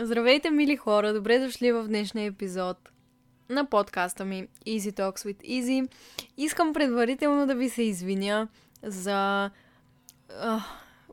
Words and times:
Здравейте, 0.00 0.50
мили 0.50 0.76
хора! 0.76 1.12
Добре 1.12 1.38
дошли 1.38 1.72
в 1.72 1.88
днешния 1.88 2.26
епизод 2.26 2.76
на 3.48 3.64
подкаста 3.64 4.24
ми 4.24 4.48
Easy 4.66 4.92
Talks 4.92 5.16
with 5.16 5.42
Easy. 5.42 5.88
Искам 6.36 6.72
предварително 6.72 7.46
да 7.46 7.54
ви 7.54 7.68
се 7.68 7.82
извиня 7.82 8.48
за... 8.82 9.50
Uh, 10.30 10.62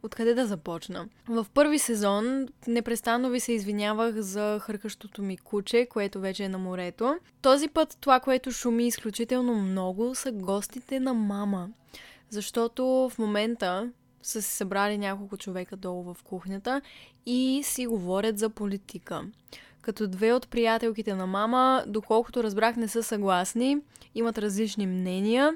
откъде 0.04 0.34
да 0.34 0.46
започна? 0.46 1.08
В 1.28 1.46
първи 1.54 1.80
сезон 1.80 2.48
непрестанно 2.68 3.30
ви 3.30 3.40
се 3.40 3.52
извинявах 3.52 4.16
за 4.16 4.60
хъркащото 4.62 5.22
ми 5.22 5.38
куче, 5.38 5.86
което 5.86 6.20
вече 6.20 6.44
е 6.44 6.50
на 6.50 6.58
морето. 6.58 7.18
Този 7.42 7.68
път 7.68 7.98
това, 8.02 8.20
което 8.20 8.52
шуми 8.52 8.88
изключително 8.88 9.56
много, 9.56 10.16
са 10.16 10.32
гостите 10.32 11.00
на 11.00 11.14
мама. 11.14 11.70
Защото 12.30 12.86
в 12.86 13.20
момента 13.20 13.92
са 14.22 14.42
се 14.42 14.52
събрали 14.52 14.98
няколко 14.98 15.38
човека 15.38 15.78
долу 15.78 16.14
в 16.14 16.24
кухнята 16.24 16.82
и 17.26 17.62
си 17.64 17.88
говорят 17.88 18.38
за 18.38 18.50
политика. 18.50 19.24
Като 19.82 20.08
две 20.08 20.34
от 20.34 20.48
приятелките 20.48 21.14
на 21.14 21.28
мама, 21.28 21.84
доколкото 21.88 22.44
разбрах, 22.44 22.76
не 22.76 22.88
са 22.88 23.04
съгласни, 23.04 23.78
имат 24.16 24.38
различни 24.38 24.88
мнения 24.88 25.56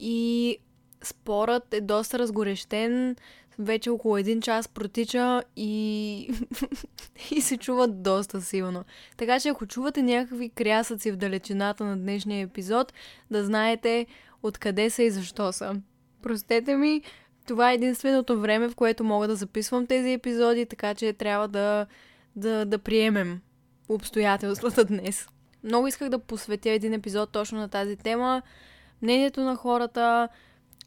и 0.00 0.58
спорът 1.02 1.74
е 1.74 1.80
доста 1.80 2.18
разгорещен, 2.18 3.16
вече 3.58 3.90
около 3.90 4.16
един 4.16 4.40
час 4.40 4.68
протича 4.68 5.42
и, 5.56 6.34
и 7.30 7.40
се 7.40 7.56
чуват 7.56 8.02
доста 8.02 8.40
силно. 8.40 8.84
Така 9.16 9.40
че 9.40 9.48
ако 9.48 9.66
чувате 9.66 10.02
някакви 10.02 10.48
крясъци 10.48 11.12
в 11.12 11.16
далечината 11.16 11.84
на 11.84 11.96
днешния 11.96 12.42
епизод, 12.42 12.92
да 13.30 13.44
знаете 13.44 14.06
откъде 14.42 14.90
са 14.90 15.02
и 15.02 15.10
защо 15.10 15.52
са. 15.52 15.74
Простете 16.22 16.76
ми, 16.76 17.02
това 17.46 17.70
е 17.70 17.74
единственото 17.74 18.40
време, 18.40 18.68
в 18.68 18.74
което 18.74 19.04
мога 19.04 19.28
да 19.28 19.36
записвам 19.36 19.86
тези 19.86 20.12
епизоди, 20.12 20.66
така 20.66 20.94
че 20.94 21.12
трябва 21.12 21.48
да, 21.48 21.86
да, 22.36 22.64
да 22.64 22.78
приемем 22.78 23.40
обстоятелствата 23.88 24.84
днес. 24.84 25.26
Много 25.64 25.86
исках 25.86 26.08
да 26.08 26.18
посветя 26.18 26.70
един 26.70 26.92
епизод 26.92 27.30
точно 27.30 27.58
на 27.58 27.68
тази 27.68 27.96
тема. 27.96 28.42
Мнението 29.02 29.40
на 29.40 29.56
хората, 29.56 30.28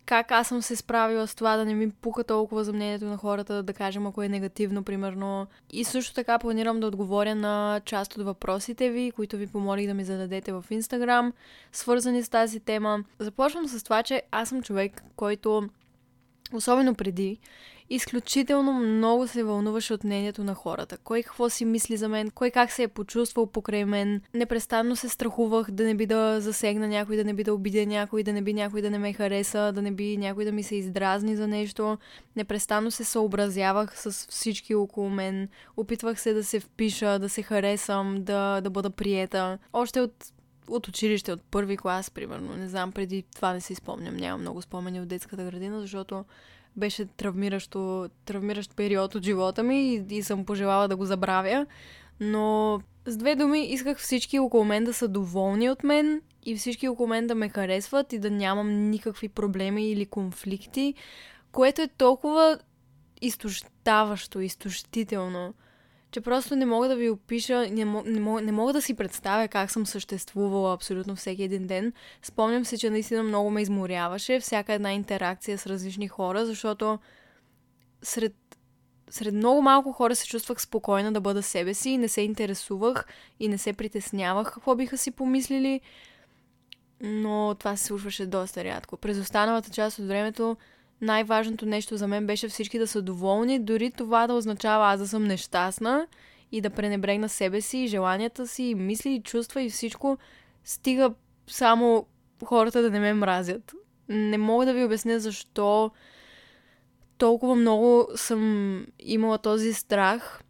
как 0.05 0.31
аз 0.31 0.47
съм 0.47 0.61
се 0.61 0.75
справила 0.75 1.27
с 1.27 1.35
това 1.35 1.57
да 1.57 1.65
не 1.65 1.73
ми 1.73 1.91
пука 1.91 2.23
толкова 2.23 2.63
за 2.63 2.73
мнението 2.73 3.05
на 3.05 3.17
хората, 3.17 3.63
да 3.63 3.73
кажем 3.73 4.07
ако 4.07 4.23
е 4.23 4.29
негативно, 4.29 4.83
примерно. 4.83 5.47
И 5.71 5.83
също 5.83 6.13
така 6.13 6.39
планирам 6.39 6.79
да 6.79 6.87
отговоря 6.87 7.35
на 7.35 7.81
част 7.85 8.17
от 8.17 8.25
въпросите 8.25 8.89
ви, 8.89 9.11
които 9.15 9.37
ви 9.37 9.47
помолих 9.47 9.87
да 9.87 9.93
ми 9.93 10.03
зададете 10.03 10.51
в 10.51 10.65
Инстаграм, 10.69 11.33
свързани 11.71 12.23
с 12.23 12.29
тази 12.29 12.59
тема. 12.59 13.03
Започвам 13.19 13.67
с 13.67 13.83
това, 13.83 14.03
че 14.03 14.21
аз 14.31 14.49
съм 14.49 14.63
човек, 14.63 15.03
който 15.15 15.69
особено 16.53 16.95
преди, 16.95 17.39
изключително 17.89 18.73
много 18.73 19.27
се 19.27 19.43
вълнуваше 19.43 19.93
от 19.93 20.03
мнението 20.03 20.43
на 20.43 20.53
хората. 20.53 20.97
Кой 20.97 21.23
какво 21.23 21.49
си 21.49 21.65
мисли 21.65 21.97
за 21.97 22.09
мен, 22.09 22.31
кой 22.31 22.51
как 22.51 22.71
се 22.71 22.83
е 22.83 22.87
почувствал 22.87 23.47
покрай 23.47 23.85
мен. 23.85 24.21
Непрестанно 24.33 24.95
се 24.95 25.09
страхувах 25.09 25.71
да 25.71 25.83
не 25.83 25.95
би 25.95 26.05
да 26.05 26.41
засегна 26.41 26.87
някой, 26.87 27.15
да 27.15 27.23
не 27.23 27.33
би 27.33 27.43
да 27.43 27.53
обидя 27.53 27.85
някой, 27.85 28.23
да 28.23 28.33
не 28.33 28.41
би 28.41 28.53
някой 28.53 28.81
да 28.81 28.89
не 28.89 28.99
ме 28.99 29.13
хареса, 29.13 29.71
да 29.75 29.81
не 29.81 29.91
би 29.91 30.17
някой 30.17 30.45
да 30.45 30.51
ми 30.51 30.63
се 30.63 30.75
издразни 30.75 31.35
за 31.35 31.47
нещо. 31.47 31.97
Непрестанно 32.35 32.91
се 32.91 33.03
съобразявах 33.03 33.99
с 33.99 34.27
всички 34.29 34.75
около 34.75 35.09
мен. 35.09 35.49
Опитвах 35.77 36.21
се 36.21 36.33
да 36.33 36.43
се 36.43 36.59
впиша, 36.59 37.19
да 37.19 37.29
се 37.29 37.41
харесам, 37.41 38.15
да, 38.19 38.61
да 38.61 38.69
бъда 38.69 38.89
приета. 38.89 39.57
Още 39.73 40.01
от 40.01 40.13
от 40.69 40.87
училище, 40.87 41.31
от 41.31 41.41
първи 41.51 41.77
клас, 41.77 42.11
примерно. 42.11 42.55
Не 42.55 42.67
знам, 42.67 42.91
преди 42.91 43.23
това 43.35 43.53
не 43.53 43.61
си 43.61 43.75
спомням. 43.75 44.15
Нямам 44.15 44.41
много 44.41 44.61
спомени 44.61 45.01
от 45.01 45.07
детската 45.07 45.43
градина, 45.43 45.81
защото 45.81 46.25
беше 46.75 47.05
травмиращо, 47.05 48.09
травмиращ 48.25 48.75
период 48.75 49.15
от 49.15 49.23
живота 49.23 49.63
ми 49.63 49.93
и, 49.93 50.05
и 50.09 50.23
съм 50.23 50.45
пожелала 50.45 50.87
да 50.87 50.95
го 50.95 51.05
забравя. 51.05 51.65
Но 52.19 52.79
с 53.05 53.17
две 53.17 53.35
думи 53.35 53.65
исках 53.65 53.97
всички 53.97 54.39
около 54.39 54.65
мен 54.65 54.83
да 54.83 54.93
са 54.93 55.07
доволни 55.07 55.69
от 55.69 55.83
мен 55.83 56.21
и 56.43 56.55
всички 56.55 56.87
около 56.87 57.07
мен 57.07 57.27
да 57.27 57.35
ме 57.35 57.49
харесват 57.49 58.13
и 58.13 58.19
да 58.19 58.31
нямам 58.31 58.89
никакви 58.89 59.29
проблеми 59.29 59.89
или 59.89 60.05
конфликти, 60.05 60.93
което 61.51 61.81
е 61.81 61.87
толкова 61.87 62.59
изтощаващо, 63.21 64.39
изтощително 64.39 65.53
че 66.15 66.21
просто 66.21 66.55
не 66.55 66.65
мога 66.65 66.87
да 66.87 66.95
ви 66.95 67.09
опиша, 67.09 67.67
не, 67.69 67.85
не, 67.85 68.19
мога, 68.19 68.41
не 68.41 68.51
мога 68.51 68.73
да 68.73 68.81
си 68.81 68.93
представя 68.93 69.47
как 69.47 69.71
съм 69.71 69.85
съществувала 69.85 70.73
абсолютно 70.73 71.15
всеки 71.15 71.43
един 71.43 71.67
ден. 71.67 71.93
Спомням 72.21 72.65
се, 72.65 72.77
че 72.77 72.89
наистина 72.89 73.23
много 73.23 73.49
ме 73.49 73.61
изморяваше 73.61 74.39
всяка 74.39 74.73
една 74.73 74.93
интеракция 74.93 75.57
с 75.57 75.67
различни 75.67 76.07
хора, 76.07 76.45
защото 76.45 76.99
сред, 78.01 78.35
сред 79.09 79.33
много 79.33 79.61
малко 79.61 79.91
хора 79.91 80.15
се 80.15 80.27
чувствах 80.27 80.61
спокойна 80.61 81.13
да 81.13 81.21
бъда 81.21 81.43
себе 81.43 81.73
си 81.73 81.89
и 81.89 81.97
не 81.97 82.07
се 82.07 82.21
интересувах 82.21 83.05
и 83.39 83.47
не 83.47 83.57
се 83.57 83.73
притеснявах 83.73 84.53
какво 84.53 84.75
биха 84.75 84.97
си 84.97 85.11
помислили. 85.11 85.81
Но 87.01 87.55
това 87.59 87.77
се 87.77 87.83
случваше 87.83 88.25
доста 88.25 88.63
рядко. 88.63 88.97
През 88.97 89.17
останалата 89.17 89.69
част 89.69 89.99
от 89.99 90.07
времето 90.07 90.57
най-важното 91.01 91.65
нещо 91.65 91.97
за 91.97 92.07
мен 92.07 92.27
беше 92.27 92.47
всички 92.47 92.79
да 92.79 92.87
са 92.87 93.01
доволни, 93.01 93.59
дори 93.59 93.91
това 93.91 94.27
да 94.27 94.33
означава 94.33 94.93
аз 94.93 94.99
да 94.99 95.07
съм 95.07 95.23
нещастна 95.23 96.07
и 96.51 96.61
да 96.61 96.69
пренебрегна 96.69 97.29
себе 97.29 97.61
си, 97.61 97.77
и 97.77 97.87
желанията 97.87 98.47
си, 98.47 98.63
и 98.63 98.75
мисли, 98.75 99.09
и 99.09 99.21
чувства, 99.21 99.61
и 99.61 99.69
всичко, 99.69 100.17
стига 100.63 101.13
само 101.47 102.05
хората 102.45 102.81
да 102.81 102.91
не 102.91 102.99
ме 102.99 103.13
мразят. 103.13 103.73
Не 104.09 104.37
мога 104.37 104.65
да 104.65 104.73
ви 104.73 104.83
обясня 104.83 105.19
защо 105.19 105.91
толкова 107.17 107.55
много 107.55 108.07
съм 108.15 108.85
имала 108.99 109.37
този 109.37 109.73
страх 109.73 110.43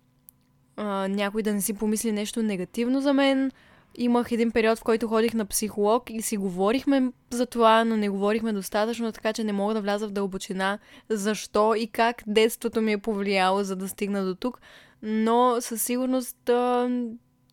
а, 0.77 1.07
някой 1.07 1.41
да 1.41 1.53
не 1.53 1.61
си 1.61 1.73
помисли 1.73 2.11
нещо 2.11 2.43
негативно 2.43 3.01
за 3.01 3.13
мен, 3.13 3.51
имах 3.97 4.31
един 4.31 4.51
период, 4.51 4.79
в 4.79 4.83
който 4.83 5.07
ходих 5.07 5.33
на 5.33 5.45
психолог 5.45 6.09
и 6.09 6.21
си 6.21 6.37
говорихме 6.37 7.11
за 7.29 7.45
това, 7.45 7.85
но 7.85 7.97
не 7.97 8.09
говорихме 8.09 8.53
достатъчно, 8.53 9.11
така 9.11 9.33
че 9.33 9.43
не 9.43 9.53
мога 9.53 9.73
да 9.73 9.81
вляза 9.81 10.07
в 10.07 10.11
дълбочина 10.11 10.79
защо 11.09 11.75
и 11.75 11.87
как 11.87 12.23
детството 12.27 12.81
ми 12.81 12.91
е 12.91 12.97
повлияло, 12.97 13.63
за 13.63 13.75
да 13.75 13.87
стигна 13.87 14.25
до 14.25 14.35
тук. 14.35 14.61
Но 15.01 15.57
със 15.59 15.83
сигурност 15.83 16.37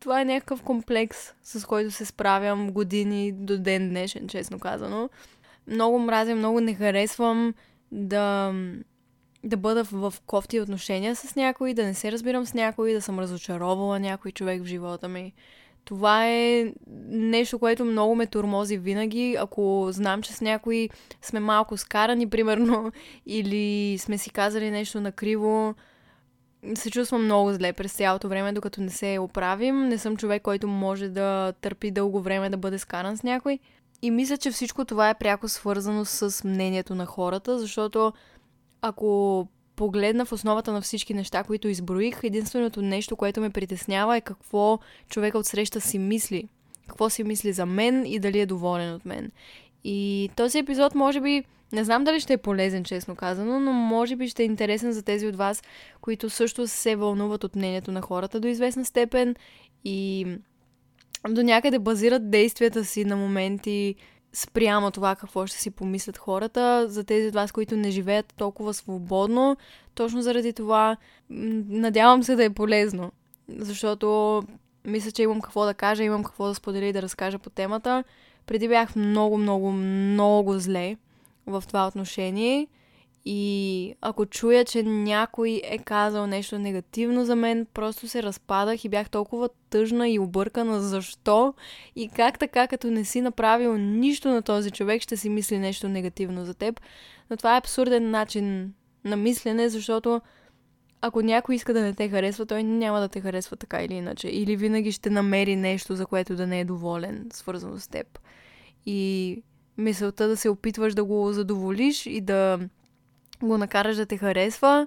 това 0.00 0.20
е 0.20 0.24
някакъв 0.24 0.62
комплекс, 0.62 1.18
с 1.42 1.66
който 1.66 1.90
се 1.90 2.04
справям 2.04 2.72
години 2.72 3.32
до 3.32 3.58
ден 3.58 3.88
днешен, 3.88 4.28
честно 4.28 4.58
казано. 4.58 5.10
Много 5.66 5.98
мразя, 5.98 6.34
много 6.34 6.60
не 6.60 6.74
харесвам 6.74 7.54
да, 7.92 8.54
да 9.44 9.56
бъда 9.56 9.84
в, 9.84 10.14
кофти 10.26 10.60
отношения 10.60 11.16
с 11.16 11.36
някой, 11.36 11.74
да 11.74 11.84
не 11.84 11.94
се 11.94 12.12
разбирам 12.12 12.46
с 12.46 12.54
някой, 12.54 12.92
да 12.92 13.02
съм 13.02 13.18
разочаровала 13.18 14.00
някой 14.00 14.32
човек 14.32 14.62
в 14.62 14.66
живота 14.66 15.08
ми. 15.08 15.32
Това 15.84 16.28
е 16.28 16.72
нещо, 17.08 17.58
което 17.58 17.84
много 17.84 18.14
ме 18.14 18.26
турмози 18.26 18.76
винаги. 18.76 19.36
Ако 19.40 19.88
знам, 19.90 20.22
че 20.22 20.32
с 20.32 20.40
някой 20.40 20.88
сме 21.22 21.40
малко 21.40 21.76
скарани, 21.76 22.30
примерно, 22.30 22.92
или 23.26 23.98
сме 23.98 24.18
си 24.18 24.30
казали 24.30 24.70
нещо 24.70 25.00
накриво, 25.00 25.74
се 26.74 26.90
чувствам 26.90 27.24
много 27.24 27.52
зле 27.52 27.72
през 27.72 27.92
цялото 27.92 28.28
време, 28.28 28.52
докато 28.52 28.80
не 28.80 28.90
се 28.90 29.18
оправим. 29.18 29.88
Не 29.88 29.98
съм 29.98 30.16
човек, 30.16 30.42
който 30.42 30.68
може 30.68 31.08
да 31.08 31.52
търпи 31.60 31.90
дълго 31.90 32.20
време 32.20 32.50
да 32.50 32.56
бъде 32.56 32.78
скаран 32.78 33.16
с 33.16 33.22
някой. 33.22 33.58
И 34.02 34.10
мисля, 34.10 34.36
че 34.36 34.50
всичко 34.50 34.84
това 34.84 35.10
е 35.10 35.18
пряко 35.18 35.48
свързано 35.48 36.04
с 36.04 36.44
мнението 36.44 36.94
на 36.94 37.06
хората, 37.06 37.58
защото 37.58 38.12
ако 38.82 39.48
погледна 39.76 40.24
в 40.24 40.32
основата 40.32 40.72
на 40.72 40.80
всички 40.80 41.14
неща, 41.14 41.44
които 41.44 41.68
изброих, 41.68 42.20
единственото 42.22 42.82
нещо, 42.82 43.16
което 43.16 43.40
ме 43.40 43.50
притеснява 43.50 44.16
е 44.16 44.20
какво 44.20 44.78
човека 45.08 45.38
от 45.38 45.46
среща 45.46 45.80
си 45.80 45.98
мисли. 45.98 46.48
Какво 46.88 47.10
си 47.10 47.24
мисли 47.24 47.52
за 47.52 47.66
мен 47.66 48.06
и 48.06 48.18
дали 48.18 48.40
е 48.40 48.46
доволен 48.46 48.94
от 48.94 49.04
мен. 49.04 49.30
И 49.84 50.30
този 50.36 50.58
епизод 50.58 50.94
може 50.94 51.20
би, 51.20 51.44
не 51.72 51.84
знам 51.84 52.04
дали 52.04 52.20
ще 52.20 52.32
е 52.32 52.38
полезен, 52.38 52.84
честно 52.84 53.16
казано, 53.16 53.60
но 53.60 53.72
може 53.72 54.16
би 54.16 54.28
ще 54.28 54.42
е 54.42 54.46
интересен 54.46 54.92
за 54.92 55.02
тези 55.02 55.26
от 55.26 55.36
вас, 55.36 55.62
които 56.00 56.30
също 56.30 56.66
се 56.66 56.96
вълнуват 56.96 57.44
от 57.44 57.56
мнението 57.56 57.92
на 57.92 58.02
хората 58.02 58.40
до 58.40 58.48
известна 58.48 58.84
степен 58.84 59.34
и 59.84 60.26
до 61.28 61.42
някъде 61.42 61.78
базират 61.78 62.30
действията 62.30 62.84
си 62.84 63.04
на 63.04 63.16
моменти 63.16 63.94
спрямо 64.32 64.90
това 64.90 65.16
какво 65.16 65.46
ще 65.46 65.58
си 65.58 65.70
помислят 65.70 66.18
хората. 66.18 66.86
За 66.88 67.04
тези 67.04 67.28
от 67.28 67.34
вас, 67.34 67.52
които 67.52 67.76
не 67.76 67.90
живеят 67.90 68.34
толкова 68.36 68.74
свободно, 68.74 69.56
точно 69.94 70.22
заради 70.22 70.52
това 70.52 70.96
надявам 71.30 72.22
се 72.22 72.36
да 72.36 72.44
е 72.44 72.50
полезно. 72.50 73.12
Защото 73.58 74.42
мисля, 74.84 75.10
че 75.10 75.22
имам 75.22 75.40
какво 75.40 75.64
да 75.64 75.74
кажа, 75.74 76.04
имам 76.04 76.24
какво 76.24 76.46
да 76.46 76.54
споделя 76.54 76.84
и 76.84 76.92
да 76.92 77.02
разкажа 77.02 77.38
по 77.38 77.50
темата. 77.50 78.04
Преди 78.46 78.68
бях 78.68 78.96
много, 78.96 79.38
много, 79.38 79.72
много 79.72 80.58
зле 80.58 80.96
в 81.46 81.64
това 81.66 81.86
отношение 81.86 82.66
и 83.24 83.94
ако 84.00 84.26
чуя, 84.26 84.64
че 84.64 84.82
някой 84.82 85.60
е 85.64 85.78
казал 85.78 86.26
нещо 86.26 86.58
негативно 86.58 87.24
за 87.24 87.36
мен, 87.36 87.66
просто 87.74 88.08
се 88.08 88.22
разпадах 88.22 88.84
и 88.84 88.88
бях 88.88 89.10
толкова 89.10 89.48
тъжна 89.70 90.08
и 90.08 90.18
объркана 90.18 90.80
защо 90.80 91.54
и 91.96 92.08
как 92.08 92.38
така, 92.38 92.66
като 92.66 92.90
не 92.90 93.04
си 93.04 93.20
направил 93.20 93.78
нищо 93.78 94.28
на 94.28 94.42
този 94.42 94.70
човек, 94.70 95.02
ще 95.02 95.16
си 95.16 95.28
мисли 95.28 95.58
нещо 95.58 95.88
негативно 95.88 96.44
за 96.44 96.54
теб. 96.54 96.80
Но 97.30 97.36
това 97.36 97.54
е 97.54 97.58
абсурден 97.58 98.10
начин 98.10 98.72
на 99.04 99.16
мислене, 99.16 99.68
защото 99.68 100.20
ако 101.00 101.22
някой 101.22 101.54
иска 101.54 101.74
да 101.74 101.80
не 101.80 101.94
те 101.94 102.08
харесва, 102.08 102.46
той 102.46 102.62
няма 102.62 103.00
да 103.00 103.08
те 103.08 103.20
харесва 103.20 103.56
така 103.56 103.82
или 103.82 103.94
иначе. 103.94 104.28
Или 104.28 104.56
винаги 104.56 104.92
ще 104.92 105.10
намери 105.10 105.56
нещо, 105.56 105.96
за 105.96 106.06
което 106.06 106.36
да 106.36 106.46
не 106.46 106.60
е 106.60 106.64
доволен, 106.64 107.26
свързано 107.32 107.78
с 107.78 107.88
теб. 107.88 108.18
И 108.86 109.42
мисълта 109.78 110.28
да 110.28 110.36
се 110.36 110.48
опитваш 110.48 110.94
да 110.94 111.04
го 111.04 111.32
задоволиш 111.32 112.06
и 112.06 112.20
да 112.20 112.58
го 113.42 113.58
накараш 113.58 113.96
да 113.96 114.06
те 114.06 114.16
харесва 114.16 114.86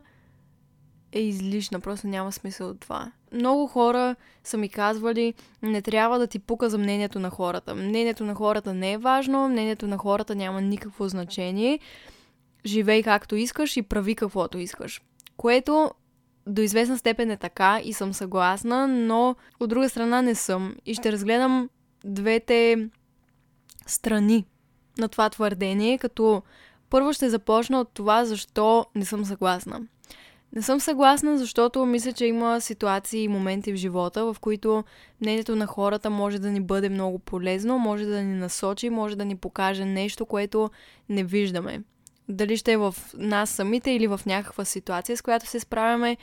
е 1.12 1.20
излишна. 1.20 1.80
Просто 1.80 2.08
няма 2.08 2.32
смисъл 2.32 2.70
от 2.70 2.80
това. 2.80 3.12
Много 3.34 3.68
хора 3.68 4.16
са 4.44 4.58
ми 4.58 4.70
казвали, 4.70 5.34
не 5.62 5.82
трябва 5.82 6.20
да 6.20 6.28
ти 6.28 6.40
пука 6.40 6.70
за 6.70 6.78
мнението 6.78 7.20
на 7.20 7.30
хората. 7.30 7.76
Мнението 7.76 8.24
на 8.24 8.36
хората 8.36 8.74
не 8.74 8.92
е 8.92 8.98
важно, 8.98 9.50
мнението 9.50 9.88
на 9.88 9.98
хората 9.98 10.36
няма 10.36 10.62
никакво 10.62 11.08
значение. 11.08 11.80
Живей 12.66 13.04
както 13.04 13.36
искаш 13.36 13.78
и 13.78 13.82
прави 13.82 14.16
каквото 14.16 14.58
искаш. 14.58 15.02
Което 15.38 15.92
до 16.48 16.62
известна 16.62 16.98
степен 16.98 17.32
е 17.32 17.38
така 17.38 17.80
и 17.84 17.94
съм 17.94 18.14
съгласна, 18.14 18.88
но 18.88 19.36
от 19.60 19.70
друга 19.70 19.90
страна 19.90 20.22
не 20.22 20.36
съм. 20.36 20.76
И 20.86 20.94
ще 20.94 21.12
разгледам 21.12 21.70
двете 22.06 22.90
страни 23.88 24.46
на 24.98 25.10
това 25.10 25.30
твърдение, 25.30 25.98
като 25.98 26.42
първо 26.90 27.14
ще 27.14 27.30
започна 27.30 27.80
от 27.80 27.90
това, 27.94 28.26
защо 28.26 28.86
не 28.96 29.06
съм 29.06 29.26
съгласна. 29.26 29.82
Не 30.54 30.62
съм 30.62 30.80
съгласна, 30.80 31.38
защото 31.38 31.86
мисля, 31.86 32.14
че 32.14 32.26
има 32.26 32.62
ситуации 32.62 33.24
и 33.24 33.28
моменти 33.28 33.74
в 33.74 33.76
живота, 33.76 34.34
в 34.34 34.40
които 34.42 34.84
мнението 35.22 35.56
на 35.56 35.68
хората 35.68 36.10
може 36.10 36.40
да 36.40 36.52
ни 36.52 36.62
бъде 36.62 36.90
много 36.90 37.20
полезно, 37.20 37.80
може 37.80 38.06
да 38.06 38.24
ни 38.24 38.36
насочи, 38.36 38.90
може 38.90 39.16
да 39.16 39.26
ни 39.26 39.36
покаже 39.36 39.86
нещо, 39.86 40.26
което 40.26 40.70
не 41.10 41.24
виждаме. 41.24 41.84
Дали 42.30 42.58
ще 42.58 42.72
е 42.72 42.78
в 42.78 42.96
нас 43.18 43.50
самите 43.50 43.92
или 43.92 44.08
в 44.08 44.22
някаква 44.26 44.66
ситуация, 44.66 45.18
с 45.18 45.22
която 45.22 45.48
се 45.48 45.60
справяме, 45.60 46.18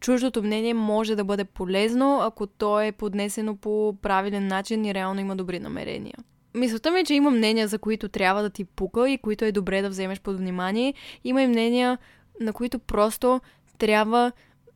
чуждото 0.00 0.42
мнение 0.42 0.74
може 0.74 1.16
да 1.16 1.24
бъде 1.24 1.44
полезно, 1.44 2.20
ако 2.22 2.46
то 2.46 2.80
е 2.80 2.92
поднесено 2.92 3.56
по 3.56 3.94
правилен 4.02 4.46
начин 4.46 4.84
и 4.84 4.94
реално 4.94 5.20
има 5.20 5.36
добри 5.36 5.58
намерения. 5.58 6.14
Мисълта 6.54 6.90
ми 6.90 7.00
е, 7.00 7.04
че 7.04 7.14
има 7.14 7.30
мнения, 7.30 7.68
за 7.68 7.78
които 7.78 8.08
трябва 8.08 8.42
да 8.42 8.50
ти 8.50 8.64
пука 8.64 9.10
и 9.10 9.18
които 9.18 9.44
е 9.44 9.52
добре 9.52 9.82
да 9.82 9.88
вземеш 9.88 10.20
под 10.20 10.36
внимание. 10.36 10.94
Има 11.24 11.42
и 11.42 11.46
мнения, 11.46 11.98
на 12.40 12.52
които 12.52 12.78
просто 12.78 13.40
трябва 13.78 14.32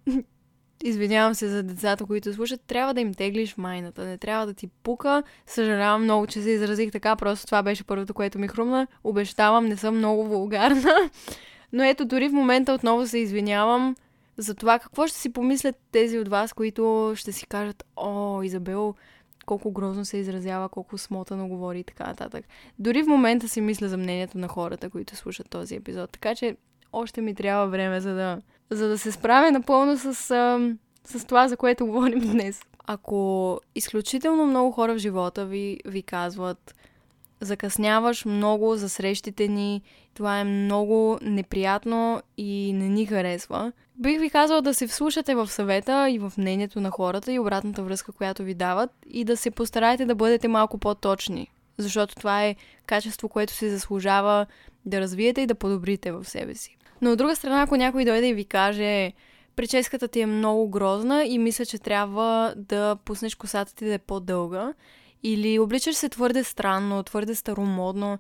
извинявам 0.84 1.34
се 1.34 1.48
за 1.48 1.62
децата, 1.62 2.06
които 2.06 2.34
слушат, 2.34 2.60
трябва 2.60 2.94
да 2.94 3.00
им 3.00 3.14
теглиш 3.14 3.56
майната, 3.56 4.04
не 4.04 4.18
трябва 4.18 4.46
да 4.46 4.54
ти 4.54 4.68
пука. 4.82 5.22
Съжалявам 5.46 6.02
много, 6.02 6.26
че 6.26 6.42
се 6.42 6.50
изразих 6.50 6.92
така, 6.92 7.16
просто 7.16 7.46
това 7.46 7.62
беше 7.62 7.84
първото, 7.84 8.14
което 8.14 8.38
ми 8.38 8.48
хрумна. 8.48 8.86
Обещавам, 9.04 9.66
не 9.66 9.76
съм 9.76 9.96
много 9.96 10.24
вулгарна. 10.24 11.10
Но 11.72 11.84
ето, 11.84 12.04
дори 12.04 12.28
в 12.28 12.32
момента 12.32 12.72
отново 12.72 13.06
се 13.06 13.18
извинявам 13.18 13.96
за 14.36 14.54
това 14.54 14.78
какво 14.78 15.06
ще 15.06 15.18
си 15.18 15.32
помислят 15.32 15.76
тези 15.92 16.18
от 16.18 16.28
вас, 16.28 16.52
които 16.52 17.12
ще 17.16 17.32
си 17.32 17.46
кажат, 17.46 17.84
о, 17.96 18.42
Изабел, 18.42 18.94
колко 19.46 19.72
грозно 19.72 20.04
се 20.04 20.16
изразява, 20.16 20.68
колко 20.68 20.98
смотано 20.98 21.48
говори 21.48 21.78
и 21.80 21.84
така 21.84 22.06
нататък. 22.06 22.44
Дори 22.78 23.02
в 23.02 23.06
момента 23.06 23.48
си 23.48 23.60
мисля 23.60 23.88
за 23.88 23.96
мнението 23.96 24.38
на 24.38 24.48
хората, 24.48 24.90
които 24.90 25.16
слушат 25.16 25.50
този 25.50 25.74
епизод. 25.74 26.10
Така 26.10 26.34
че 26.34 26.56
още 26.92 27.20
ми 27.20 27.34
трябва 27.34 27.66
време, 27.66 28.00
за 28.00 28.14
да, 28.14 28.38
за 28.70 28.88
да 28.88 28.98
се 28.98 29.12
справя 29.12 29.50
напълно 29.50 29.98
с, 29.98 30.14
с 31.04 31.26
това, 31.26 31.48
за 31.48 31.56
което 31.56 31.86
говорим 31.86 32.20
днес. 32.20 32.62
Ако 32.86 33.60
изключително 33.74 34.46
много 34.46 34.72
хора 34.72 34.94
в 34.94 34.98
живота 34.98 35.46
ви, 35.46 35.78
ви 35.84 36.02
казват, 36.02 36.74
закъсняваш 37.40 38.24
много 38.24 38.76
за 38.76 38.88
срещите 38.88 39.48
ни, 39.48 39.82
това 40.14 40.38
е 40.40 40.44
много 40.44 41.18
неприятно 41.22 42.22
и 42.36 42.72
не 42.72 42.88
ни 42.88 43.06
харесва. 43.06 43.72
Бих 43.98 44.20
ви 44.20 44.30
казала 44.30 44.62
да 44.62 44.74
се 44.74 44.86
вслушате 44.86 45.34
в 45.34 45.48
съвета 45.48 46.10
и 46.10 46.18
в 46.18 46.32
мнението 46.38 46.80
на 46.80 46.90
хората 46.90 47.32
и 47.32 47.38
обратната 47.38 47.82
връзка, 47.82 48.12
която 48.12 48.42
ви 48.42 48.54
дават 48.54 48.90
и 49.10 49.24
да 49.24 49.36
се 49.36 49.50
постараете 49.50 50.06
да 50.06 50.14
бъдете 50.14 50.48
малко 50.48 50.78
по-точни, 50.78 51.48
защото 51.78 52.14
това 52.14 52.44
е 52.44 52.56
качество, 52.86 53.28
което 53.28 53.52
се 53.52 53.70
заслужава 53.70 54.46
да 54.86 55.00
развиете 55.00 55.40
и 55.40 55.46
да 55.46 55.54
подобрите 55.54 56.12
в 56.12 56.24
себе 56.24 56.54
си. 56.54 56.76
Но 57.02 57.12
от 57.12 57.18
друга 57.18 57.36
страна, 57.36 57.62
ако 57.62 57.76
някой 57.76 58.04
дойде 58.04 58.28
и 58.28 58.34
ви 58.34 58.44
каже, 58.44 59.12
прическата 59.56 60.08
ти 60.08 60.20
е 60.20 60.26
много 60.26 60.68
грозна 60.68 61.24
и 61.24 61.38
мисля, 61.38 61.66
че 61.66 61.78
трябва 61.78 62.54
да 62.56 62.96
пуснеш 63.04 63.34
косата 63.34 63.74
ти 63.74 63.84
да 63.84 63.94
е 63.94 63.98
по-дълга, 63.98 64.72
или 65.22 65.58
обличаш 65.58 65.96
се 65.96 66.08
твърде 66.08 66.44
странно, 66.44 67.02
твърде 67.02 67.34
старомодно, 67.34 68.18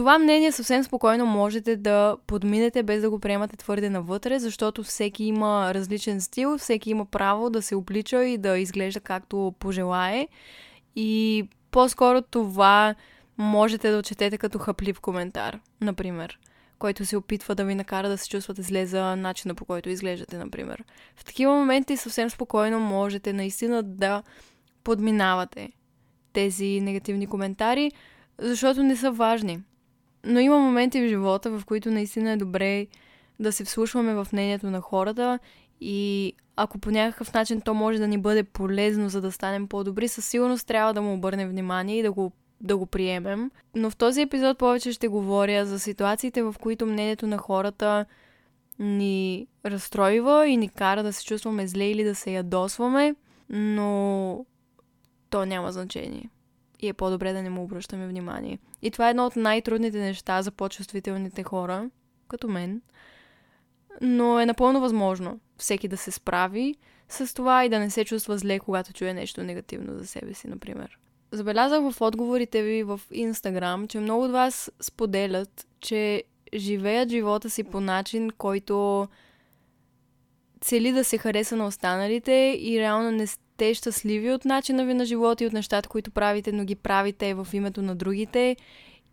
това 0.00 0.18
мнение 0.18 0.52
съвсем 0.52 0.84
спокойно 0.84 1.26
можете 1.26 1.76
да 1.76 2.16
подминете 2.26 2.82
без 2.82 3.02
да 3.02 3.10
го 3.10 3.18
приемате 3.18 3.56
твърде 3.56 3.90
навътре, 3.90 4.38
защото 4.38 4.82
всеки 4.82 5.24
има 5.24 5.74
различен 5.74 6.20
стил, 6.20 6.58
всеки 6.58 6.90
има 6.90 7.04
право 7.04 7.50
да 7.50 7.62
се 7.62 7.74
облича 7.74 8.24
и 8.24 8.38
да 8.38 8.58
изглежда 8.58 9.00
както 9.00 9.54
пожелае. 9.58 10.28
И 10.96 11.48
по-скоро 11.70 12.22
това 12.22 12.94
можете 13.38 13.90
да 13.90 13.98
отчетете 13.98 14.38
като 14.38 14.58
хъплив 14.58 15.00
коментар, 15.00 15.60
например 15.80 16.38
който 16.78 17.04
се 17.04 17.16
опитва 17.16 17.54
да 17.54 17.64
ви 17.64 17.74
накара 17.74 18.08
да 18.08 18.18
се 18.18 18.28
чувствате 18.28 18.62
зле 18.62 18.86
за 18.86 19.16
начина 19.16 19.54
по 19.54 19.64
който 19.64 19.88
изглеждате, 19.88 20.38
например. 20.38 20.84
В 21.16 21.24
такива 21.24 21.52
моменти 21.52 21.96
съвсем 21.96 22.30
спокойно 22.30 22.80
можете 22.80 23.32
наистина 23.32 23.82
да 23.82 24.22
подминавате 24.84 25.72
тези 26.32 26.80
негативни 26.80 27.26
коментари, 27.26 27.90
защото 28.38 28.82
не 28.82 28.96
са 28.96 29.10
важни. 29.10 29.60
Но 30.24 30.40
има 30.40 30.58
моменти 30.58 31.00
в 31.00 31.08
живота, 31.08 31.50
в 31.50 31.64
които 31.64 31.90
наистина 31.90 32.30
е 32.30 32.36
добре 32.36 32.86
да 33.40 33.52
се 33.52 33.64
вслушваме 33.64 34.14
в 34.14 34.28
мнението 34.32 34.70
на 34.70 34.80
хората 34.80 35.38
и 35.80 36.32
ако 36.56 36.78
по 36.78 36.90
някакъв 36.90 37.34
начин 37.34 37.60
то 37.60 37.74
може 37.74 37.98
да 37.98 38.08
ни 38.08 38.18
бъде 38.18 38.42
полезно, 38.42 39.08
за 39.08 39.20
да 39.20 39.32
станем 39.32 39.68
по-добри, 39.68 40.08
със 40.08 40.26
сигурност 40.26 40.66
трябва 40.66 40.94
да 40.94 41.02
му 41.02 41.14
обърнем 41.14 41.48
внимание 41.48 41.98
и 41.98 42.02
да 42.02 42.12
го 42.12 42.32
да 42.60 42.76
го 42.76 42.86
приемем. 42.86 43.50
Но 43.74 43.90
в 43.90 43.96
този 43.96 44.20
епизод 44.20 44.58
повече 44.58 44.92
ще 44.92 45.08
говоря 45.08 45.66
за 45.66 45.78
ситуациите, 45.78 46.42
в 46.42 46.54
които 46.60 46.86
мнението 46.86 47.26
на 47.26 47.38
хората 47.38 48.06
ни 48.78 49.46
разстройва 49.66 50.48
и 50.48 50.56
ни 50.56 50.68
кара 50.68 51.02
да 51.02 51.12
се 51.12 51.24
чувстваме 51.24 51.66
зле 51.66 51.84
или 51.84 52.04
да 52.04 52.14
се 52.14 52.32
ядосваме, 52.32 53.14
но 53.50 54.44
то 55.30 55.46
няма 55.46 55.72
значение. 55.72 56.30
И 56.82 56.88
е 56.88 56.92
по-добре 56.92 57.32
да 57.32 57.42
не 57.42 57.50
му 57.50 57.62
обръщаме 57.62 58.06
внимание. 58.06 58.58
И 58.82 58.90
това 58.90 59.06
е 59.06 59.10
едно 59.10 59.26
от 59.26 59.36
най-трудните 59.36 59.98
неща 59.98 60.42
за 60.42 60.50
по-чувствителните 60.50 61.42
хора, 61.42 61.90
като 62.28 62.48
мен. 62.48 62.82
Но 64.00 64.40
е 64.40 64.46
напълно 64.46 64.80
възможно 64.80 65.40
всеки 65.56 65.88
да 65.88 65.96
се 65.96 66.10
справи 66.10 66.74
с 67.08 67.34
това 67.34 67.64
и 67.64 67.68
да 67.68 67.78
не 67.78 67.90
се 67.90 68.04
чувства 68.04 68.38
зле, 68.38 68.58
когато 68.58 68.92
чуе 68.92 69.14
нещо 69.14 69.42
негативно 69.42 69.98
за 69.98 70.06
себе 70.06 70.34
си, 70.34 70.48
например. 70.48 70.98
Забелязах 71.32 71.92
в 71.92 72.00
отговорите 72.00 72.62
ви 72.62 72.82
в 72.82 73.00
Инстаграм, 73.10 73.88
че 73.88 74.00
много 74.00 74.24
от 74.24 74.32
вас 74.32 74.72
споделят, 74.80 75.66
че 75.80 76.22
живеят 76.54 77.10
живота 77.10 77.50
си 77.50 77.64
по 77.64 77.80
начин, 77.80 78.30
който 78.38 79.08
цели 80.60 80.92
да 80.92 81.04
се 81.04 81.18
хареса 81.18 81.56
на 81.56 81.66
останалите 81.66 82.58
и 82.60 82.80
реално 82.80 83.10
не 83.10 83.26
сте 83.60 83.74
щастливи 83.74 84.32
от 84.32 84.44
начина 84.44 84.84
ви 84.84 84.94
на 84.94 85.04
живота 85.04 85.44
и 85.44 85.46
от 85.46 85.52
нещата, 85.52 85.88
които 85.88 86.10
правите, 86.10 86.52
но 86.52 86.64
ги 86.64 86.74
правите 86.74 87.34
в 87.34 87.48
името 87.52 87.82
на 87.82 87.94
другите 87.94 88.56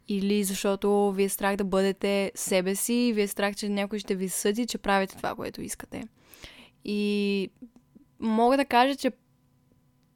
или 0.07 0.43
защото 0.43 1.11
ви 1.11 1.23
е 1.23 1.29
страх 1.29 1.55
да 1.55 1.63
бъдете 1.63 2.31
себе 2.35 2.75
си 2.75 2.93
и 2.93 3.13
ви 3.13 3.21
е 3.21 3.27
страх, 3.27 3.55
че 3.55 3.69
някой 3.69 3.99
ще 3.99 4.15
ви 4.15 4.29
съди, 4.29 4.65
че 4.65 4.77
правите 4.77 5.17
това, 5.17 5.35
което 5.35 5.61
искате. 5.61 6.03
И 6.85 7.49
мога 8.19 8.57
да 8.57 8.65
кажа, 8.65 8.95
че 8.95 9.11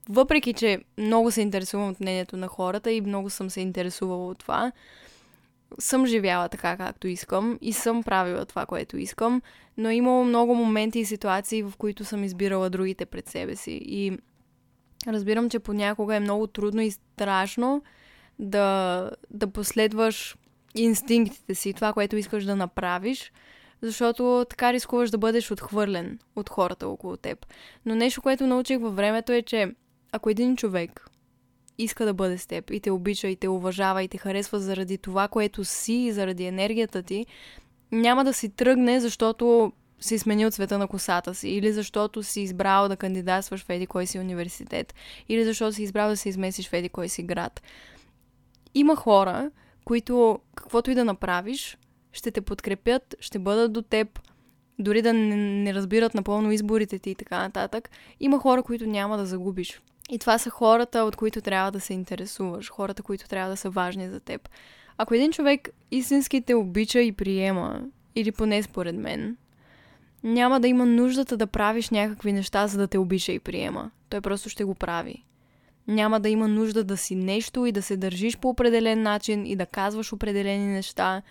въпреки, 0.10 0.54
че 0.54 0.80
много 0.98 1.32
се 1.32 1.42
интересувам 1.42 1.90
от 1.90 2.00
мнението 2.00 2.38
на 2.38 2.48
хората 2.48 2.92
и 2.92 3.02
много 3.02 3.30
съм 3.30 3.50
се 3.50 3.62
интересувала 3.62 4.28
от 4.28 4.40
това, 4.40 4.72
съм 5.80 6.06
живяла 6.06 6.50
така, 6.50 6.78
както 6.78 7.08
искам 7.08 7.58
и 7.62 7.74
съм 7.74 8.04
правила 8.04 8.46
това, 8.46 8.66
което 8.66 8.98
искам, 8.98 9.42
но 9.78 9.90
е 9.90 9.96
имало 9.96 10.24
много 10.24 10.56
моменти 10.56 11.00
и 11.00 11.06
ситуации, 11.06 11.64
в 11.64 11.74
които 11.78 12.06
съм 12.06 12.24
избирала 12.24 12.70
другите 12.70 13.06
пред 13.06 13.30
себе 13.30 13.56
си. 13.56 13.82
И 13.86 14.18
разбирам, 15.08 15.50
че 15.50 15.60
понякога 15.60 16.16
е 16.16 16.20
много 16.20 16.48
трудно 16.48 16.82
и 16.82 16.92
страшно 16.92 17.84
да, 18.40 19.10
да 19.30 19.48
последваш 19.48 20.36
инстинктите 20.76 21.56
си, 21.56 21.74
това, 21.74 21.94
което 21.94 22.16
искаш 22.16 22.46
да 22.46 22.56
направиш, 22.56 23.32
защото 23.82 24.46
така 24.50 24.74
рискуваш 24.74 25.10
да 25.10 25.18
бъдеш 25.18 25.52
отхвърлен 25.52 26.20
от 26.36 26.50
хората 26.50 26.88
около 26.88 27.18
теб. 27.18 27.46
Но 27.86 27.96
нещо, 27.96 28.22
което 28.22 28.48
научих 28.48 28.80
във 28.80 28.96
времето 28.96 29.32
е, 29.32 29.42
че 29.42 29.72
ако 30.12 30.30
един 30.30 30.56
човек 30.56 31.11
иска 31.84 32.06
да 32.06 32.14
бъде 32.14 32.38
с 32.38 32.48
теб 32.48 32.70
и 32.72 32.80
те 32.80 32.92
обича 32.92 33.28
и 33.28 33.36
те 33.36 33.48
уважава 33.48 34.04
и 34.04 34.08
те 34.08 34.18
харесва 34.18 34.60
заради 34.60 34.98
това, 34.98 35.28
което 35.28 35.66
си 35.66 35.94
и 35.94 36.12
заради 36.12 36.46
енергията 36.46 37.04
ти, 37.04 37.26
няма 37.92 38.24
да 38.24 38.34
си 38.34 38.50
тръгне, 38.50 39.00
защото 39.00 39.72
си 40.00 40.18
сменил 40.18 40.52
цвета 40.52 40.78
на 40.78 40.88
косата 40.88 41.36
си, 41.36 41.50
или 41.50 41.74
защото 41.74 42.24
си 42.24 42.42
избрал 42.42 42.88
да 42.88 42.98
кандидатстваш 42.98 43.64
в 43.64 43.70
еди 43.70 43.88
кой 43.88 44.06
си 44.06 44.20
университет, 44.20 44.94
или 45.30 45.46
защото 45.46 45.74
си 45.74 45.84
избрал 45.84 46.10
да 46.10 46.18
се 46.18 46.30
изместиш 46.30 46.70
в 46.70 46.74
еди 46.74 46.90
кой 46.90 47.10
си 47.10 47.24
град. 47.24 47.62
Има 48.74 48.96
хора, 48.96 49.52
които 49.86 50.40
каквото 50.56 50.92
и 50.92 50.96
да 50.96 51.06
направиш, 51.06 51.78
ще 52.12 52.32
те 52.32 52.42
подкрепят, 52.42 53.16
ще 53.20 53.40
бъдат 53.40 53.74
до 53.74 53.82
теб 53.82 54.20
дори 54.80 55.02
да 55.02 55.14
не, 55.14 55.36
не 55.36 55.74
разбират 55.74 56.14
напълно 56.14 56.52
изборите 56.52 57.00
ти 57.00 57.10
и 57.10 57.16
така 57.16 57.40
нататък, 57.40 57.90
има 58.20 58.40
хора, 58.40 58.64
които 58.64 58.86
няма 58.86 59.18
да 59.18 59.26
загубиш. 59.26 59.82
И 60.12 60.20
това 60.20 60.38
са 60.38 60.50
хората, 60.50 61.04
от 61.04 61.16
които 61.16 61.42
трябва 61.42 61.72
да 61.72 61.80
се 61.80 61.94
интересуваш, 61.94 62.72
хората, 62.72 63.04
които 63.04 63.28
трябва 63.28 63.50
да 63.50 63.58
са 63.58 63.70
важни 63.70 64.10
за 64.10 64.20
теб. 64.20 64.50
Ако 64.98 65.14
един 65.14 65.32
човек 65.32 65.70
истински 65.92 66.42
те 66.42 66.56
обича 66.56 67.02
и 67.02 67.12
приема, 67.12 67.82
или 68.16 68.32
поне 68.32 68.64
според 68.64 68.96
мен, 68.96 69.38
няма 70.24 70.60
да 70.60 70.68
има 70.68 70.86
нуждата 70.86 71.38
да 71.38 71.48
правиш 71.48 71.90
някакви 71.90 72.34
неща, 72.34 72.68
за 72.68 72.78
да 72.78 72.88
те 72.88 72.98
обича 72.98 73.32
и 73.32 73.40
приема. 73.40 73.92
Той 74.10 74.22
просто 74.22 74.50
ще 74.50 74.64
го 74.64 74.76
прави. 74.76 75.24
Няма 75.88 76.20
да 76.20 76.30
има 76.30 76.48
нужда 76.48 76.84
да 76.84 76.98
си 76.98 77.16
нещо 77.16 77.66
и 77.66 77.72
да 77.72 77.82
се 77.82 77.98
държиш 77.98 78.38
по 78.38 78.50
определен 78.50 79.02
начин 79.02 79.46
и 79.46 79.56
да 79.56 79.66
казваш 79.66 80.14
определени 80.14 80.68
неща, 80.68 81.22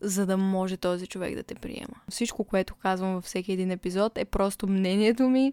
за 0.00 0.26
да 0.26 0.36
може 0.36 0.76
този 0.76 1.06
човек 1.06 1.34
да 1.34 1.42
те 1.42 1.54
приема. 1.54 1.94
Всичко, 2.10 2.44
което 2.44 2.74
казвам 2.74 3.14
във 3.14 3.24
всеки 3.24 3.52
един 3.52 3.70
епизод 3.70 4.18
е 4.18 4.24
просто 4.24 4.66
мнението 4.66 5.28
ми. 5.28 5.52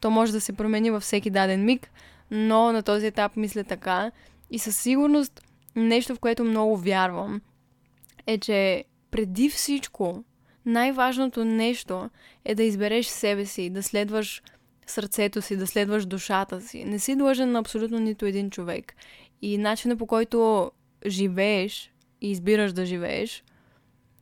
То 0.00 0.10
може 0.10 0.32
да 0.32 0.40
се 0.40 0.52
промени 0.52 0.90
във 0.90 1.02
всеки 1.02 1.30
даден 1.30 1.64
миг, 1.64 1.90
но 2.30 2.72
на 2.72 2.82
този 2.82 3.06
етап 3.06 3.36
мисля 3.36 3.64
така. 3.64 4.10
И 4.50 4.58
със 4.58 4.76
сигурност 4.76 5.40
нещо, 5.76 6.14
в 6.14 6.20
което 6.20 6.44
много 6.44 6.76
вярвам, 6.76 7.40
е, 8.26 8.38
че 8.38 8.84
преди 9.10 9.48
всичко 9.48 10.24
най-важното 10.66 11.44
нещо 11.44 12.10
е 12.44 12.54
да 12.54 12.62
избереш 12.62 13.06
себе 13.06 13.46
си, 13.46 13.70
да 13.70 13.82
следваш 13.82 14.42
сърцето 14.86 15.42
си, 15.42 15.56
да 15.56 15.66
следваш 15.66 16.06
душата 16.06 16.60
си. 16.60 16.84
Не 16.84 16.98
си 16.98 17.16
длъжен 17.16 17.52
на 17.52 17.58
абсолютно 17.58 17.98
нито 17.98 18.26
един 18.26 18.50
човек. 18.50 18.94
И 19.42 19.58
начина 19.58 19.96
по 19.96 20.06
който 20.06 20.70
живееш 21.06 21.92
и 22.20 22.30
избираш 22.30 22.72
да 22.72 22.86
живееш, 22.86 23.44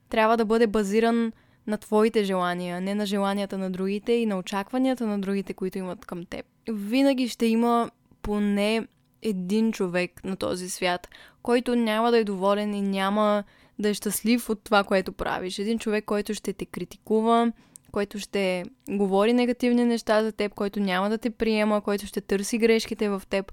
трябва 0.08 0.36
да 0.36 0.44
бъде 0.44 0.66
базиран 0.66 1.32
на 1.66 1.78
твоите 1.78 2.24
желания, 2.24 2.80
не 2.80 2.94
на 2.94 3.06
желанията 3.06 3.58
на 3.58 3.70
другите 3.70 4.12
и 4.12 4.26
на 4.26 4.38
очакванията 4.38 5.06
на 5.06 5.20
другите, 5.20 5.54
които 5.54 5.78
имат 5.78 6.04
към 6.04 6.24
теб. 6.24 6.46
Винаги 6.68 7.28
ще 7.28 7.46
има 7.46 7.90
поне 8.22 8.86
един 9.22 9.72
човек 9.72 10.24
на 10.24 10.36
този 10.36 10.70
свят, 10.70 11.08
който 11.42 11.76
няма 11.76 12.10
да 12.10 12.18
е 12.18 12.24
доволен 12.24 12.74
и 12.74 12.82
няма 12.82 13.44
да 13.78 13.88
е 13.88 13.94
щастлив 13.94 14.50
от 14.50 14.64
това, 14.64 14.84
което 14.84 15.12
правиш. 15.12 15.58
Един 15.58 15.78
човек, 15.78 16.04
който 16.04 16.34
ще 16.34 16.52
те 16.52 16.66
критикува, 16.66 17.52
който 17.92 18.18
ще 18.18 18.64
говори 18.88 19.32
негативни 19.32 19.84
неща 19.84 20.22
за 20.22 20.32
теб, 20.32 20.54
който 20.54 20.80
няма 20.80 21.10
да 21.10 21.18
те 21.18 21.30
приема, 21.30 21.80
който 21.80 22.06
ще 22.06 22.20
търси 22.20 22.58
грешките 22.58 23.08
в 23.08 23.22
теб. 23.30 23.52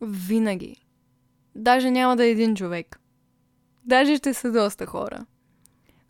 Винаги. 0.00 0.76
Даже 1.54 1.90
няма 1.90 2.16
да 2.16 2.24
е 2.24 2.30
един 2.30 2.54
човек. 2.54 3.00
Даже 3.84 4.16
ще 4.16 4.34
са 4.34 4.52
доста 4.52 4.86
хора. 4.86 5.26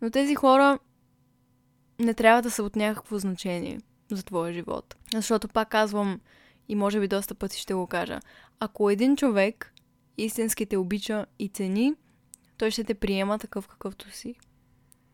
Но 0.01 0.09
тези 0.09 0.35
хора 0.35 0.79
не 1.99 2.13
трябва 2.13 2.41
да 2.41 2.51
са 2.51 2.63
от 2.63 2.75
някакво 2.75 3.19
значение 3.19 3.79
за 4.11 4.23
твоя 4.23 4.53
живот. 4.53 4.95
Защото 5.13 5.47
пак 5.47 5.69
казвам, 5.69 6.19
и 6.69 6.75
може 6.75 6.99
би 6.99 7.07
доста 7.07 7.35
пъти 7.35 7.59
ще 7.59 7.73
го 7.73 7.87
кажа, 7.87 8.19
ако 8.59 8.89
един 8.89 9.15
човек 9.15 9.73
истински 10.17 10.65
те 10.65 10.77
обича 10.77 11.25
и 11.39 11.49
цени, 11.49 11.93
той 12.57 12.71
ще 12.71 12.83
те 12.83 12.93
приема 12.93 13.39
такъв 13.39 13.67
какъвто 13.67 14.11
си. 14.11 14.35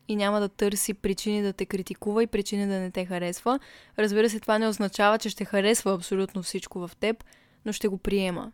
И 0.07 0.15
няма 0.15 0.39
да 0.39 0.49
търси 0.49 0.93
причини 0.93 1.41
да 1.41 1.53
те 1.53 1.65
критикува 1.65 2.23
и 2.23 2.27
причини 2.27 2.67
да 2.67 2.79
не 2.79 2.91
те 2.91 3.05
харесва. 3.05 3.59
Разбира 3.99 4.29
се, 4.29 4.39
това 4.39 4.59
не 4.59 4.67
означава, 4.67 5.17
че 5.17 5.29
ще 5.29 5.45
харесва 5.45 5.93
абсолютно 5.93 6.43
всичко 6.43 6.87
в 6.87 6.91
теб, 6.99 7.23
но 7.65 7.71
ще 7.71 7.87
го 7.87 7.97
приема. 7.97 8.51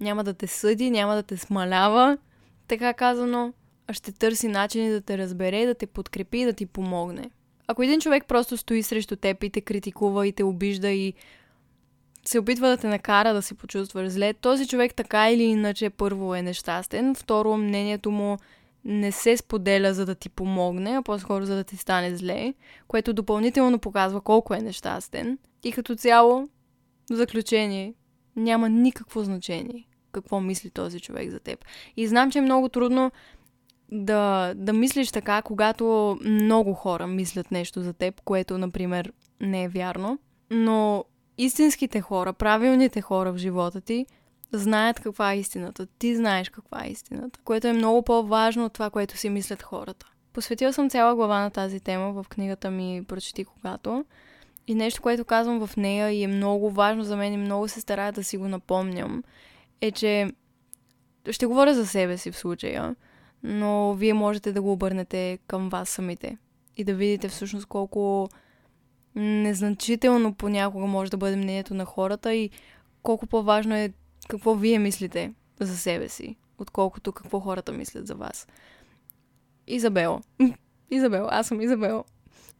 Няма 0.00 0.24
да 0.24 0.34
те 0.34 0.46
съди, 0.46 0.90
няма 0.90 1.14
да 1.14 1.22
те 1.22 1.36
смалява, 1.36 2.18
така 2.68 2.94
казано, 2.94 3.52
а 3.86 3.92
ще 3.92 4.12
търси 4.12 4.48
начини 4.48 4.90
да 4.90 5.00
те 5.00 5.18
разбере, 5.18 5.66
да 5.66 5.74
те 5.74 5.86
подкрепи 5.86 6.38
и 6.38 6.44
да 6.44 6.52
ти 6.52 6.66
помогне. 6.66 7.30
Ако 7.68 7.82
един 7.82 8.00
човек 8.00 8.24
просто 8.26 8.56
стои 8.56 8.82
срещу 8.82 9.16
теб 9.16 9.42
и 9.42 9.50
те 9.50 9.60
критикува 9.60 10.26
и 10.26 10.32
те 10.32 10.44
обижда 10.44 10.90
и 10.90 11.14
се 12.24 12.38
опитва 12.38 12.68
да 12.68 12.76
те 12.76 12.88
накара 12.88 13.34
да 13.34 13.42
се 13.42 13.54
почувстваш 13.54 14.08
зле, 14.08 14.34
този 14.34 14.68
човек 14.68 14.94
така 14.94 15.30
или 15.30 15.42
иначе 15.42 15.90
първо 15.90 16.34
е 16.34 16.42
нещастен, 16.42 17.14
второ 17.14 17.56
мнението 17.56 18.10
му 18.10 18.36
не 18.84 19.12
се 19.12 19.36
споделя 19.36 19.94
за 19.94 20.06
да 20.06 20.14
ти 20.14 20.28
помогне, 20.28 20.90
а 20.90 21.02
по-скоро 21.02 21.44
за 21.44 21.56
да 21.56 21.64
ти 21.64 21.76
стане 21.76 22.16
зле, 22.16 22.54
което 22.88 23.12
допълнително 23.12 23.78
показва 23.78 24.20
колко 24.20 24.54
е 24.54 24.60
нещастен. 24.60 25.38
И 25.64 25.72
като 25.72 25.96
цяло, 25.96 26.48
в 27.10 27.14
заключение, 27.14 27.94
няма 28.36 28.68
никакво 28.68 29.24
значение 29.24 29.86
какво 30.12 30.40
мисли 30.40 30.70
този 30.70 31.00
човек 31.00 31.30
за 31.30 31.40
теб. 31.40 31.64
И 31.96 32.06
знам, 32.06 32.30
че 32.30 32.38
е 32.38 32.42
много 32.42 32.68
трудно 32.68 33.10
да, 33.92 34.54
да 34.56 34.72
мислиш 34.72 35.10
така, 35.10 35.42
когато 35.42 36.18
много 36.24 36.74
хора 36.74 37.06
мислят 37.06 37.50
нещо 37.50 37.82
за 37.82 37.92
теб, 37.92 38.20
което, 38.20 38.58
например, 38.58 39.12
не 39.40 39.64
е 39.64 39.68
вярно. 39.68 40.18
Но 40.50 41.04
истинските 41.38 42.00
хора, 42.00 42.32
правилните 42.32 43.00
хора 43.00 43.32
в 43.32 43.38
живота 43.38 43.80
ти, 43.80 44.06
знаят 44.52 45.00
каква 45.00 45.32
е 45.32 45.38
истината. 45.38 45.86
Ти 45.86 46.16
знаеш 46.16 46.48
каква 46.48 46.84
е 46.84 46.90
истината, 46.90 47.40
което 47.44 47.66
е 47.66 47.72
много 47.72 48.02
по-важно 48.02 48.64
от 48.64 48.72
това, 48.72 48.90
което 48.90 49.16
си 49.16 49.28
мислят 49.28 49.62
хората. 49.62 50.06
Посветил 50.32 50.72
съм 50.72 50.90
цяла 50.90 51.14
глава 51.14 51.40
на 51.40 51.50
тази 51.50 51.80
тема 51.80 52.12
в 52.12 52.28
книгата 52.28 52.70
ми 52.70 53.04
Прочети 53.08 53.44
когато. 53.44 54.04
И 54.66 54.74
нещо, 54.74 55.02
което 55.02 55.24
казвам 55.24 55.66
в 55.66 55.76
нея 55.76 56.10
и 56.10 56.22
е 56.22 56.28
много 56.28 56.70
важно 56.70 57.04
за 57.04 57.16
мен 57.16 57.32
и 57.32 57.36
много 57.36 57.68
се 57.68 57.80
старая 57.80 58.12
да 58.12 58.24
си 58.24 58.36
го 58.36 58.48
напомням, 58.48 59.22
е, 59.80 59.90
че 59.90 60.32
ще 61.30 61.46
говоря 61.46 61.74
за 61.74 61.86
себе 61.86 62.18
си 62.18 62.30
в 62.30 62.38
случая, 62.38 62.94
но 63.42 63.94
вие 63.94 64.14
можете 64.14 64.52
да 64.52 64.62
го 64.62 64.72
обърнете 64.72 65.38
към 65.46 65.68
вас 65.68 65.88
самите 65.88 66.38
и 66.76 66.84
да 66.84 66.94
видите 66.94 67.28
всъщност 67.28 67.66
колко 67.66 68.28
незначително 69.14 70.34
понякога 70.34 70.86
може 70.86 71.10
да 71.10 71.16
бъде 71.16 71.36
мнението 71.36 71.74
на 71.74 71.84
хората 71.84 72.34
и 72.34 72.50
колко 73.02 73.26
по-важно 73.26 73.74
е 73.74 73.92
какво 74.28 74.54
вие 74.54 74.78
мислите 74.78 75.32
за 75.60 75.76
себе 75.76 76.08
си, 76.08 76.36
отколкото 76.58 77.12
какво 77.12 77.40
хората 77.40 77.72
мислят 77.72 78.06
за 78.06 78.14
вас. 78.14 78.46
Изабел. 79.66 80.20
Изабел, 80.90 81.28
аз 81.30 81.46
съм 81.46 81.60
Изабел. 81.60 82.04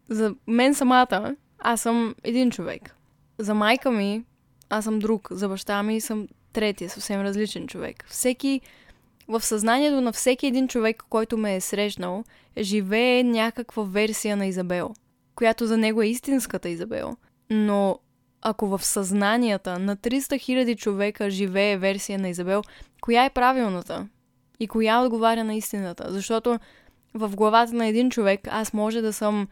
За 0.08 0.34
мен 0.46 0.74
самата, 0.74 1.36
аз 1.58 1.80
съм 1.80 2.14
един 2.24 2.50
човек. 2.50 2.96
За 3.38 3.54
майка 3.54 3.90
ми, 3.90 4.24
аз 4.68 4.84
съм 4.84 4.98
друг. 4.98 5.28
За 5.30 5.48
баща 5.48 5.82
ми 5.82 6.00
съм 6.00 6.28
третия, 6.52 6.90
съвсем 6.90 7.20
различен 7.20 7.66
човек. 7.66 8.04
Всеки, 8.08 8.60
в 9.28 9.40
съзнанието 9.40 10.00
на 10.00 10.12
всеки 10.12 10.46
един 10.46 10.68
човек, 10.68 11.04
който 11.08 11.36
ме 11.36 11.56
е 11.56 11.60
срещнал, 11.60 12.24
живее 12.58 13.22
някаква 13.22 13.82
версия 13.82 14.36
на 14.36 14.46
Изабел, 14.46 14.94
която 15.34 15.66
за 15.66 15.76
него 15.76 16.02
е 16.02 16.06
истинската 16.06 16.68
Изабел. 16.68 17.16
Но 17.50 17.98
ако 18.42 18.66
в 18.66 18.84
съзнанията 18.84 19.78
на 19.78 19.96
300 19.96 20.18
000 20.18 20.76
човека 20.76 21.30
живее 21.30 21.76
версия 21.76 22.18
на 22.18 22.28
Изабел, 22.28 22.62
коя 23.00 23.24
е 23.24 23.30
правилната? 23.30 24.08
И 24.60 24.68
коя 24.68 25.00
отговаря 25.00 25.44
на 25.44 25.54
истината? 25.54 26.06
Защото 26.08 26.58
в 27.14 27.36
главата 27.36 27.72
на 27.72 27.86
един 27.86 28.10
човек 28.10 28.40
аз 28.50 28.72
може 28.72 29.00
да 29.00 29.12
съм 29.12 29.48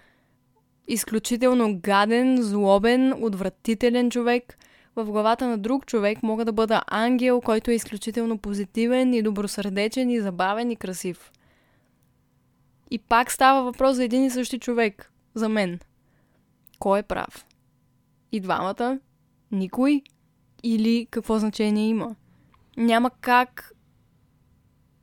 изключително 0.88 1.80
гаден, 1.80 2.42
злобен, 2.42 3.24
отвратителен 3.24 4.10
човек. 4.10 4.58
В 4.96 5.04
главата 5.04 5.48
на 5.48 5.58
друг 5.58 5.86
човек 5.86 6.22
мога 6.22 6.44
да 6.44 6.52
бъда 6.52 6.82
ангел, 6.86 7.40
който 7.40 7.70
е 7.70 7.74
изключително 7.74 8.38
позитивен 8.38 9.14
и 9.14 9.22
добросърдечен 9.22 10.10
и 10.10 10.20
забавен 10.20 10.70
и 10.70 10.76
красив. 10.76 11.32
И 12.90 12.98
пак 12.98 13.32
става 13.32 13.62
въпрос 13.62 13.96
за 13.96 14.04
един 14.04 14.24
и 14.24 14.30
същи 14.30 14.58
човек. 14.58 15.12
За 15.34 15.48
мен. 15.48 15.80
Кой 16.78 16.98
е 16.98 17.02
прав? 17.02 17.46
и 18.34 18.40
двамата, 18.40 18.98
никой 19.52 20.02
или 20.62 21.06
какво 21.10 21.38
значение 21.38 21.88
има. 21.88 22.16
Няма 22.76 23.10
как 23.20 23.72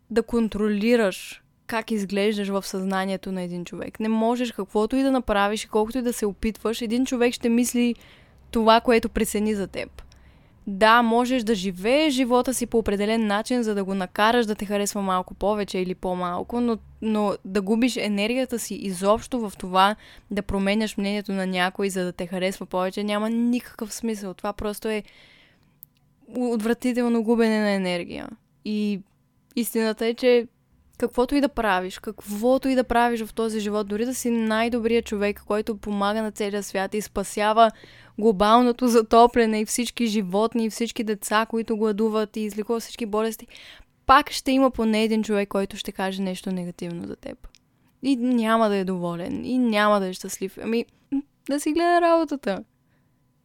да 0.10 0.24
контролираш 0.24 1.44
как 1.68 1.92
изглеждаш 1.92 2.48
в 2.48 2.68
съзнанието 2.68 3.32
на 3.32 3.42
един 3.42 3.66
човек. 3.66 4.00
Не 4.00 4.10
можеш 4.10 4.52
каквото 4.52 4.96
и 4.96 5.04
да 5.04 5.12
направиш, 5.12 5.66
колкото 5.66 5.98
и 5.98 6.02
да 6.02 6.14
се 6.14 6.26
опитваш, 6.26 6.82
един 6.82 7.06
човек 7.06 7.34
ще 7.34 7.50
мисли 7.50 7.96
това, 8.52 8.82
което 8.82 9.10
прецени 9.10 9.56
за 9.56 9.68
теб. 9.68 10.02
Да, 10.68 11.02
можеш 11.02 11.44
да 11.44 11.56
живееш 11.56 12.14
живота 12.14 12.54
си 12.54 12.66
по 12.66 12.78
определен 12.78 13.28
начин, 13.28 13.64
за 13.64 13.76
да 13.76 13.84
го 13.84 13.94
накараш 13.94 14.46
да 14.46 14.56
те 14.56 14.66
харесва 14.66 15.02
малко 15.02 15.34
повече 15.34 15.80
или 15.80 15.96
по-малко, 15.96 16.62
но, 16.62 16.78
но 17.02 17.36
да 17.46 17.62
губиш 17.62 17.98
енергията 17.98 18.60
си 18.60 18.76
изобщо 18.76 19.40
в 19.40 19.54
това 19.58 19.96
да 20.32 20.42
променяш 20.42 20.98
мнението 20.98 21.32
на 21.32 21.48
някой, 21.48 21.90
за 21.90 22.04
да 22.04 22.12
те 22.12 22.28
харесва 22.28 22.66
повече, 22.66 23.04
няма 23.04 23.30
никакъв 23.30 23.94
смисъл. 23.94 24.34
Това 24.34 24.54
просто 24.54 24.88
е 24.88 25.04
отвратително 26.36 27.24
губене 27.24 27.60
на 27.60 27.70
енергия. 27.70 28.30
И 28.66 29.02
истината 29.56 30.06
е, 30.06 30.14
че 30.14 30.48
каквото 31.02 31.36
и 31.36 31.42
да 31.42 31.50
правиш, 31.50 32.00
каквото 32.00 32.70
и 32.70 32.76
да 32.76 32.84
правиш 32.84 33.24
в 33.24 33.34
този 33.34 33.60
живот, 33.60 33.88
дори 33.88 34.06
да 34.06 34.16
си 34.16 34.30
най-добрият 34.30 35.06
човек, 35.06 35.44
който 35.48 35.78
помага 35.78 36.22
на 36.22 36.32
целия 36.32 36.64
свят 36.64 36.94
и 36.94 37.02
спасява 37.02 37.72
глобалното 38.20 38.88
затопляне 38.88 39.62
и 39.62 39.66
всички 39.66 40.08
животни 40.08 40.66
и 40.66 40.70
всички 40.70 41.04
деца, 41.04 41.46
които 41.50 41.78
гладуват 41.78 42.38
и 42.38 42.42
излекува 42.42 42.80
всички 42.80 43.06
болести, 43.06 43.48
пак 44.06 44.32
ще 44.32 44.52
има 44.52 44.72
поне 44.72 45.04
един 45.04 45.24
човек, 45.24 45.50
който 45.50 45.78
ще 45.78 45.92
каже 45.92 46.22
нещо 46.22 46.52
негативно 46.52 47.08
за 47.08 47.16
теб. 47.16 47.48
И 48.04 48.16
няма 48.16 48.70
да 48.70 48.76
е 48.76 48.84
доволен. 48.84 49.46
И 49.46 49.58
няма 49.58 50.00
да 50.00 50.08
е 50.08 50.14
щастлив. 50.14 50.58
Ами, 50.62 50.86
да 51.50 51.60
си 51.60 51.72
гледа 51.72 52.02
работата. 52.02 52.64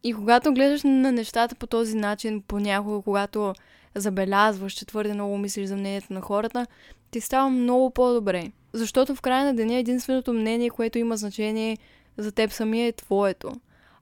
И 0.02 0.14
когато 0.14 0.52
гледаш 0.52 0.82
на 0.84 1.12
нещата 1.12 1.54
по 1.54 1.66
този 1.66 1.96
начин, 1.96 2.42
понякога, 2.48 3.02
когато 3.02 3.54
забелязваш, 3.94 4.72
че 4.72 4.86
твърде 4.86 5.14
много 5.14 5.38
мислиш 5.38 5.68
за 5.68 5.76
мнението 5.76 6.12
на 6.12 6.20
хората, 6.20 6.66
ти 7.10 7.20
става 7.20 7.50
много 7.50 7.90
по-добре. 7.90 8.52
Защото 8.72 9.14
в 9.14 9.20
края 9.20 9.44
на 9.44 9.54
деня 9.54 9.74
единственото 9.74 10.32
мнение, 10.32 10.70
което 10.70 10.98
има 10.98 11.16
значение 11.16 11.78
за 12.16 12.32
теб 12.32 12.52
самия 12.52 12.86
е 12.86 12.92
твоето. 12.92 13.52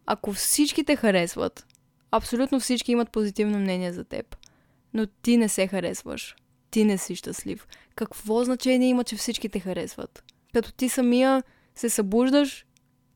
Ако 0.06 0.32
всички 0.32 0.84
те 0.84 0.96
харесват, 0.96 1.66
абсолютно 2.10 2.60
всички 2.60 2.92
имат 2.92 3.10
позитивно 3.10 3.58
мнение 3.58 3.92
за 3.92 4.04
теб, 4.04 4.36
но 4.94 5.06
ти 5.06 5.36
не 5.36 5.48
се 5.48 5.66
харесваш, 5.66 6.36
ти 6.70 6.84
не 6.84 6.98
си 6.98 7.16
щастлив, 7.16 7.66
какво 7.94 8.44
значение 8.44 8.88
има, 8.88 9.04
че 9.04 9.16
всички 9.16 9.48
те 9.48 9.60
харесват? 9.60 10.24
Като 10.52 10.72
ти 10.72 10.88
самия 10.88 11.42
се 11.74 11.90
събуждаш, 11.90 12.66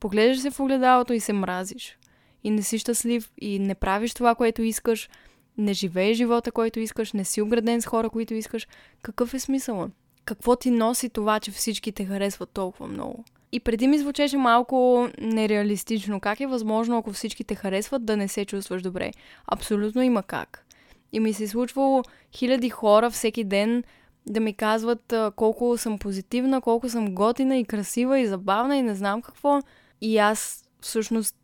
погледаш 0.00 0.40
се 0.40 0.50
в 0.50 0.60
огледалото 0.60 1.12
и 1.12 1.20
се 1.20 1.32
мразиш. 1.32 1.98
И 2.44 2.50
не 2.50 2.62
си 2.62 2.78
щастлив, 2.78 3.32
и 3.40 3.58
не 3.58 3.74
правиш 3.74 4.14
това, 4.14 4.34
което 4.34 4.62
искаш, 4.62 5.08
не 5.58 5.72
живееш 5.72 6.16
живота, 6.16 6.52
който 6.52 6.80
искаш, 6.80 7.12
не 7.12 7.24
си 7.24 7.42
ограден 7.42 7.82
с 7.82 7.86
хора, 7.86 8.10
които 8.10 8.34
искаш. 8.34 8.66
Какъв 9.02 9.34
е 9.34 9.38
смисъла? 9.38 9.90
Какво 10.24 10.56
ти 10.56 10.70
носи 10.70 11.08
това, 11.08 11.40
че 11.40 11.50
всички 11.50 11.92
те 11.92 12.04
харесват 12.04 12.50
толкова 12.50 12.86
много? 12.86 13.24
И 13.52 13.60
преди 13.60 13.86
ми 13.86 13.98
звучеше 13.98 14.36
малко 14.36 15.08
нереалистично. 15.20 16.20
Как 16.20 16.40
е 16.40 16.46
възможно, 16.46 16.98
ако 16.98 17.12
всички 17.12 17.44
те 17.44 17.54
харесват, 17.54 18.04
да 18.04 18.16
не 18.16 18.28
се 18.28 18.44
чувстваш 18.44 18.82
добре? 18.82 19.10
Абсолютно 19.46 20.02
има 20.02 20.22
как. 20.22 20.64
И 21.12 21.20
ми 21.20 21.32
се 21.32 21.44
е 21.44 21.48
случвало 21.48 22.02
хиляди 22.36 22.70
хора 22.70 23.10
всеки 23.10 23.44
ден 23.44 23.84
да 24.26 24.40
ми 24.40 24.54
казват 24.54 25.14
колко 25.36 25.78
съм 25.78 25.98
позитивна, 25.98 26.60
колко 26.60 26.88
съм 26.88 27.14
готина 27.14 27.58
и 27.58 27.64
красива 27.64 28.20
и 28.20 28.26
забавна 28.26 28.76
и 28.76 28.82
не 28.82 28.94
знам 28.94 29.22
какво. 29.22 29.60
И 30.00 30.18
аз 30.18 30.64
всъщност 30.80 31.36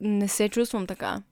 не 0.00 0.28
се 0.28 0.48
чувствам 0.48 0.86
така. 0.86 1.22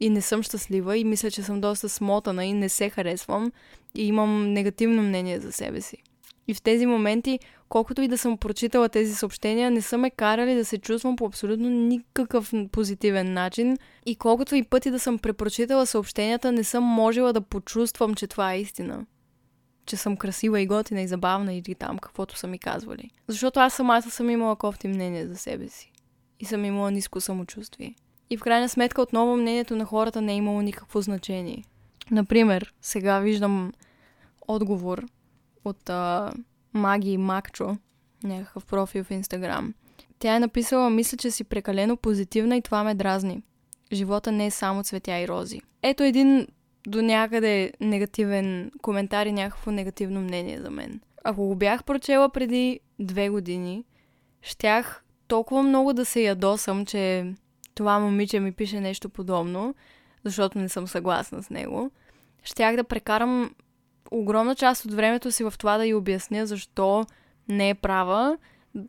И 0.00 0.10
не 0.10 0.20
съм 0.20 0.42
щастлива 0.42 0.98
и 0.98 1.04
мисля, 1.04 1.30
че 1.30 1.42
съм 1.42 1.60
доста 1.60 1.88
смотана 1.88 2.44
и 2.44 2.52
не 2.52 2.68
се 2.68 2.90
харесвам 2.90 3.52
и 3.94 4.06
имам 4.06 4.52
негативно 4.52 5.02
мнение 5.02 5.40
за 5.40 5.52
себе 5.52 5.80
си. 5.80 5.96
И 6.48 6.54
в 6.54 6.62
тези 6.62 6.86
моменти, 6.86 7.38
колкото 7.68 8.02
и 8.02 8.08
да 8.08 8.18
съм 8.18 8.38
прочитала 8.38 8.88
тези 8.88 9.14
съобщения, 9.14 9.70
не 9.70 9.82
са 9.82 9.98
ме 9.98 10.10
карали 10.10 10.54
да 10.54 10.64
се 10.64 10.78
чувствам 10.78 11.16
по 11.16 11.26
абсолютно 11.26 11.70
никакъв 11.70 12.52
позитивен 12.72 13.32
начин. 13.32 13.76
И 14.06 14.16
колкото 14.16 14.54
и 14.54 14.62
пъти 14.62 14.90
да 14.90 14.98
съм 14.98 15.18
препрочитала 15.18 15.86
съобщенията, 15.86 16.52
не 16.52 16.64
съм 16.64 16.84
можела 16.84 17.32
да 17.32 17.40
почувствам, 17.40 18.14
че 18.14 18.26
това 18.26 18.52
е 18.52 18.60
истина. 18.60 19.06
Че 19.86 19.96
съм 19.96 20.16
красива 20.16 20.60
и 20.60 20.66
готина 20.66 21.00
и 21.00 21.08
забавна 21.08 21.54
или 21.54 21.74
там, 21.74 21.98
каквото 21.98 22.38
са 22.38 22.46
ми 22.46 22.58
казвали. 22.58 23.10
Защото 23.28 23.60
аз 23.60 23.74
самата 23.74 24.02
съм 24.02 24.30
имала 24.30 24.56
кофти 24.56 24.88
мнение 24.88 25.26
за 25.26 25.36
себе 25.36 25.68
си. 25.68 25.92
И 26.40 26.44
съм 26.44 26.64
имала 26.64 26.90
ниско 26.90 27.20
самочувствие. 27.20 27.94
И 28.30 28.36
в 28.36 28.40
крайна 28.40 28.68
сметка 28.68 29.02
отново 29.02 29.36
мнението 29.36 29.76
на 29.76 29.84
хората 29.84 30.20
не 30.20 30.32
е 30.32 30.36
имало 30.36 30.62
никакво 30.62 31.00
значение. 31.00 31.64
Например, 32.10 32.74
сега 32.82 33.18
виждам 33.18 33.72
отговор 34.48 35.04
от 35.64 35.90
а, 35.90 36.32
Маги 36.72 37.18
Макчо, 37.18 37.76
някакъв 38.22 38.66
профил 38.66 39.04
в 39.04 39.10
Инстаграм. 39.10 39.74
Тя 40.18 40.36
е 40.36 40.40
написала, 40.40 40.90
мисля, 40.90 41.16
че 41.16 41.30
си 41.30 41.44
прекалено 41.44 41.96
позитивна 41.96 42.56
и 42.56 42.62
това 42.62 42.84
ме 42.84 42.94
дразни. 42.94 43.42
Живота 43.92 44.32
не 44.32 44.46
е 44.46 44.50
само 44.50 44.82
цветя 44.82 45.18
и 45.18 45.28
рози. 45.28 45.60
Ето 45.82 46.02
един 46.02 46.46
до 46.86 47.02
някъде 47.02 47.72
негативен 47.80 48.70
коментар 48.82 49.26
и 49.26 49.32
някакво 49.32 49.70
негативно 49.70 50.20
мнение 50.20 50.60
за 50.60 50.70
мен. 50.70 51.00
Ако 51.24 51.46
го 51.48 51.54
бях 51.54 51.84
прочела 51.84 52.28
преди 52.28 52.80
две 52.98 53.28
години, 53.28 53.84
щях 54.42 55.04
толкова 55.28 55.62
много 55.62 55.92
да 55.92 56.04
се 56.04 56.20
ядосам, 56.20 56.86
че 56.86 57.32
това 57.76 57.98
момиче 57.98 58.40
ми 58.40 58.52
пише 58.52 58.80
нещо 58.80 59.08
подобно, 59.08 59.74
защото 60.24 60.58
не 60.58 60.68
съм 60.68 60.86
съгласна 60.86 61.42
с 61.42 61.50
него. 61.50 61.90
Щях 62.44 62.76
да 62.76 62.84
прекарам 62.84 63.54
огромна 64.10 64.54
част 64.54 64.84
от 64.84 64.94
времето 64.94 65.32
си 65.32 65.44
в 65.44 65.54
това 65.58 65.78
да 65.78 65.86
й 65.86 65.94
обясня 65.94 66.46
защо 66.46 67.04
не 67.48 67.70
е 67.70 67.74
права. 67.74 68.38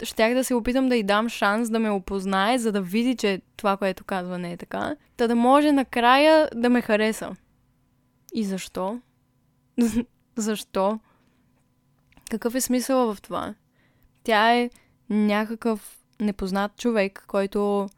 Щях 0.03 0.33
да 0.33 0.43
се 0.43 0.53
опитам 0.53 0.89
да 0.89 0.95
й 0.95 1.03
дам 1.03 1.29
шанс 1.29 1.69
да 1.69 1.79
ме 1.79 1.89
опознае, 1.89 2.57
за 2.57 2.71
да 2.71 2.81
види, 2.81 3.15
че 3.15 3.41
това, 3.57 3.77
което 3.77 4.03
казва, 4.03 4.37
не 4.37 4.51
е 4.51 4.57
така. 4.57 4.95
Та 5.17 5.27
да 5.27 5.35
може 5.35 5.71
накрая 5.71 6.49
да 6.55 6.69
ме 6.69 6.81
хареса. 6.81 7.35
И 8.33 8.43
защо? 8.43 8.99
защо? 10.35 10.99
Какъв 12.29 12.55
е 12.55 12.61
смисъл 12.61 13.13
в 13.13 13.21
това? 13.21 13.55
Тя 14.23 14.55
е 14.55 14.69
някакъв 15.09 15.99
непознат 16.19 16.77
човек, 16.77 17.23
който 17.27 17.89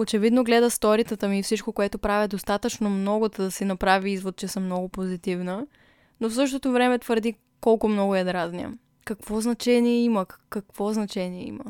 очевидно 0.00 0.44
гледа 0.44 0.70
сторитата 0.70 1.28
ми 1.28 1.38
и 1.38 1.42
всичко, 1.42 1.72
което 1.72 1.98
правя 1.98 2.28
достатъчно 2.28 2.90
много, 2.90 3.28
да 3.28 3.50
си 3.50 3.64
направи 3.64 4.10
извод, 4.10 4.36
че 4.36 4.48
съм 4.48 4.64
много 4.64 4.88
позитивна 4.88 5.66
но 6.20 6.30
в 6.30 6.34
същото 6.34 6.72
време 6.72 6.98
твърди 6.98 7.34
колко 7.60 7.88
много 7.88 8.14
я 8.14 8.24
дразня. 8.24 8.72
Какво 9.04 9.40
значение 9.40 10.04
има? 10.04 10.26
Какво 10.50 10.92
значение 10.92 11.46
има? 11.46 11.64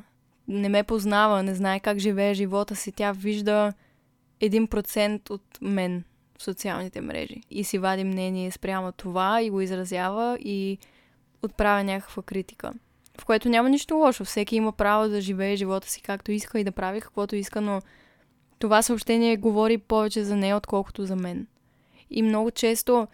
Не 0.49 0.69
ме 0.69 0.83
познава, 0.83 1.43
не 1.43 1.55
знае 1.55 1.81
как 1.81 1.99
живее 1.99 2.35
живота 2.35 2.77
си. 2.77 2.93
Тя 2.93 3.13
вижда 3.13 3.73
един 4.41 4.67
процент 4.67 5.31
от 5.31 5.43
мен 5.61 6.05
в 6.39 6.43
социалните 6.43 7.01
мрежи 7.01 7.43
и 7.51 7.65
си 7.65 7.79
вади 7.79 8.05
мнение 8.05 8.51
спрямо 8.51 8.93
това 8.93 9.43
и 9.43 9.51
го 9.51 9.61
изразява 9.61 10.39
и 10.41 10.79
отправя 11.43 11.85
някаква 11.85 12.23
критика. 12.23 12.73
В 13.21 13.25
което 13.25 13.49
няма 13.49 13.69
нищо 13.69 13.95
лошо. 13.95 14.25
Всеки 14.25 14.57
има 14.57 14.73
право 14.73 15.09
да 15.09 15.21
живее 15.21 15.57
живота 15.57 15.91
си 15.91 16.03
както 16.03 16.33
иска 16.33 16.61
и 16.61 16.65
да 16.65 16.73
прави 16.73 17.01
каквото 17.01 17.37
иска, 17.37 17.61
но 17.61 17.81
това 18.61 18.83
съобщение 18.83 19.37
говори 19.37 19.79
повече 19.79 20.25
за 20.25 20.37
нея, 20.37 20.57
отколкото 20.57 21.05
за 21.05 21.17
мен. 21.17 21.47
И 22.11 22.23
много 22.23 22.51
често 22.51 23.09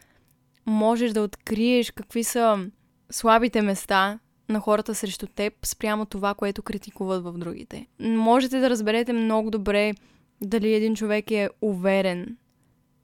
можеш 0.67 1.13
да 1.13 1.23
откриеш 1.23 1.91
какви 1.91 2.25
са 2.25 2.67
слабите 3.11 3.63
места 3.63 4.19
на 4.49 4.61
хората 4.61 4.95
срещу 4.95 5.27
теб 5.27 5.67
спрямо 5.67 6.07
това, 6.07 6.35
което 6.35 6.63
критикуват 6.63 7.25
в 7.25 7.33
другите. 7.33 7.87
Можете 8.01 8.61
да 8.61 8.71
разберете 8.71 9.13
много 9.13 9.51
добре 9.51 9.95
дали 10.41 10.75
един 10.75 10.95
човек 10.95 11.31
е 11.31 11.51
уверен 11.61 12.37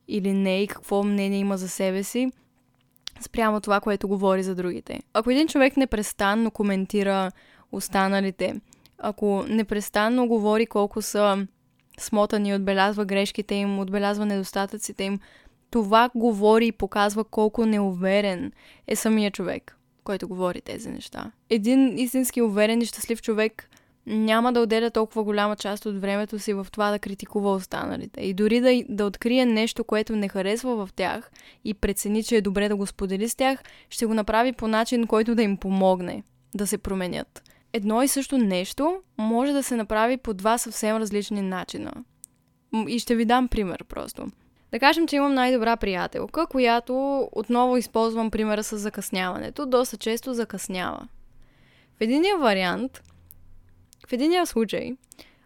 или 0.09 0.33
не 0.33 0.63
и 0.63 0.67
какво 0.67 1.03
мнение 1.03 1.39
има 1.39 1.57
за 1.57 1.69
себе 1.69 2.03
си 2.03 2.31
спрямо 3.21 3.61
това, 3.61 3.81
което 3.81 4.09
говори 4.09 4.43
за 4.43 4.55
другите. 4.55 5.01
Ако 5.15 5.31
един 5.31 5.49
човек 5.49 5.77
непрестанно 5.77 6.51
коментира 6.51 7.31
останалите, 7.73 8.61
ако 8.99 9.45
непрестанно 9.49 10.29
говори 10.29 10.67
колко 10.67 11.03
са 11.03 11.47
смотани, 12.03 12.55
отбелязва 12.55 13.05
грешките 13.05 13.55
им, 13.55 13.79
отбелязва 13.79 14.27
недостатъците 14.27 15.05
им, 15.05 15.19
това 15.71 16.11
говори 16.15 16.67
и 16.67 16.73
показва 16.73 17.25
колко 17.25 17.67
неуверен 17.67 18.53
е 18.87 18.97
самия 18.97 19.31
човек, 19.31 19.79
който 20.05 20.29
говори 20.29 20.61
тези 20.61 20.89
неща. 20.89 21.33
Един 21.51 21.99
истински 21.99 22.43
уверен 22.43 22.81
и 22.81 22.87
щастлив 22.87 23.23
човек 23.23 23.69
няма 24.07 24.53
да 24.53 24.61
отделя 24.61 24.91
толкова 24.91 25.25
голяма 25.25 25.57
част 25.57 25.87
от 25.87 26.01
времето 26.01 26.39
си 26.39 26.53
в 26.53 26.67
това 26.73 26.91
да 26.91 26.99
критикува 26.99 27.53
останалите. 27.53 28.21
И 28.21 28.35
дори 28.35 28.61
да, 28.61 28.83
да 28.89 29.07
открие 29.07 29.47
нещо, 29.47 29.85
което 29.85 30.17
не 30.17 30.29
харесва 30.29 30.87
в 30.87 30.93
тях 30.93 31.31
и 31.65 31.75
прецени, 31.75 32.25
че 32.25 32.37
е 32.37 32.41
добре 32.41 32.69
да 32.69 32.77
го 32.77 32.87
сподели 32.87 33.29
с 33.29 33.35
тях, 33.35 33.63
ще 33.91 34.07
го 34.07 34.15
направи 34.15 34.53
по 34.53 34.69
начин, 34.69 35.07
който 35.07 35.35
да 35.35 35.43
им 35.43 35.57
помогне 35.57 36.23
да 36.55 36.67
се 36.67 36.79
променят. 36.79 37.43
Едно 37.73 38.03
и 38.03 38.09
също 38.09 38.39
нещо 38.39 39.03
може 39.19 39.53
да 39.53 39.63
се 39.63 39.77
направи 39.77 40.17
по 40.17 40.35
два 40.35 40.59
съвсем 40.59 40.97
различни 40.97 41.43
начина. 41.43 41.93
И 42.89 42.99
ще 42.99 43.15
ви 43.15 43.25
дам 43.25 43.49
пример 43.49 43.85
просто. 43.85 44.27
Да 44.73 44.79
кажем, 44.79 45.07
че 45.07 45.17
имам 45.17 45.35
най-добра 45.35 45.77
приятелка, 45.77 46.47
която 46.47 47.29
отново 47.33 47.77
използвам 47.77 48.31
примера 48.31 48.65
с 48.65 48.79
закъсняването. 48.79 49.67
Доста 49.67 49.97
често 49.97 50.35
закъснява. 50.35 51.09
В 51.99 52.01
единия 52.01 52.39
вариант, 52.39 53.03
в 54.09 54.13
единия 54.13 54.47
случай, 54.47 54.93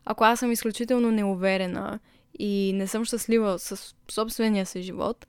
ако 0.05 0.25
аз 0.25 0.39
съм 0.39 0.53
изключително 0.53 1.11
неуверена 1.11 1.99
и 2.39 2.73
не 2.75 2.87
съм 2.87 3.05
щастлива 3.05 3.59
с 3.59 3.95
собствения 4.11 4.67
си 4.67 4.83
живот, 4.83 5.27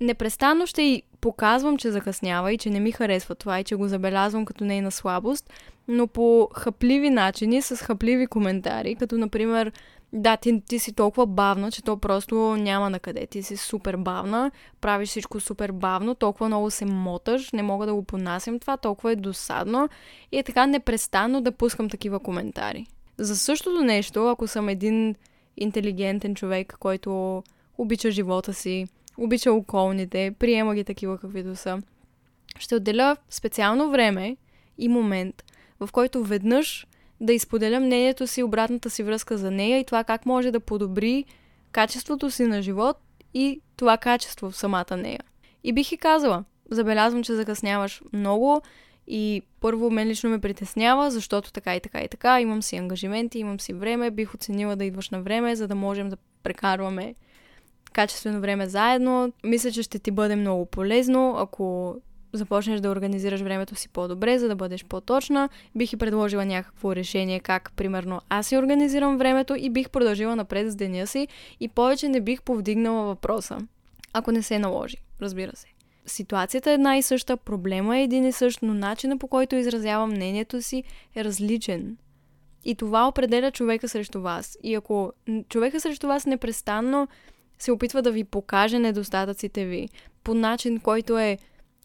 непрестанно 0.00 0.66
ще 0.66 0.82
й 0.82 1.02
показвам, 1.20 1.78
че 1.78 1.90
закъснява 1.90 2.52
и 2.52 2.58
че 2.58 2.70
не 2.70 2.80
ми 2.80 2.92
харесва 2.92 3.34
това 3.34 3.60
и 3.60 3.64
че 3.64 3.76
го 3.76 3.88
забелязвам 3.88 4.44
като 4.44 4.64
нейна 4.64 4.90
слабост, 4.90 5.50
но 5.90 6.06
по 6.06 6.48
хапливи 6.54 7.10
начини, 7.10 7.62
с 7.62 7.76
хапливи 7.76 8.26
коментари, 8.26 8.94
като 8.94 9.18
например 9.18 9.72
да, 10.12 10.36
ти, 10.36 10.62
ти 10.68 10.78
си 10.78 10.92
толкова 10.92 11.26
бавна, 11.26 11.72
че 11.72 11.82
то 11.82 11.96
просто 11.96 12.34
няма 12.56 12.90
на 12.90 12.98
къде. 12.98 13.26
Ти 13.26 13.42
си 13.42 13.56
супер 13.56 13.96
бавна, 13.96 14.50
правиш 14.80 15.08
всичко 15.08 15.40
супер 15.40 15.72
бавно, 15.72 16.14
толкова 16.14 16.46
много 16.46 16.70
се 16.70 16.84
моташ, 16.84 17.52
не 17.52 17.62
мога 17.62 17.86
да 17.86 17.94
го 17.94 18.02
понасям 18.02 18.58
това, 18.58 18.76
толкова 18.76 19.12
е 19.12 19.16
досадно 19.16 19.88
и 20.32 20.38
е 20.38 20.42
така 20.42 20.66
непрестанно 20.66 21.40
да 21.40 21.52
пускам 21.52 21.88
такива 21.88 22.20
коментари. 22.20 22.86
За 23.18 23.36
същото 23.36 23.80
нещо, 23.80 24.28
ако 24.28 24.46
съм 24.46 24.68
един 24.68 25.14
интелигентен 25.56 26.34
човек, 26.34 26.76
който 26.80 27.42
обича 27.78 28.10
живота 28.10 28.54
си, 28.54 28.86
обича 29.18 29.52
околните, 29.52 30.34
приема 30.38 30.74
ги 30.74 30.84
такива 30.84 31.18
каквито 31.18 31.56
са, 31.56 31.78
ще 32.58 32.74
отделя 32.74 33.16
специално 33.30 33.90
време 33.90 34.36
и 34.78 34.88
момент, 34.88 35.44
в 35.80 35.88
който 35.92 36.24
веднъж 36.24 36.86
да 37.20 37.32
изподеля 37.32 37.80
мнението 37.80 38.26
си, 38.26 38.42
обратната 38.42 38.90
си 38.90 39.02
връзка 39.02 39.38
за 39.38 39.50
нея 39.50 39.78
и 39.78 39.84
това 39.84 40.04
как 40.04 40.26
може 40.26 40.50
да 40.50 40.60
подобри 40.60 41.24
качеството 41.72 42.30
си 42.30 42.42
на 42.42 42.62
живот 42.62 42.96
и 43.34 43.60
това 43.76 43.96
качество 43.96 44.50
в 44.50 44.56
самата 44.56 44.96
нея. 44.96 45.20
И 45.64 45.72
бих 45.72 45.92
и 45.92 45.96
казала, 45.96 46.44
забелязвам, 46.70 47.22
че 47.22 47.34
закъсняваш 47.34 48.02
много 48.12 48.62
и 49.06 49.42
първо 49.60 49.90
мен 49.90 50.08
лично 50.08 50.30
ме 50.30 50.38
притеснява, 50.38 51.10
защото 51.10 51.52
така 51.52 51.76
и 51.76 51.80
така 51.80 52.00
и 52.02 52.08
така, 52.08 52.40
имам 52.40 52.62
си 52.62 52.76
ангажименти, 52.76 53.38
имам 53.38 53.60
си 53.60 53.72
време, 53.72 54.10
бих 54.10 54.34
оценила 54.34 54.76
да 54.76 54.84
идваш 54.84 55.10
на 55.10 55.22
време, 55.22 55.56
за 55.56 55.68
да 55.68 55.74
можем 55.74 56.08
да 56.08 56.16
прекарваме 56.42 57.14
качествено 57.92 58.40
време 58.40 58.66
заедно. 58.66 59.32
Мисля, 59.44 59.70
че 59.70 59.82
ще 59.82 59.98
ти 59.98 60.10
бъде 60.10 60.36
много 60.36 60.66
полезно, 60.66 61.34
ако 61.38 61.96
започнеш 62.32 62.80
да 62.80 62.90
организираш 62.90 63.40
времето 63.40 63.74
си 63.74 63.88
по-добре, 63.88 64.38
за 64.38 64.48
да 64.48 64.56
бъдеш 64.56 64.84
по-точна. 64.84 65.48
Бих 65.74 65.92
и 65.92 65.96
предложила 65.96 66.44
някакво 66.44 66.96
решение, 66.96 67.40
как, 67.40 67.72
примерно, 67.76 68.20
аз 68.28 68.46
си 68.46 68.56
организирам 68.56 69.18
времето 69.18 69.54
и 69.58 69.70
бих 69.70 69.90
продължила 69.90 70.36
напред 70.36 70.70
с 70.72 70.76
деня 70.76 71.06
си 71.06 71.28
и 71.60 71.68
повече 71.68 72.08
не 72.08 72.20
бих 72.20 72.42
повдигнала 72.42 73.04
въпроса, 73.04 73.58
ако 74.12 74.32
не 74.32 74.42
се 74.42 74.58
наложи, 74.58 74.96
разбира 75.20 75.56
се. 75.56 75.66
Ситуацията 76.06 76.70
е 76.70 76.74
една 76.74 76.96
и 76.96 77.02
съща, 77.02 77.36
проблема 77.36 77.98
е 77.98 78.02
един 78.02 78.24
и 78.24 78.32
същ, 78.32 78.58
но 78.62 78.74
начина 78.74 79.18
по 79.18 79.28
който 79.28 79.56
изразявам 79.56 80.10
мнението 80.10 80.62
си 80.62 80.84
е 81.16 81.24
различен. 81.24 81.96
И 82.64 82.74
това 82.74 83.08
определя 83.08 83.50
човека 83.50 83.88
срещу 83.88 84.20
вас. 84.20 84.58
И 84.62 84.74
ако 84.74 85.12
човека 85.48 85.80
срещу 85.80 86.06
вас 86.06 86.26
непрестанно 86.26 87.08
се 87.58 87.72
опитва 87.72 88.02
да 88.02 88.12
ви 88.12 88.24
покаже 88.24 88.78
недостатъците 88.78 89.64
ви 89.64 89.88
по 90.24 90.34
начин, 90.34 90.80
който 90.80 91.18
е 91.18 91.38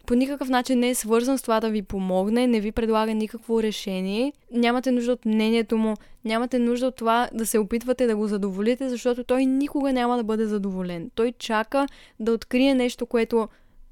по 0.06 0.16
никакъв 0.16 0.50
начин 0.50 0.80
не 0.80 0.90
е 0.90 0.96
свързан 0.96 1.38
с 1.38 1.42
това 1.42 1.60
да 1.60 1.70
ви 1.70 1.82
помогне, 1.82 2.48
не 2.48 2.60
ви 2.60 2.72
предлага 2.72 3.14
никакво 3.14 3.64
решение, 3.64 4.34
нямате 4.52 4.92
нужда 4.92 5.12
от 5.12 5.26
мнението 5.26 5.78
му, 5.78 5.94
нямате 6.26 6.60
нужда 6.60 6.88
от 6.88 6.96
това 6.96 7.30
да 7.34 7.46
се 7.46 7.60
опитвате 7.60 8.08
да 8.08 8.16
го 8.16 8.28
задоволите, 8.28 8.90
защото 8.90 9.24
той 9.24 9.46
никога 9.46 9.94
няма 9.94 10.18
да 10.18 10.24
бъде 10.24 10.46
задоволен. 10.46 11.12
Той 11.16 11.32
чака 11.32 11.88
да 12.20 12.32
открие 12.32 12.74
нещо, 12.74 13.06
което 13.06 13.48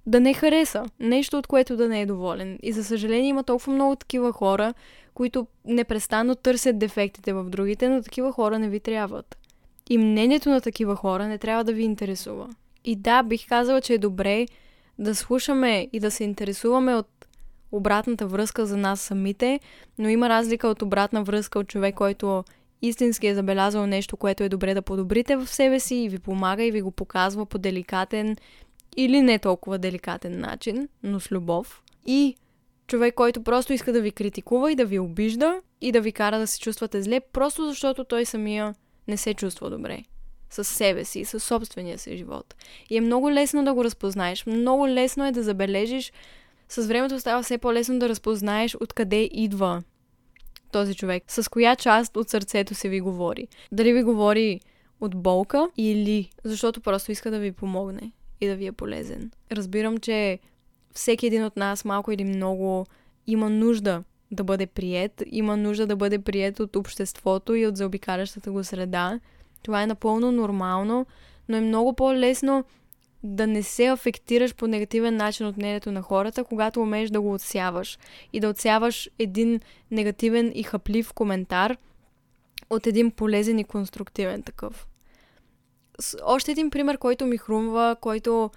да 0.06 0.19
не 0.19 0.34
хареса, 0.34 0.86
нещо 0.99 1.38
от 1.38 1.47
което 1.47 1.78
да 1.78 1.89
не 1.89 2.02
е 2.02 2.06
доволен. 2.06 2.60
И 2.63 2.71
за 2.71 2.84
съжаление 2.84 3.30
има 3.30 3.43
толкова 3.43 3.73
много 3.73 3.95
такива 3.95 4.32
хора, 4.32 4.73
които 5.13 5.47
непрестанно 5.65 6.36
търсят 6.36 6.80
дефектите 6.80 7.34
в 7.34 7.43
другите, 7.43 7.89
но 7.89 8.02
такива 8.02 8.32
хора 8.32 8.60
не 8.60 8.69
ви 8.69 8.80
трябват. 8.80 9.38
И 9.89 9.97
мнението 9.97 10.49
на 10.49 10.62
такива 10.62 10.95
хора 10.95 11.28
не 11.28 11.38
трябва 11.38 11.63
да 11.63 11.73
ви 11.73 11.84
интересува. 11.84 12.49
И 12.86 12.95
да, 12.95 13.23
бих 13.23 13.47
казала, 13.47 13.82
че 13.82 13.93
е 13.93 13.97
добре 13.97 14.45
да 15.00 15.16
слушаме 15.16 15.88
и 15.94 16.00
да 16.00 16.12
се 16.12 16.24
интересуваме 16.24 16.96
от 16.96 17.28
обратната 17.72 18.28
връзка 18.28 18.66
за 18.66 18.78
нас 18.78 19.02
самите, 19.02 19.60
но 19.98 20.10
има 20.10 20.30
разлика 20.30 20.68
от 20.68 20.82
обратна 20.82 21.24
връзка 21.24 21.60
от 21.60 21.68
човек, 21.68 21.96
който 21.96 22.44
истински 22.82 23.28
е 23.28 23.36
забелязал 23.36 23.88
нещо, 23.88 24.18
което 24.18 24.44
е 24.44 24.50
добре 24.50 24.74
да 24.74 24.82
подобрите 24.82 25.36
в 25.36 25.48
себе 25.48 25.80
си 25.80 25.96
и 25.96 26.10
ви 26.10 26.20
помага 26.20 26.64
и 26.64 26.72
ви 26.72 26.82
го 26.82 26.92
показва 26.92 27.46
по 27.46 27.58
деликатен 27.58 28.38
или 28.98 29.22
не 29.22 29.40
толкова 29.40 29.78
деликатен 29.78 30.40
начин, 30.40 30.90
но 31.04 31.20
с 31.20 31.32
любов. 31.32 31.84
И 32.06 32.36
човек, 32.88 33.16
който 33.16 33.44
просто 33.44 33.74
иска 33.74 33.94
да 33.94 34.02
ви 34.02 34.12
критикува 34.12 34.72
и 34.72 34.76
да 34.76 34.86
ви 34.86 35.00
обижда 35.00 35.62
и 35.82 35.92
да 35.92 36.02
ви 36.02 36.12
кара 36.12 36.40
да 36.40 36.48
се 36.48 36.60
чувствате 36.60 37.02
зле, 37.02 37.20
просто 37.20 37.68
защото 37.68 38.04
той 38.04 38.26
самия 38.26 38.76
не 39.08 39.18
се 39.18 39.34
чувства 39.34 39.70
добре 39.70 40.04
с 40.54 40.63
себе 40.63 41.06
си, 41.06 41.26
с 41.26 41.39
собствения 41.39 41.98
си 41.98 42.18
живот. 42.18 42.56
И 42.89 42.98
е 42.98 43.02
много 43.02 43.32
лесно 43.32 43.66
да 43.66 43.74
го 43.74 43.84
разпознаеш. 43.84 44.46
Много 44.46 44.88
лесно 44.88 45.26
е 45.26 45.32
да 45.32 45.44
забележиш. 45.44 46.13
С 46.70 46.88
времето 46.88 47.20
става 47.20 47.44
все 47.44 47.58
по-лесно 47.58 48.00
да 48.00 48.10
разпознаеш 48.10 48.76
откъде 48.76 49.30
идва 49.32 49.84
този 50.72 50.96
човек. 50.96 51.24
С 51.28 51.50
коя 51.50 51.76
част 51.76 52.18
от 52.18 52.30
сърцето 52.30 52.76
си 52.76 52.89
ви 52.89 53.02
говори. 53.02 53.48
Дали 53.72 53.94
ви 53.94 54.04
говори 54.04 54.60
от 55.02 55.16
болка 55.16 55.70
или 55.78 56.30
защото 56.44 56.82
просто 56.82 57.12
иска 57.12 57.32
да 57.32 57.39
ви 57.39 57.52
помогне 57.52 58.12
и 58.42 58.48
да 58.48 58.56
ви 58.56 58.66
е 58.66 58.72
полезен. 58.72 59.32
Разбирам, 59.52 59.98
че 59.98 60.39
всеки 60.94 61.28
един 61.28 61.44
от 61.44 61.58
нас 61.58 61.86
малко 61.86 62.12
или 62.12 62.24
много 62.24 62.86
има 63.28 63.50
нужда 63.50 64.04
да 64.32 64.44
бъде 64.44 64.68
прият, 64.68 65.24
има 65.26 65.58
нужда 65.58 65.88
да 65.88 65.96
бъде 65.96 66.20
прият 66.20 66.60
от 66.60 66.76
обществото 66.76 67.56
и 67.56 67.68
от 67.68 67.78
заобикалящата 67.78 68.52
го 68.52 68.63
среда. 68.63 69.20
Това 69.63 69.82
е 69.84 69.88
напълно 69.88 70.32
нормално, 70.32 71.06
но 71.49 71.58
е 71.58 71.62
много 71.62 71.93
по-лесно 71.93 72.63
да 73.23 73.47
не 73.47 73.63
се 73.63 73.86
афектираш 73.86 74.56
по 74.56 74.67
негативен 74.67 75.15
начин 75.15 75.45
от 75.45 75.58
мнението 75.58 75.91
на 75.91 76.02
хората, 76.02 76.43
когато 76.43 76.82
умееш 76.82 77.10
да 77.10 77.21
го 77.21 77.34
отсяваш. 77.34 77.99
И 78.34 78.39
да 78.39 78.49
отсяваш 78.49 79.10
един 79.19 79.60
негативен 79.91 80.52
и 80.56 80.63
хаплив 80.63 81.13
коментар 81.13 81.78
от 82.69 82.88
един 82.88 83.12
полезен 83.12 83.60
и 83.60 83.63
конструктивен 83.63 84.43
такъв. 84.43 84.88
Още 86.23 86.52
един 86.52 86.69
пример, 86.69 86.97
който 86.97 87.26
ми 87.26 87.38
хрумва, 87.38 87.95
който 88.02 88.52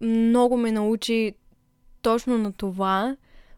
много 0.00 0.56
ме 0.56 0.72
научи 0.72 1.34
точно 2.02 2.38
на 2.38 2.52
това, 2.52 3.16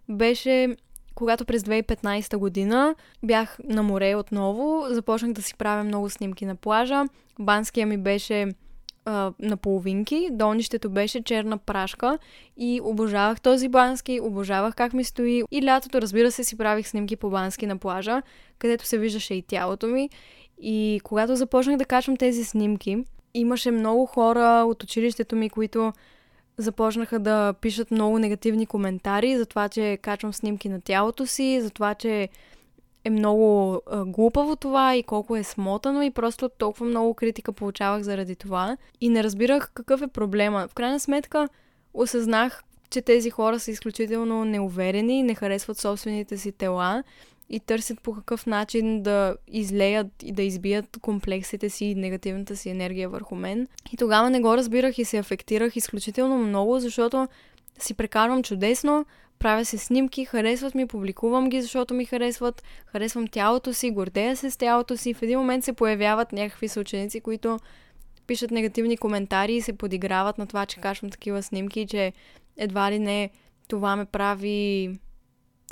беше 0.09 0.77
когато 1.15 1.45
през 1.45 1.63
2015 1.63 2.37
година 2.37 2.95
бях 3.23 3.59
на 3.65 3.83
море 3.83 4.15
отново, 4.15 4.85
започнах 4.91 5.33
да 5.33 5.43
си 5.43 5.55
правя 5.55 5.85
много 5.85 6.11
снимки 6.11 6.47
на 6.47 6.55
плажа. 6.55 7.05
Банския 7.39 7.87
ми 7.87 7.97
беше 7.97 8.49
а, 9.05 9.33
на 9.39 9.57
половинки, 9.57 10.29
долнището 10.33 10.91
беше 10.91 11.23
черна 11.23 11.59
прашка 11.59 12.19
и 12.57 12.81
обожавах 12.85 13.41
този 13.41 13.69
бански, 13.69 14.21
обожавах 14.23 14.75
как 14.75 14.93
ми 14.93 15.05
стои. 15.05 15.43
И 15.51 15.65
лятото, 15.65 16.03
разбира 16.03 16.31
се, 16.31 16.45
си 16.45 16.57
правих 16.59 16.89
снимки 16.89 17.17
по 17.17 17.31
бански 17.31 17.67
на 17.67 17.77
плажа, 17.77 18.23
където 18.59 18.87
се 18.87 18.99
виждаше 18.99 19.35
и 19.35 19.43
тялото 19.43 19.87
ми. 19.87 20.11
И 20.63 21.01
когато 21.05 21.37
започнах 21.37 21.77
да 21.77 21.85
качвам 21.85 22.17
тези 22.17 22.45
снимки, 22.45 23.05
имаше 23.35 23.71
много 23.71 24.07
хора 24.07 24.65
от 24.67 24.83
училището 24.83 25.37
ми, 25.37 25.51
които 25.51 25.93
започнаха 26.59 27.19
да 27.19 27.55
пишат 27.61 27.91
много 27.91 28.19
негативни 28.19 28.67
коментари 28.67 29.37
за 29.39 29.47
това, 29.47 29.69
че 29.69 29.99
качвам 30.03 30.33
снимки 30.33 30.69
на 30.69 30.81
тялото 30.81 31.27
си, 31.27 31.61
за 31.61 31.71
това, 31.71 31.95
че 31.95 32.29
е 33.05 33.11
много 33.11 33.81
а, 33.87 34.05
глупаво 34.05 34.57
това 34.57 34.97
и 34.97 35.03
колко 35.03 35.37
е 35.37 35.43
смотано 35.43 36.03
и 36.03 36.11
просто 36.11 36.49
толкова 36.49 36.87
много 36.87 37.15
критика 37.15 37.53
получавах 37.53 38.03
заради 38.03 38.37
това 38.37 38.77
и 39.01 39.09
не 39.09 39.25
разбирах 39.25 39.71
какъв 39.75 40.03
е 40.03 40.07
проблема. 40.07 40.69
В 40.69 40.75
крайна 40.75 41.01
сметка 41.01 41.49
осъзнах, 41.95 42.63
че 42.91 43.03
тези 43.03 43.31
хора 43.31 43.61
са 43.61 43.71
изключително 43.71 44.45
неуверени, 44.45 45.23
не 45.23 45.35
харесват 45.35 45.79
собствените 45.79 46.39
си 46.39 46.53
тела 46.53 47.03
и 47.53 47.61
търсят 47.61 48.01
по 48.01 48.15
какъв 48.15 48.47
начин 48.47 49.03
да 49.03 49.37
излеят 49.49 50.07
и 50.23 50.33
да 50.33 50.43
избият 50.43 50.99
комплексите 51.01 51.71
си 51.71 51.85
и 51.85 51.95
негативната 51.95 52.57
си 52.57 52.71
енергия 52.71 53.09
върху 53.09 53.35
мен. 53.35 53.69
И 53.93 53.97
тогава 53.97 54.31
не 54.31 54.41
го 54.41 54.57
разбирах 54.57 54.99
и 54.99 55.05
се 55.05 55.19
афектирах 55.19 55.77
изключително 55.77 56.39
много, 56.39 56.81
защото 56.81 57.29
си 57.79 57.95
прекарвам 57.95 58.43
чудесно, 58.43 59.07
правя 59.39 59.65
се 59.65 59.79
снимки, 59.79 60.25
харесват 60.25 60.75
ми, 60.75 60.87
публикувам 60.87 61.49
ги, 61.49 61.63
защото 61.63 61.95
ми 61.95 62.05
харесват, 62.05 62.63
харесвам 62.87 63.27
тялото 63.27 63.73
си, 63.73 63.91
гордея 63.91 64.37
се 64.37 64.51
с 64.51 64.57
тялото 64.57 64.97
си. 64.97 65.15
В 65.15 65.23
един 65.23 65.39
момент 65.39 65.65
се 65.65 65.73
появяват 65.73 66.33
някакви 66.33 66.69
съученици, 66.69 67.21
които 67.21 67.59
пишат 68.27 68.51
негативни 68.51 68.97
коментари 68.97 69.55
и 69.55 69.61
се 69.61 69.73
подиграват 69.73 70.39
на 70.39 70.47
това, 70.47 70.67
че 70.67 70.81
качвам 70.81 71.11
такива 71.11 71.43
снимки, 71.43 71.87
че 71.87 72.13
едва 72.57 72.93
ли 72.93 72.99
не 72.99 73.31
това 73.69 73.97
ме 73.97 74.05
прави 74.05 74.91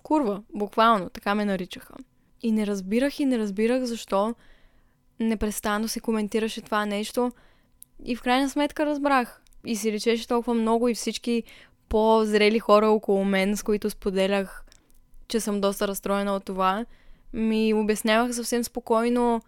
курва, 0.02 0.42
буквално, 0.54 1.10
така 1.10 1.34
ме 1.34 1.44
наричаха. 1.44 1.94
И 2.42 2.52
не 2.52 2.66
разбирах 2.66 3.20
и 3.20 3.24
не 3.24 3.38
разбирах 3.38 3.84
защо 3.84 4.34
непрестанно 5.20 5.88
се 5.88 6.00
коментираше 6.00 6.60
това 6.60 6.86
нещо. 6.86 7.32
И 8.04 8.16
в 8.16 8.22
крайна 8.22 8.50
сметка 8.50 8.86
разбрах. 8.86 9.42
И 9.64 9.76
си 9.76 9.92
речеше 9.92 10.28
толкова 10.28 10.54
много 10.54 10.88
и 10.88 10.94
всички 10.94 11.42
по-зрели 11.88 12.58
хора 12.58 12.88
около 12.88 13.24
мен, 13.24 13.56
с 13.56 13.62
които 13.62 13.90
споделях, 13.90 14.64
че 15.28 15.40
съм 15.40 15.60
доста 15.60 15.88
разстроена 15.88 16.36
от 16.36 16.44
това, 16.44 16.86
ми 17.32 17.74
обяснявах 17.74 18.34
съвсем 18.34 18.64
спокойно 18.64 19.40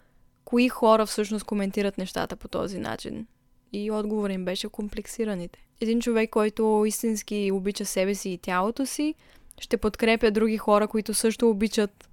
кои 0.44 0.68
хора 0.68 1.06
всъщност 1.06 1.44
коментират 1.44 1.98
нещата 1.98 2.36
по 2.36 2.48
този 2.48 2.78
начин. 2.78 3.26
И 3.72 3.90
отговор 3.90 4.30
им 4.30 4.44
беше 4.44 4.68
комплексираните. 4.68 5.66
Един 5.80 6.00
човек, 6.00 6.30
който 6.30 6.84
истински 6.86 7.50
обича 7.52 7.84
себе 7.84 8.14
си 8.14 8.30
и 8.30 8.38
тялото 8.38 8.86
си, 8.86 9.14
ще 9.60 9.76
подкрепя 9.76 10.30
други 10.30 10.56
хора, 10.58 10.88
които 10.88 11.14
също 11.14 11.50
обичат 11.50 12.08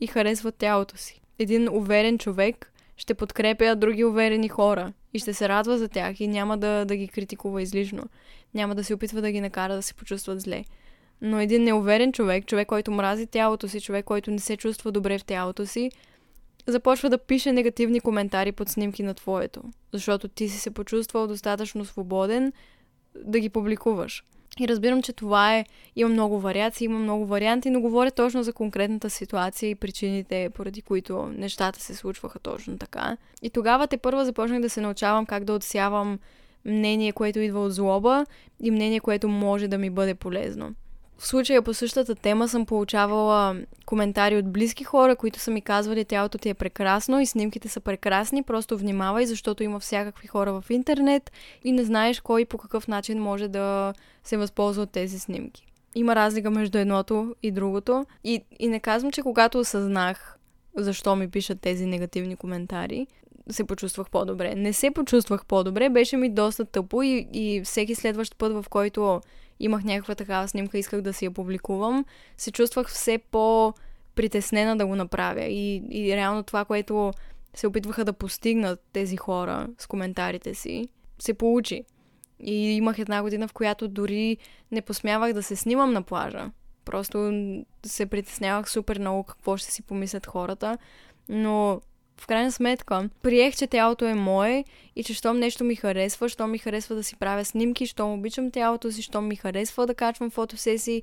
и 0.00 0.06
харесват 0.06 0.56
тялото 0.56 0.96
си. 0.96 1.20
Един 1.38 1.68
уверен 1.68 2.18
човек 2.18 2.72
ще 2.96 3.14
подкрепя 3.14 3.76
други 3.76 4.04
уверени 4.04 4.48
хора 4.48 4.92
и 5.14 5.18
ще 5.18 5.34
се 5.34 5.48
радва 5.48 5.78
за 5.78 5.88
тях 5.88 6.20
и 6.20 6.28
няма 6.28 6.58
да, 6.58 6.84
да 6.84 6.96
ги 6.96 7.08
критикува 7.08 7.62
излишно. 7.62 8.02
Няма 8.54 8.74
да 8.74 8.84
се 8.84 8.94
опитва 8.94 9.20
да 9.20 9.32
ги 9.32 9.40
накара 9.40 9.74
да 9.74 9.82
се 9.82 9.94
почувстват 9.94 10.40
зле. 10.40 10.64
Но 11.20 11.40
един 11.40 11.64
неуверен 11.64 12.12
човек, 12.12 12.46
човек, 12.46 12.68
който 12.68 12.90
мрази 12.90 13.26
тялото 13.26 13.68
си, 13.68 13.80
човек, 13.80 14.04
който 14.04 14.30
не 14.30 14.38
се 14.38 14.56
чувства 14.56 14.92
добре 14.92 15.18
в 15.18 15.24
тялото 15.24 15.66
си, 15.66 15.90
започва 16.66 17.10
да 17.10 17.18
пише 17.18 17.52
негативни 17.52 18.00
коментари 18.00 18.52
под 18.52 18.68
снимки 18.68 19.02
на 19.02 19.14
твоето. 19.14 19.62
Защото 19.92 20.28
ти 20.28 20.48
си 20.48 20.58
се 20.58 20.70
почувствал 20.70 21.26
достатъчно 21.26 21.84
свободен 21.84 22.52
да 23.24 23.40
ги 23.40 23.48
публикуваш. 23.48 24.24
И 24.60 24.68
разбирам, 24.68 25.02
че 25.02 25.12
това 25.12 25.56
е, 25.56 25.64
има 25.96 26.10
много 26.10 26.40
вариации, 26.40 26.84
има 26.84 26.98
много 26.98 27.26
варианти, 27.26 27.70
но 27.70 27.80
говоря 27.80 28.10
точно 28.10 28.42
за 28.42 28.52
конкретната 28.52 29.10
ситуация 29.10 29.70
и 29.70 29.74
причините, 29.74 30.50
поради 30.54 30.82
които 30.82 31.26
нещата 31.26 31.80
се 31.80 31.94
случваха 31.94 32.38
точно 32.38 32.78
така. 32.78 33.16
И 33.42 33.50
тогава 33.50 33.86
те 33.86 33.96
първа 33.96 34.24
започнах 34.24 34.60
да 34.60 34.70
се 34.70 34.80
научавам 34.80 35.26
как 35.26 35.44
да 35.44 35.52
отсявам 35.52 36.18
мнение, 36.64 37.12
което 37.12 37.38
идва 37.38 37.60
от 37.60 37.74
злоба 37.74 38.26
и 38.60 38.70
мнение, 38.70 39.00
което 39.00 39.28
може 39.28 39.68
да 39.68 39.78
ми 39.78 39.90
бъде 39.90 40.14
полезно. 40.14 40.74
В 41.22 41.26
случая 41.26 41.62
по 41.62 41.74
същата 41.74 42.14
тема 42.14 42.48
съм 42.48 42.66
получавала 42.66 43.56
коментари 43.86 44.36
от 44.36 44.52
близки 44.52 44.84
хора, 44.84 45.16
които 45.16 45.38
са 45.38 45.50
ми 45.50 45.60
казвали 45.60 46.04
тялото 46.04 46.38
ти 46.38 46.48
е 46.48 46.54
прекрасно 46.54 47.20
и 47.20 47.26
снимките 47.26 47.68
са 47.68 47.80
прекрасни, 47.80 48.42
просто 48.42 48.78
внимавай, 48.78 49.26
защото 49.26 49.62
има 49.62 49.80
всякакви 49.80 50.26
хора 50.26 50.60
в 50.60 50.70
интернет 50.70 51.32
и 51.64 51.72
не 51.72 51.84
знаеш 51.84 52.20
кой 52.20 52.44
по 52.44 52.58
какъв 52.58 52.88
начин 52.88 53.18
може 53.18 53.48
да 53.48 53.94
се 54.24 54.36
възползва 54.36 54.82
от 54.82 54.90
тези 54.90 55.18
снимки. 55.18 55.66
Има 55.94 56.16
разлика 56.16 56.50
между 56.50 56.78
едното 56.78 57.34
и 57.42 57.50
другото. 57.50 58.06
И, 58.24 58.44
и 58.58 58.68
не 58.68 58.80
казвам, 58.80 59.12
че 59.12 59.22
когато 59.22 59.58
осъзнах 59.58 60.38
защо 60.76 61.16
ми 61.16 61.30
пишат 61.30 61.60
тези 61.60 61.86
негативни 61.86 62.36
коментари, 62.36 63.06
се 63.50 63.64
почувствах 63.64 64.10
по-добре. 64.10 64.54
Не 64.54 64.72
се 64.72 64.90
почувствах 64.90 65.46
по-добре, 65.46 65.88
беше 65.88 66.16
ми 66.16 66.28
доста 66.28 66.64
тъпо 66.64 67.02
и, 67.02 67.28
и 67.32 67.62
всеки 67.64 67.94
следващ 67.94 68.36
път, 68.36 68.52
в 68.52 68.64
който 68.70 69.20
имах 69.62 69.84
някаква 69.84 70.14
такава 70.14 70.48
снимка, 70.48 70.78
исках 70.78 71.00
да 71.00 71.12
си 71.12 71.24
я 71.24 71.30
публикувам, 71.30 72.04
се 72.36 72.52
чувствах 72.52 72.88
все 72.88 73.18
по-притеснена 73.18 74.76
да 74.76 74.86
го 74.86 74.96
направя. 74.96 75.44
И, 75.44 75.82
и 75.90 76.16
реално 76.16 76.42
това, 76.42 76.64
което 76.64 77.12
се 77.54 77.66
опитваха 77.66 78.04
да 78.04 78.12
постигнат 78.12 78.80
тези 78.92 79.16
хора 79.16 79.68
с 79.78 79.86
коментарите 79.86 80.54
си, 80.54 80.88
се 81.18 81.34
получи. 81.34 81.84
И 82.40 82.76
имах 82.76 82.98
една 82.98 83.22
година, 83.22 83.48
в 83.48 83.52
която 83.52 83.88
дори 83.88 84.36
не 84.70 84.82
посмявах 84.82 85.32
да 85.32 85.42
се 85.42 85.56
снимам 85.56 85.92
на 85.92 86.02
плажа. 86.02 86.50
Просто 86.84 87.32
се 87.86 88.06
притеснявах 88.06 88.70
супер 88.70 88.98
много 88.98 89.24
какво 89.24 89.56
ще 89.56 89.70
си 89.70 89.82
помислят 89.82 90.26
хората. 90.26 90.78
Но 91.28 91.80
в 92.22 92.26
крайна 92.26 92.52
сметка, 92.52 93.08
приех, 93.22 93.56
че 93.56 93.66
тялото 93.66 94.04
е 94.04 94.14
мое 94.14 94.64
и 94.96 95.04
че 95.04 95.14
щом 95.14 95.38
нещо 95.38 95.64
ми 95.64 95.76
харесва, 95.76 96.28
щом 96.28 96.50
ми 96.50 96.58
харесва 96.58 96.94
да 96.94 97.02
си 97.02 97.16
правя 97.16 97.44
снимки, 97.44 97.86
щом 97.86 98.12
обичам 98.12 98.50
тялото 98.50 98.92
си, 98.92 99.02
щом 99.02 99.28
ми 99.28 99.36
харесва 99.36 99.86
да 99.86 99.94
качвам 99.94 100.30
фотосесии, 100.30 101.02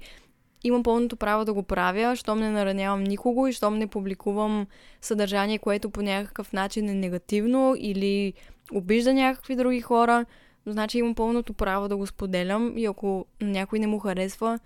имам 0.63 0.83
пълното 0.83 1.15
право 1.15 1.45
да 1.45 1.53
го 1.53 1.63
правя, 1.63 2.15
щом 2.15 2.39
не 2.39 2.49
наранявам 2.49 3.03
никого 3.03 3.47
и 3.47 3.53
щом 3.53 3.77
не 3.77 3.87
публикувам 3.87 4.67
съдържание, 5.01 5.59
което 5.59 5.89
по 5.89 6.01
някакъв 6.01 6.53
начин 6.53 6.89
е 6.89 6.93
негативно 6.93 7.75
или 7.77 8.33
обижда 8.73 9.13
някакви 9.13 9.55
други 9.55 9.81
хора, 9.81 10.25
значи 10.65 10.97
имам 10.97 11.15
пълното 11.15 11.53
право 11.53 11.87
да 11.87 11.97
го 11.97 12.07
споделям 12.07 12.77
и 12.77 12.85
ако 12.85 13.25
някой 13.41 13.79
не 13.79 13.87
му 13.87 13.99
харесва, 13.99 14.59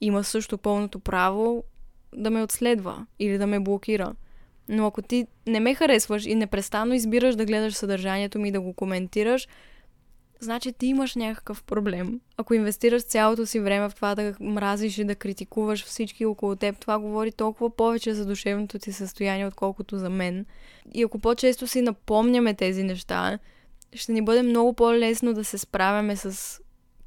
има 0.00 0.24
също 0.24 0.58
пълното 0.58 0.98
право 0.98 1.64
да 2.14 2.30
ме 2.30 2.42
отследва 2.42 3.06
или 3.18 3.38
да 3.38 3.46
ме 3.46 3.60
блокира. 3.60 4.14
Но 4.68 4.86
ако 4.86 5.02
ти 5.02 5.26
не 5.46 5.60
ме 5.60 5.74
харесваш 5.74 6.26
и 6.26 6.34
непрестанно 6.34 6.94
избираш 6.94 7.34
да 7.34 7.44
гледаш 7.44 7.74
съдържанието 7.74 8.38
ми 8.38 8.48
и 8.48 8.52
да 8.52 8.60
го 8.60 8.72
коментираш, 8.72 9.48
значи 10.40 10.72
ти 10.72 10.86
имаш 10.86 11.14
някакъв 11.14 11.62
проблем. 11.62 12.20
Ако 12.36 12.54
инвестираш 12.54 13.02
цялото 13.02 13.46
си 13.46 13.60
време 13.60 13.88
в 13.88 13.94
това 13.94 14.14
да 14.14 14.34
мразиш 14.40 14.98
и 14.98 15.04
да 15.04 15.14
критикуваш 15.14 15.84
всички 15.84 16.26
около 16.26 16.56
теб, 16.56 16.78
това 16.78 16.98
говори 16.98 17.32
толкова 17.32 17.76
повече 17.76 18.14
за 18.14 18.26
душевното 18.26 18.78
ти 18.78 18.92
състояние, 18.92 19.46
отколкото 19.46 19.98
за 19.98 20.10
мен. 20.10 20.46
И 20.94 21.02
ако 21.02 21.18
по-често 21.18 21.66
си 21.66 21.82
напомняме 21.82 22.54
тези 22.54 22.82
неща, 22.82 23.38
ще 23.92 24.12
ни 24.12 24.22
бъде 24.22 24.42
много 24.42 24.72
по-лесно 24.72 25.34
да 25.34 25.44
се 25.44 25.58
справяме 25.58 26.16
с 26.16 26.60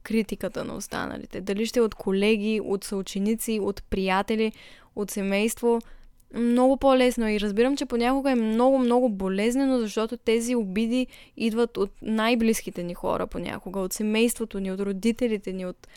критиката 0.04 0.64
на 0.64 0.76
останалите. 0.76 1.42
Дали 1.42 1.66
ще 1.66 1.82
от 1.82 1.96
колеги, 1.96 2.62
от 2.64 2.84
съученици, 2.84 3.60
от 3.62 3.84
приятели, 3.84 4.52
от 4.96 5.12
семейство– 5.12 5.80
много 6.34 6.78
по-лесно 6.78 7.30
и 7.30 7.40
разбирам, 7.40 7.78
че 7.78 7.86
понякога 7.86 8.32
е 8.32 8.36
много, 8.36 8.78
много 8.78 9.10
болезнено, 9.10 9.80
защото 9.80 10.18
тези 10.18 10.56
обиди 10.56 11.08
идват 11.38 11.78
от 11.78 11.92
най-близките 12.02 12.84
ни 12.84 12.94
хора 12.94 13.28
понякога, 13.28 13.80
от 13.80 13.94
семейството 13.94 14.60
ни, 14.60 14.72
от 14.72 14.80
родителите 14.80 15.54
ни, 15.54 15.66
от, 15.66 15.88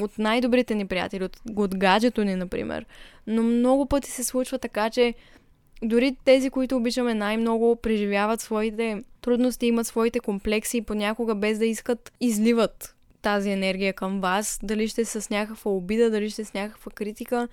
от 0.00 0.18
най-добрите 0.18 0.74
ни 0.74 0.86
приятели, 0.86 1.24
от, 1.24 1.40
от 1.56 1.76
гаджето 1.76 2.24
ни, 2.24 2.34
например. 2.34 2.86
Но 3.26 3.42
много 3.42 3.86
пъти 3.86 4.10
се 4.10 4.24
случва 4.24 4.58
така, 4.58 4.90
че 4.90 5.14
дори 5.82 6.16
тези, 6.24 6.50
които 6.50 6.76
обичаме 6.76 7.14
най-много, 7.14 7.76
преживяват 7.76 8.40
своите 8.40 9.02
трудности, 9.20 9.66
имат 9.66 9.86
своите 9.86 10.20
комплекси 10.20 10.76
и 10.76 10.82
понякога 10.82 11.34
без 11.34 11.58
да 11.58 11.66
искат, 11.66 12.12
изливат 12.20 12.94
тази 13.22 13.50
енергия 13.50 13.92
към 13.92 14.20
вас. 14.20 14.60
Дали 14.62 14.88
ще 14.88 15.04
с 15.04 15.30
някаква 15.30 15.70
обида, 15.70 16.10
дали 16.10 16.30
ще 16.30 16.44
с 16.44 16.54
някаква 16.54 16.92
критика 16.92 17.48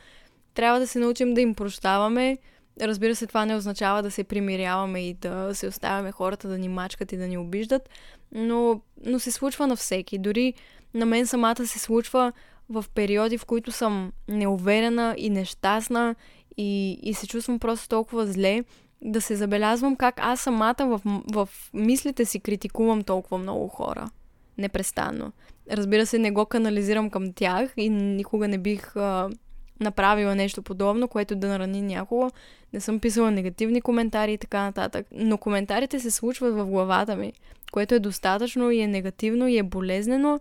трябва 0.57 0.79
да 0.79 0.87
се 0.87 0.99
научим 0.99 1.33
да 1.33 1.41
им 1.41 1.55
прощаваме. 1.55 2.37
Разбира 2.81 3.15
се, 3.15 3.27
това 3.27 3.45
не 3.45 3.55
означава 3.55 4.03
да 4.03 4.11
се 4.11 4.23
примиряваме 4.23 4.99
и 5.07 5.13
да 5.13 5.55
се 5.55 5.67
оставяме 5.67 6.11
хората 6.11 6.47
да 6.47 6.57
ни 6.57 6.69
мачкат 6.69 7.11
и 7.11 7.17
да 7.17 7.27
ни 7.27 7.37
обиждат, 7.37 7.89
но, 8.31 8.81
но 9.05 9.19
се 9.19 9.31
случва 9.31 9.67
на 9.67 9.75
всеки. 9.75 10.17
Дори 10.17 10.53
на 10.93 11.05
мен 11.05 11.27
самата 11.27 11.67
се 11.67 11.79
случва 11.79 12.33
в 12.69 12.85
периоди, 12.95 13.37
в 13.37 13.45
които 13.45 13.71
съм 13.71 14.11
неуверена 14.27 15.15
и 15.17 15.29
нещастна 15.29 16.15
и, 16.57 16.99
и 17.03 17.13
се 17.13 17.27
чувствам 17.27 17.59
просто 17.59 17.89
толкова 17.89 18.27
зле, 18.27 18.63
да 19.01 19.21
се 19.21 19.35
забелязвам 19.35 19.95
как 19.95 20.15
аз 20.17 20.41
самата 20.41 20.75
в, 20.79 21.01
в 21.33 21.49
мислите 21.73 22.25
си 22.25 22.39
критикувам 22.39 23.03
толкова 23.03 23.37
много 23.37 23.67
хора. 23.67 24.09
Непрестанно. 24.57 25.31
Разбира 25.71 26.05
се, 26.05 26.19
не 26.19 26.31
го 26.31 26.45
канализирам 26.45 27.09
към 27.09 27.33
тях 27.33 27.73
и 27.77 27.89
никога 27.89 28.47
не 28.47 28.57
бих 28.57 28.95
а, 28.95 29.29
направила 29.79 30.35
нещо 30.35 30.61
подобно, 30.61 31.07
което 31.07 31.35
да 31.35 31.47
нарани 31.47 31.81
някого. 31.81 32.31
Не 32.73 32.79
съм 32.79 32.99
писала 32.99 33.31
негативни 33.31 33.81
коментари 33.81 34.33
и 34.33 34.37
така 34.37 34.63
нататък. 34.63 35.07
Но 35.11 35.37
коментарите 35.37 35.99
се 35.99 36.11
случват 36.11 36.55
в 36.55 36.65
главата 36.65 37.15
ми, 37.15 37.33
което 37.71 37.95
е 37.95 37.99
достатъчно 37.99 38.71
и 38.71 38.79
е 38.79 38.87
негативно 38.87 39.47
и 39.47 39.57
е 39.57 39.63
болезнено, 39.63 40.39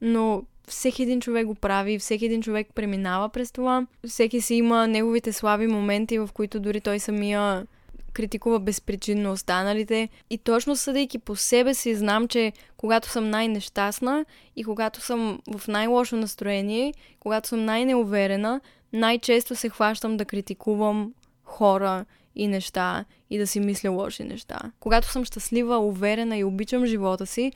но 0.00 0.42
всеки 0.68 1.02
един 1.02 1.20
човек 1.20 1.46
го 1.46 1.54
прави, 1.54 1.98
всеки 1.98 2.26
един 2.26 2.42
човек 2.42 2.68
преминава 2.74 3.28
през 3.28 3.52
това. 3.52 3.86
Всеки 4.08 4.40
си 4.40 4.54
има 4.54 4.86
неговите 4.86 5.32
слаби 5.32 5.66
моменти, 5.66 6.18
в 6.18 6.28
които 6.34 6.60
дори 6.60 6.80
той 6.80 6.98
самия 6.98 7.66
критикува 8.12 8.60
безпричинно 8.60 9.32
останалите. 9.32 10.08
И 10.30 10.38
точно 10.38 10.76
съдейки 10.76 11.18
по 11.18 11.36
себе 11.36 11.74
си, 11.74 11.94
знам, 11.94 12.28
че 12.28 12.52
когато 12.76 13.08
съм 13.08 13.30
най-нещастна 13.30 14.24
и 14.56 14.64
когато 14.64 15.00
съм 15.00 15.40
в 15.56 15.68
най-лошо 15.68 16.16
настроение, 16.16 16.94
когато 17.20 17.48
съм 17.48 17.64
най-неуверена, 17.64 18.60
най-често 18.92 19.54
се 19.54 19.68
хващам 19.68 20.16
да 20.16 20.24
критикувам 20.24 21.12
хора 21.44 22.04
и 22.36 22.48
неща 22.48 23.04
и 23.30 23.38
да 23.38 23.46
си 23.46 23.60
мисля 23.60 23.90
лоши 23.90 24.24
неща. 24.24 24.60
Когато 24.80 25.08
съм 25.08 25.24
щастлива, 25.24 25.78
уверена 25.78 26.36
и 26.36 26.44
обичам 26.44 26.86
живота 26.86 27.26
си, 27.26 27.52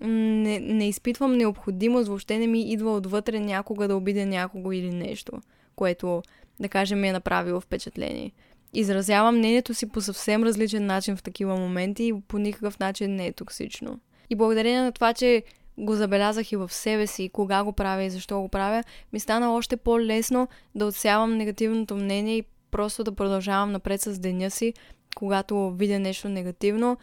не, 0.00 0.60
не 0.60 0.88
изпитвам 0.88 1.32
необходимост, 1.32 2.08
въобще 2.08 2.38
не 2.38 2.46
ми 2.46 2.72
идва 2.72 2.96
отвътре 2.96 3.40
някога 3.40 3.88
да 3.88 3.96
обидя 3.96 4.26
някого 4.26 4.72
или 4.72 4.90
нещо, 4.90 5.32
което, 5.76 6.22
да 6.60 6.68
кажем, 6.68 7.00
ми 7.00 7.08
е 7.08 7.12
направило 7.12 7.60
впечатление 7.60 8.32
изразява 8.72 9.32
мнението 9.32 9.74
си 9.74 9.88
по 9.88 10.00
съвсем 10.00 10.44
различен 10.44 10.86
начин 10.86 11.16
в 11.16 11.22
такива 11.22 11.56
моменти 11.56 12.04
и 12.04 12.20
по 12.28 12.38
никакъв 12.38 12.78
начин 12.78 13.14
не 13.14 13.26
е 13.26 13.32
токсично. 13.32 14.00
И 14.30 14.34
благодарение 14.34 14.82
на 14.82 14.92
това, 14.92 15.14
че 15.14 15.42
го 15.78 15.94
забелязах 15.94 16.52
и 16.52 16.56
в 16.56 16.72
себе 16.72 17.06
си, 17.06 17.30
кога 17.32 17.64
го 17.64 17.72
правя 17.72 18.02
и 18.02 18.10
защо 18.10 18.40
го 18.40 18.48
правя, 18.48 18.84
ми 19.12 19.20
стана 19.20 19.54
още 19.54 19.76
по-лесно 19.76 20.48
да 20.74 20.86
отсявам 20.86 21.36
негативното 21.36 21.96
мнение 21.96 22.36
и 22.36 22.44
просто 22.70 23.04
да 23.04 23.12
продължавам 23.12 23.72
напред 23.72 24.00
с 24.00 24.18
деня 24.18 24.50
си, 24.50 24.74
когато 25.16 25.70
видя 25.70 25.98
нещо 25.98 26.28
негативно. 26.28 26.96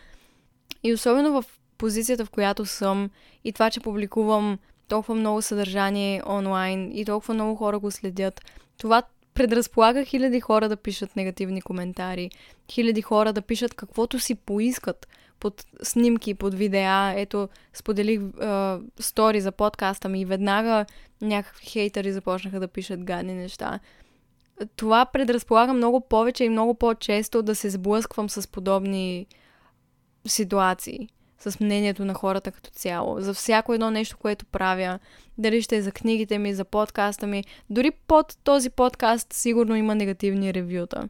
И 0.83 0.93
особено 0.93 1.41
в 1.41 1.45
позицията, 1.77 2.25
в 2.25 2.29
която 2.29 2.65
съм 2.65 3.09
и 3.43 3.53
това, 3.53 3.69
че 3.69 3.79
публикувам 3.79 4.57
толкова 4.87 5.15
много 5.15 5.41
съдържание 5.41 6.21
онлайн 6.27 6.91
и 6.97 7.05
толкова 7.05 7.33
много 7.33 7.55
хора 7.55 7.79
го 7.79 7.91
следят, 7.91 8.41
това 8.77 9.03
предразполага 9.37 10.03
хиляди 10.03 10.39
хора 10.39 10.69
да 10.69 10.77
пишат 10.77 11.15
негативни 11.15 11.61
коментари, 11.61 12.29
хиляди 12.71 13.01
хора 13.01 13.33
да 13.33 13.41
пишат 13.41 13.73
каквото 13.73 14.19
си 14.19 14.35
поискат 14.35 15.07
под 15.39 15.65
снимки, 15.83 16.33
под 16.33 16.53
видеа. 16.53 17.13
Ето, 17.15 17.49
споделих 17.73 18.19
е, 18.19 18.75
стори 18.99 19.41
за 19.41 19.51
подкаста 19.51 20.09
ми 20.09 20.21
и 20.21 20.25
веднага 20.25 20.85
някакви 21.21 21.65
хейтери 21.65 22.11
започнаха 22.11 22.59
да 22.59 22.67
пишат 22.67 23.03
гадни 23.03 23.33
неща. 23.33 23.79
Това 24.75 25.05
предразполага 25.05 25.73
много 25.73 26.01
повече 26.01 26.43
и 26.43 26.49
много 26.49 26.73
по-често 26.73 27.43
да 27.43 27.55
се 27.55 27.69
сблъсквам 27.69 28.29
с 28.29 28.47
подобни 28.47 29.27
ситуации 30.27 31.09
с 31.39 31.59
мнението 31.59 32.05
на 32.05 32.13
хората 32.13 32.51
като 32.51 32.69
цяло. 32.69 33.21
За 33.21 33.33
всяко 33.33 33.73
едно 33.73 33.91
нещо, 33.91 34.17
което 34.17 34.45
правя, 34.45 34.99
дали 35.37 35.61
ще 35.61 35.75
е 35.75 35.81
за 35.81 35.91
книгите 35.91 36.37
ми, 36.37 36.53
за 36.53 36.65
подкаста 36.65 37.27
ми, 37.27 37.43
дори 37.69 37.91
под 37.91 38.37
този 38.43 38.69
подкаст 38.69 39.33
сигурно 39.33 39.75
има 39.75 39.95
негативни 39.95 40.53
ревюта. 40.53 41.09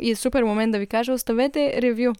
И 0.00 0.10
е 0.10 0.16
супер 0.16 0.42
момент 0.42 0.72
да 0.72 0.78
ви 0.78 0.86
кажа, 0.86 1.12
оставете 1.12 1.82
ревю. 1.82 2.12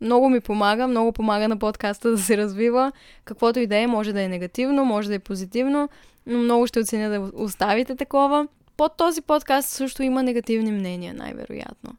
Много 0.00 0.28
ми 0.28 0.40
помага, 0.40 0.86
много 0.86 1.12
помага 1.12 1.48
на 1.48 1.58
подкаста 1.58 2.10
да 2.10 2.18
се 2.18 2.36
развива. 2.36 2.92
Каквото 3.24 3.58
и 3.58 3.66
да 3.66 3.76
е, 3.76 3.86
може 3.86 4.12
да 4.12 4.22
е 4.22 4.28
негативно, 4.28 4.84
може 4.84 5.08
да 5.08 5.14
е 5.14 5.18
позитивно, 5.18 5.88
но 6.26 6.38
много 6.38 6.66
ще 6.66 6.80
оценя 6.80 7.10
да 7.10 7.30
оставите 7.34 7.96
такова. 7.96 8.48
Под 8.76 8.96
този 8.96 9.22
подкаст 9.22 9.68
също 9.68 10.02
има 10.02 10.22
негативни 10.22 10.72
мнения, 10.72 11.14
най-вероятно. 11.14 11.90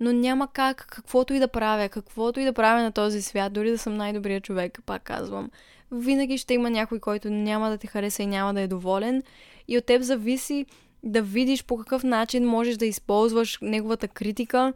Но 0.00 0.12
няма 0.12 0.48
как, 0.52 0.86
каквото 0.90 1.34
и 1.34 1.38
да 1.38 1.48
правя, 1.48 1.88
каквото 1.88 2.40
и 2.40 2.44
да 2.44 2.52
правя 2.52 2.82
на 2.82 2.92
този 2.92 3.22
свят, 3.22 3.52
дори 3.52 3.70
да 3.70 3.78
съм 3.78 3.94
най-добрият 3.94 4.44
човек, 4.44 4.78
пак 4.86 5.02
казвам, 5.02 5.50
винаги 5.92 6.38
ще 6.38 6.54
има 6.54 6.70
някой, 6.70 7.00
който 7.00 7.30
няма 7.30 7.70
да 7.70 7.78
те 7.78 7.86
хареса 7.86 8.22
и 8.22 8.26
няма 8.26 8.54
да 8.54 8.60
е 8.60 8.68
доволен. 8.68 9.22
И 9.68 9.78
от 9.78 9.84
теб 9.84 10.02
зависи 10.02 10.66
да 11.02 11.22
видиш 11.22 11.64
по 11.64 11.76
какъв 11.76 12.04
начин 12.04 12.46
можеш 12.46 12.76
да 12.76 12.86
използваш 12.86 13.58
неговата 13.62 14.08
критика, 14.08 14.72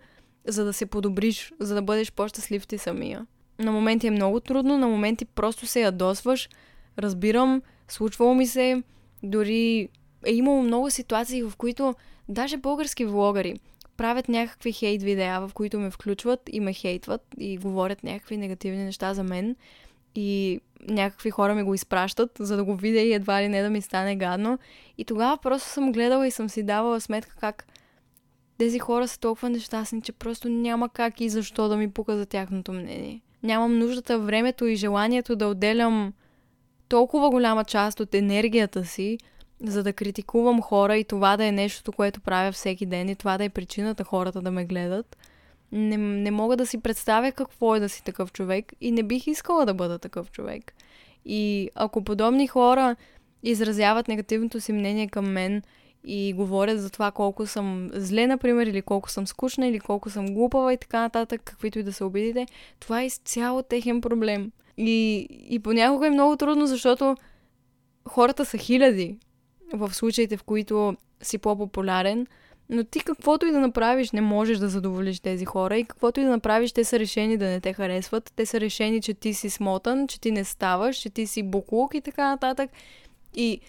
за 0.46 0.64
да 0.64 0.72
се 0.72 0.86
подобриш, 0.86 1.52
за 1.60 1.74
да 1.74 1.82
бъдеш 1.82 2.12
по-щастлив 2.12 2.66
ти 2.66 2.78
самия. 2.78 3.26
На 3.58 3.72
моменти 3.72 4.06
е 4.06 4.10
много 4.10 4.40
трудно, 4.40 4.78
на 4.78 4.88
моменти 4.88 5.24
просто 5.24 5.66
се 5.66 5.80
ядосваш. 5.80 6.48
Разбирам, 6.98 7.62
случвало 7.88 8.34
ми 8.34 8.46
се, 8.46 8.82
дори 9.22 9.88
е 10.26 10.32
имало 10.32 10.62
много 10.62 10.90
ситуации, 10.90 11.42
в 11.42 11.52
които 11.56 11.94
даже 12.28 12.56
български 12.56 13.04
влогари 13.04 13.60
правят 14.00 14.28
някакви 14.28 14.72
хейт 14.72 15.02
видеа, 15.02 15.40
в 15.40 15.50
които 15.54 15.78
ме 15.78 15.90
включват 15.90 16.40
и 16.52 16.60
ме 16.60 16.72
хейтват 16.72 17.20
и 17.38 17.58
говорят 17.58 18.04
някакви 18.04 18.36
негативни 18.36 18.84
неща 18.84 19.14
за 19.14 19.22
мен. 19.22 19.56
И 20.14 20.60
някакви 20.88 21.30
хора 21.30 21.54
ми 21.54 21.62
го 21.62 21.74
изпращат, 21.74 22.30
за 22.38 22.56
да 22.56 22.64
го 22.64 22.76
видя 22.76 23.00
и 23.00 23.12
едва 23.12 23.42
ли 23.42 23.48
не 23.48 23.62
да 23.62 23.70
ми 23.70 23.82
стане 23.82 24.16
гадно. 24.16 24.58
И 24.98 25.04
тогава 25.04 25.36
просто 25.36 25.68
съм 25.68 25.92
гледала 25.92 26.26
и 26.26 26.30
съм 26.30 26.48
си 26.48 26.62
давала 26.62 27.00
сметка 27.00 27.36
как 27.40 27.66
тези 28.58 28.78
хора 28.78 29.08
са 29.08 29.20
толкова 29.20 29.50
нещастни, 29.50 30.02
че 30.02 30.12
просто 30.12 30.48
няма 30.48 30.88
как 30.88 31.20
и 31.20 31.28
защо 31.28 31.68
да 31.68 31.76
ми 31.76 31.90
пука 31.90 32.16
за 32.16 32.26
тяхното 32.26 32.72
мнение. 32.72 33.20
Нямам 33.42 33.78
нуждата, 33.78 34.18
времето 34.18 34.66
и 34.66 34.76
желанието 34.76 35.36
да 35.36 35.46
отделям 35.46 36.12
толкова 36.88 37.30
голяма 37.30 37.64
част 37.64 38.00
от 38.00 38.14
енергията 38.14 38.84
си, 38.84 39.18
за 39.64 39.82
да 39.82 39.92
критикувам 39.92 40.62
хора 40.62 40.96
и 40.96 41.04
това 41.04 41.36
да 41.36 41.44
е 41.44 41.52
нещото, 41.52 41.92
което 41.92 42.20
правя 42.20 42.52
всеки 42.52 42.86
ден 42.86 43.08
и 43.08 43.16
това 43.16 43.38
да 43.38 43.44
е 43.44 43.48
причината 43.48 44.04
хората 44.04 44.42
да 44.42 44.50
ме 44.50 44.64
гледат. 44.64 45.16
Не, 45.72 45.96
не 45.96 46.30
мога 46.30 46.56
да 46.56 46.66
си 46.66 46.78
представя 46.78 47.32
какво 47.32 47.76
е 47.76 47.80
да 47.80 47.88
си 47.88 48.04
такъв 48.04 48.32
човек 48.32 48.72
и 48.80 48.92
не 48.92 49.02
бих 49.02 49.26
искала 49.26 49.66
да 49.66 49.74
бъда 49.74 49.98
такъв 49.98 50.30
човек. 50.30 50.74
И 51.24 51.70
ако 51.74 52.04
подобни 52.04 52.46
хора 52.46 52.96
изразяват 53.42 54.08
негативното 54.08 54.60
си 54.60 54.72
мнение 54.72 55.08
към 55.08 55.32
мен 55.32 55.62
и 56.04 56.32
говорят 56.32 56.80
за 56.80 56.90
това 56.90 57.10
колко 57.10 57.46
съм 57.46 57.90
зле, 57.92 58.26
например, 58.26 58.66
или 58.66 58.82
колко 58.82 59.10
съм 59.10 59.26
скучна, 59.26 59.66
или 59.66 59.80
колко 59.80 60.10
съм 60.10 60.34
глупава 60.34 60.72
и 60.72 60.76
така 60.76 61.00
нататък, 61.00 61.40
каквито 61.44 61.78
и 61.78 61.82
да 61.82 61.92
се 61.92 62.04
обидите, 62.04 62.46
това 62.80 63.00
е 63.00 63.06
изцяло 63.06 63.62
техен 63.62 64.00
проблем. 64.00 64.52
И, 64.76 65.26
и 65.48 65.58
понякога 65.58 66.06
е 66.06 66.10
много 66.10 66.36
трудно, 66.36 66.66
защото 66.66 67.16
хората 68.08 68.44
са 68.44 68.58
хиляди 68.58 69.18
в 69.72 69.94
случаите, 69.94 70.36
в 70.36 70.42
които 70.42 70.96
си 71.22 71.38
по-популярен, 71.38 72.26
но 72.68 72.84
ти 72.84 73.00
каквото 73.00 73.46
и 73.46 73.52
да 73.52 73.60
направиш, 73.60 74.10
не 74.10 74.20
можеш 74.20 74.58
да 74.58 74.68
задоволиш 74.68 75.20
тези 75.20 75.44
хора 75.44 75.78
и 75.78 75.84
каквото 75.84 76.20
и 76.20 76.24
да 76.24 76.30
направиш, 76.30 76.72
те 76.72 76.84
са 76.84 76.98
решени 76.98 77.36
да 77.36 77.44
не 77.44 77.60
те 77.60 77.72
харесват, 77.72 78.32
те 78.36 78.46
са 78.46 78.60
решени, 78.60 79.02
че 79.02 79.14
ти 79.14 79.34
си 79.34 79.50
смотан, 79.50 80.08
че 80.08 80.20
ти 80.20 80.30
не 80.30 80.44
ставаш, 80.44 80.96
че 80.96 81.10
ти 81.10 81.26
си 81.26 81.42
буклук 81.42 81.94
и 81.94 82.00
така 82.00 82.28
нататък. 82.28 82.70
И 83.34 83.60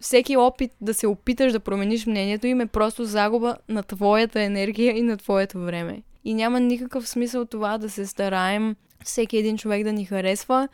всеки 0.00 0.36
опит 0.36 0.72
да 0.80 0.94
се 0.94 1.06
опиташ 1.06 1.52
да 1.52 1.60
промениш 1.60 2.06
мнението 2.06 2.46
им 2.46 2.60
е 2.60 2.66
просто 2.66 3.04
загуба 3.04 3.56
на 3.68 3.82
твоята 3.82 4.42
енергия 4.42 4.98
и 4.98 5.02
на 5.02 5.16
твоето 5.16 5.58
време. 5.58 6.02
И 6.24 6.34
няма 6.34 6.60
никакъв 6.60 7.08
смисъл 7.08 7.44
това 7.44 7.78
да 7.78 7.90
се 7.90 8.06
стараем 8.06 8.76
всеки 9.04 9.36
един 9.36 9.58
човек 9.58 9.84
да 9.84 9.92
ни 9.92 10.04
харесва. 10.04 10.68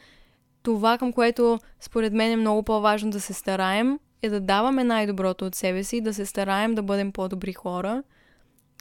Това, 0.63 0.99
към 0.99 1.13
което 1.13 1.59
според 1.81 2.13
мен 2.13 2.33
е 2.33 2.37
много 2.37 2.63
по-важно 2.63 3.11
да 3.11 3.21
се 3.21 3.33
стараем, 3.33 3.99
е 4.23 4.29
да 4.29 4.41
даваме 4.41 4.85
най-доброто 4.85 5.47
от 5.47 5.55
себе 5.55 5.85
си, 5.85 6.01
да 6.01 6.15
се 6.15 6.27
стараем 6.27 6.75
да 6.75 6.83
бъдем 6.83 7.13
по-добри 7.13 7.53
хора, 7.53 8.03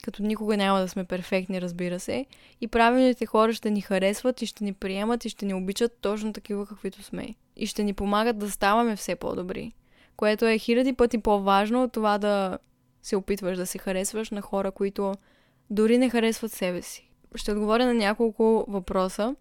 като 0.04 0.24
никога 0.24 0.58
няма 0.58 0.80
да 0.80 0.88
сме 0.88 1.04
перфектни, 1.04 1.62
разбира 1.62 2.00
се. 2.00 2.26
И 2.62 2.68
правилните 2.68 3.26
хора 3.26 3.54
ще 3.54 3.72
ни 3.72 3.82
харесват 3.82 4.42
и 4.42 4.46
ще 4.46 4.64
ни 4.64 4.74
приемат 4.74 5.26
и 5.26 5.30
ще 5.30 5.46
ни 5.46 5.54
обичат 5.54 5.98
точно 6.02 6.34
такива, 6.34 6.66
каквито 6.66 7.04
сме. 7.04 7.36
И 7.56 7.68
ще 7.68 7.84
ни 7.84 7.94
помагат 7.94 8.38
да 8.38 8.52
ставаме 8.52 8.96
все 8.96 9.16
по-добри. 9.16 9.72
Което 10.18 10.46
е 10.46 10.58
хиляди 10.58 10.94
пъти 10.94 11.18
по-важно 11.18 11.84
от 11.84 11.92
това 11.92 12.18
да 12.18 12.58
се 13.04 13.16
опитваш 13.16 13.58
да 13.58 13.66
се 13.66 13.78
харесваш 13.78 14.32
на 14.32 14.42
хора, 14.42 14.72
които 14.72 15.14
дори 15.70 15.98
не 15.98 16.10
харесват 16.10 16.52
себе 16.52 16.82
си. 16.82 17.10
Ще 17.36 17.52
отговоря 17.52 17.86
на 17.86 17.94
няколко 17.94 18.66
въпроса 18.68 19.36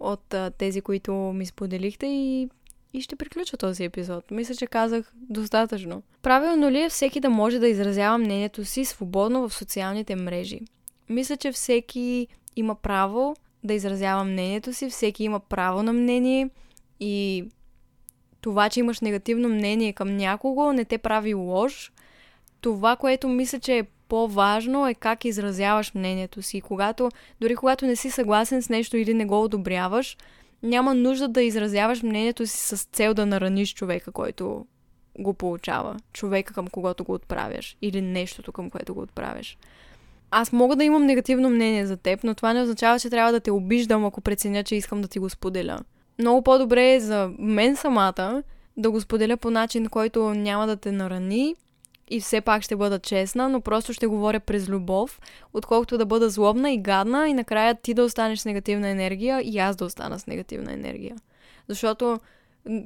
от 0.00 0.34
тези, 0.58 0.80
които 0.80 1.12
ми 1.14 1.46
споделихте 1.46 2.06
и 2.06 2.48
и 2.94 3.00
ще 3.00 3.16
приключа 3.16 3.56
този 3.56 3.84
епизод. 3.84 4.30
Мисля, 4.30 4.54
че 4.54 4.66
казах 4.66 5.12
достатъчно. 5.14 6.02
Правилно 6.22 6.70
ли 6.70 6.82
е 6.82 6.88
всеки 6.88 7.20
да 7.20 7.30
може 7.30 7.58
да 7.58 7.68
изразява 7.68 8.18
мнението 8.18 8.64
си 8.64 8.84
свободно 8.84 9.48
в 9.48 9.54
социалните 9.54 10.16
мрежи? 10.16 10.60
Мисля, 11.08 11.36
че 11.36 11.52
всеки 11.52 12.26
има 12.56 12.74
право 12.74 13.36
да 13.64 13.74
изразява 13.74 14.24
мнението 14.24 14.72
си, 14.72 14.90
всеки 14.90 15.24
има 15.24 15.40
право 15.40 15.82
на 15.82 15.92
мнение 15.92 16.50
и 17.00 17.44
това, 18.40 18.68
че 18.68 18.80
имаш 18.80 19.00
негативно 19.00 19.48
мнение 19.48 19.92
към 19.92 20.16
някого, 20.16 20.72
не 20.72 20.84
те 20.84 20.98
прави 20.98 21.34
лош. 21.34 21.92
Това, 22.60 22.96
което 22.96 23.28
мисля, 23.28 23.58
че 23.58 23.78
е 23.78 23.86
по-важно 24.08 24.88
е 24.88 24.94
как 24.94 25.24
изразяваш 25.24 25.94
мнението 25.94 26.42
си. 26.42 26.60
Когато, 26.60 27.08
дори 27.40 27.56
когато 27.56 27.86
не 27.86 27.96
си 27.96 28.10
съгласен 28.10 28.62
с 28.62 28.68
нещо 28.68 28.96
или 28.96 29.14
не 29.14 29.24
го 29.24 29.42
одобряваш, 29.42 30.16
няма 30.62 30.94
нужда 30.94 31.28
да 31.28 31.42
изразяваш 31.42 32.02
мнението 32.02 32.46
си 32.46 32.76
с 32.76 32.84
цел 32.84 33.14
да 33.14 33.26
нараниш 33.26 33.74
човека, 33.74 34.12
който 34.12 34.66
го 35.18 35.34
получава. 35.34 35.96
Човека, 36.12 36.54
към 36.54 36.68
когото 36.68 37.04
го 37.04 37.12
отправяш. 37.12 37.76
Или 37.82 38.00
нещото, 38.00 38.52
към 38.52 38.70
което 38.70 38.94
го 38.94 39.00
отправяш. 39.00 39.58
Аз 40.30 40.52
мога 40.52 40.76
да 40.76 40.84
имам 40.84 41.06
негативно 41.06 41.50
мнение 41.50 41.86
за 41.86 41.96
теб, 41.96 42.24
но 42.24 42.34
това 42.34 42.52
не 42.52 42.62
означава, 42.62 43.00
че 43.00 43.10
трябва 43.10 43.32
да 43.32 43.40
те 43.40 43.50
обиждам, 43.50 44.04
ако 44.04 44.20
преценя, 44.20 44.64
че 44.64 44.76
искам 44.76 45.02
да 45.02 45.08
ти 45.08 45.18
го 45.18 45.28
споделя. 45.28 45.80
Много 46.18 46.42
по-добре 46.42 46.94
е 46.94 47.00
за 47.00 47.30
мен 47.38 47.76
самата 47.76 48.42
да 48.76 48.90
го 48.90 49.00
споделя 49.00 49.36
по 49.36 49.50
начин, 49.50 49.86
който 49.86 50.34
няма 50.34 50.66
да 50.66 50.76
те 50.76 50.92
нарани 50.92 51.56
и 52.12 52.20
все 52.20 52.40
пак 52.40 52.62
ще 52.62 52.76
бъда 52.76 52.98
честна, 52.98 53.48
но 53.48 53.60
просто 53.60 53.92
ще 53.92 54.06
говоря 54.06 54.40
през 54.40 54.68
любов, 54.68 55.20
отколкото 55.52 55.98
да 55.98 56.06
бъда 56.06 56.30
злобна 56.30 56.72
и 56.72 56.78
гадна 56.78 57.28
и 57.28 57.34
накрая 57.34 57.74
ти 57.74 57.94
да 57.94 58.04
останеш 58.04 58.38
с 58.38 58.44
негативна 58.44 58.88
енергия 58.88 59.40
и 59.44 59.58
аз 59.58 59.76
да 59.76 59.84
остана 59.84 60.18
с 60.18 60.26
негативна 60.26 60.72
енергия. 60.72 61.16
Защото 61.68 62.20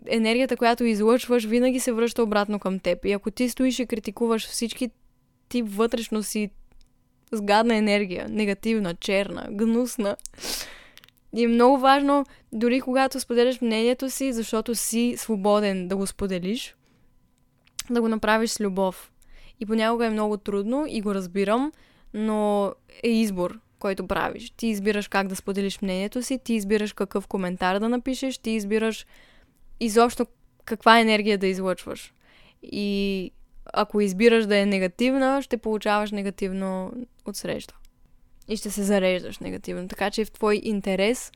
енергията, 0.06 0.56
която 0.56 0.84
излъчваш, 0.84 1.44
винаги 1.44 1.80
се 1.80 1.92
връща 1.92 2.22
обратно 2.22 2.58
към 2.58 2.78
теб. 2.78 3.04
И 3.04 3.12
ако 3.12 3.30
ти 3.30 3.48
стоиш 3.48 3.78
и 3.78 3.86
критикуваш 3.86 4.46
всички, 4.46 4.90
ти 5.48 5.62
вътрешно 5.62 6.22
си 6.22 6.50
с 7.32 7.42
гадна 7.42 7.76
енергия, 7.76 8.28
негативна, 8.28 8.94
черна, 8.94 9.46
гнусна. 9.50 10.16
И 11.36 11.44
е 11.44 11.48
много 11.48 11.78
важно, 11.78 12.26
дори 12.52 12.80
когато 12.80 13.20
споделяш 13.20 13.60
мнението 13.60 14.10
си, 14.10 14.32
защото 14.32 14.74
си 14.74 15.14
свободен 15.16 15.88
да 15.88 15.96
го 15.96 16.06
споделиш, 16.06 16.76
да 17.90 18.00
го 18.00 18.08
направиш 18.08 18.50
с 18.50 18.60
любов. 18.60 19.10
И 19.60 19.66
понякога 19.66 20.06
е 20.06 20.10
много 20.10 20.36
трудно 20.36 20.84
и 20.88 21.00
го 21.00 21.14
разбирам, 21.14 21.72
но 22.14 22.72
е 23.02 23.08
избор, 23.08 23.58
който 23.78 24.06
правиш. 24.06 24.50
Ти 24.56 24.66
избираш 24.66 25.08
как 25.08 25.28
да 25.28 25.36
споделиш 25.36 25.80
мнението 25.80 26.22
си, 26.22 26.38
ти 26.38 26.54
избираш 26.54 26.92
какъв 26.92 27.26
коментар 27.26 27.78
да 27.78 27.88
напишеш, 27.88 28.38
ти 28.38 28.50
избираш 28.50 29.06
изобщо 29.80 30.26
каква 30.64 31.00
енергия 31.00 31.38
да 31.38 31.46
излъчваш. 31.46 32.12
И 32.62 33.30
ако 33.72 34.00
избираш 34.00 34.46
да 34.46 34.58
е 34.58 34.66
негативна, 34.66 35.42
ще 35.42 35.56
получаваш 35.56 36.10
негативно 36.10 36.92
от 37.24 37.36
среща. 37.36 37.76
И 38.48 38.56
ще 38.56 38.70
се 38.70 38.82
зареждаш 38.82 39.38
негативно. 39.38 39.88
Така 39.88 40.10
че 40.10 40.20
е 40.20 40.24
в 40.24 40.30
твой 40.30 40.60
интерес 40.64 41.32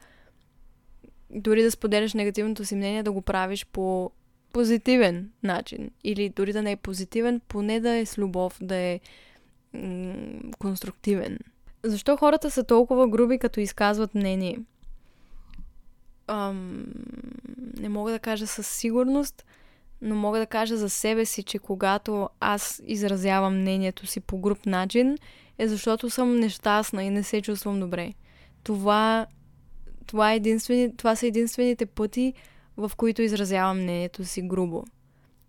дори 1.30 1.62
да 1.62 1.70
споделяш 1.70 2.14
негативното 2.14 2.64
си 2.64 2.74
мнение, 2.74 3.02
да 3.02 3.12
го 3.12 3.22
правиш 3.22 3.66
по 3.66 4.10
позитивен 4.52 5.30
начин. 5.42 5.90
Или 6.04 6.28
дори 6.28 6.52
да 6.52 6.62
не 6.62 6.72
е 6.72 6.76
позитивен, 6.76 7.40
поне 7.48 7.80
да 7.80 7.90
е 7.90 8.06
с 8.06 8.18
любов, 8.18 8.58
да 8.60 8.76
е 8.76 9.00
м- 9.74 10.14
конструктивен. 10.58 11.38
Защо 11.82 12.16
хората 12.16 12.50
са 12.50 12.64
толкова 12.64 13.08
груби, 13.08 13.38
като 13.38 13.60
изказват 13.60 14.14
мнение? 14.14 14.58
Ам, 16.26 16.84
не 17.80 17.88
мога 17.88 18.12
да 18.12 18.18
кажа 18.18 18.46
със 18.46 18.66
сигурност, 18.66 19.44
но 20.02 20.14
мога 20.14 20.38
да 20.38 20.46
кажа 20.46 20.76
за 20.76 20.90
себе 20.90 21.24
си, 21.24 21.42
че 21.42 21.58
когато 21.58 22.28
аз 22.40 22.82
изразявам 22.86 23.60
мнението 23.60 24.06
си 24.06 24.20
по 24.20 24.38
груп 24.38 24.66
начин, 24.66 25.16
е 25.58 25.68
защото 25.68 26.10
съм 26.10 26.40
нещастна 26.40 27.04
и 27.04 27.10
не 27.10 27.22
се 27.22 27.42
чувствам 27.42 27.80
добре. 27.80 28.14
Това, 28.62 29.26
това, 30.06 30.32
е 30.32 30.36
единствени, 30.36 30.96
това 30.96 31.16
са 31.16 31.26
единствените 31.26 31.86
пъти, 31.86 32.34
в 32.88 32.96
които 32.96 33.22
изразявам 33.22 33.82
мнението 33.82 34.24
си 34.24 34.42
грубо. 34.42 34.84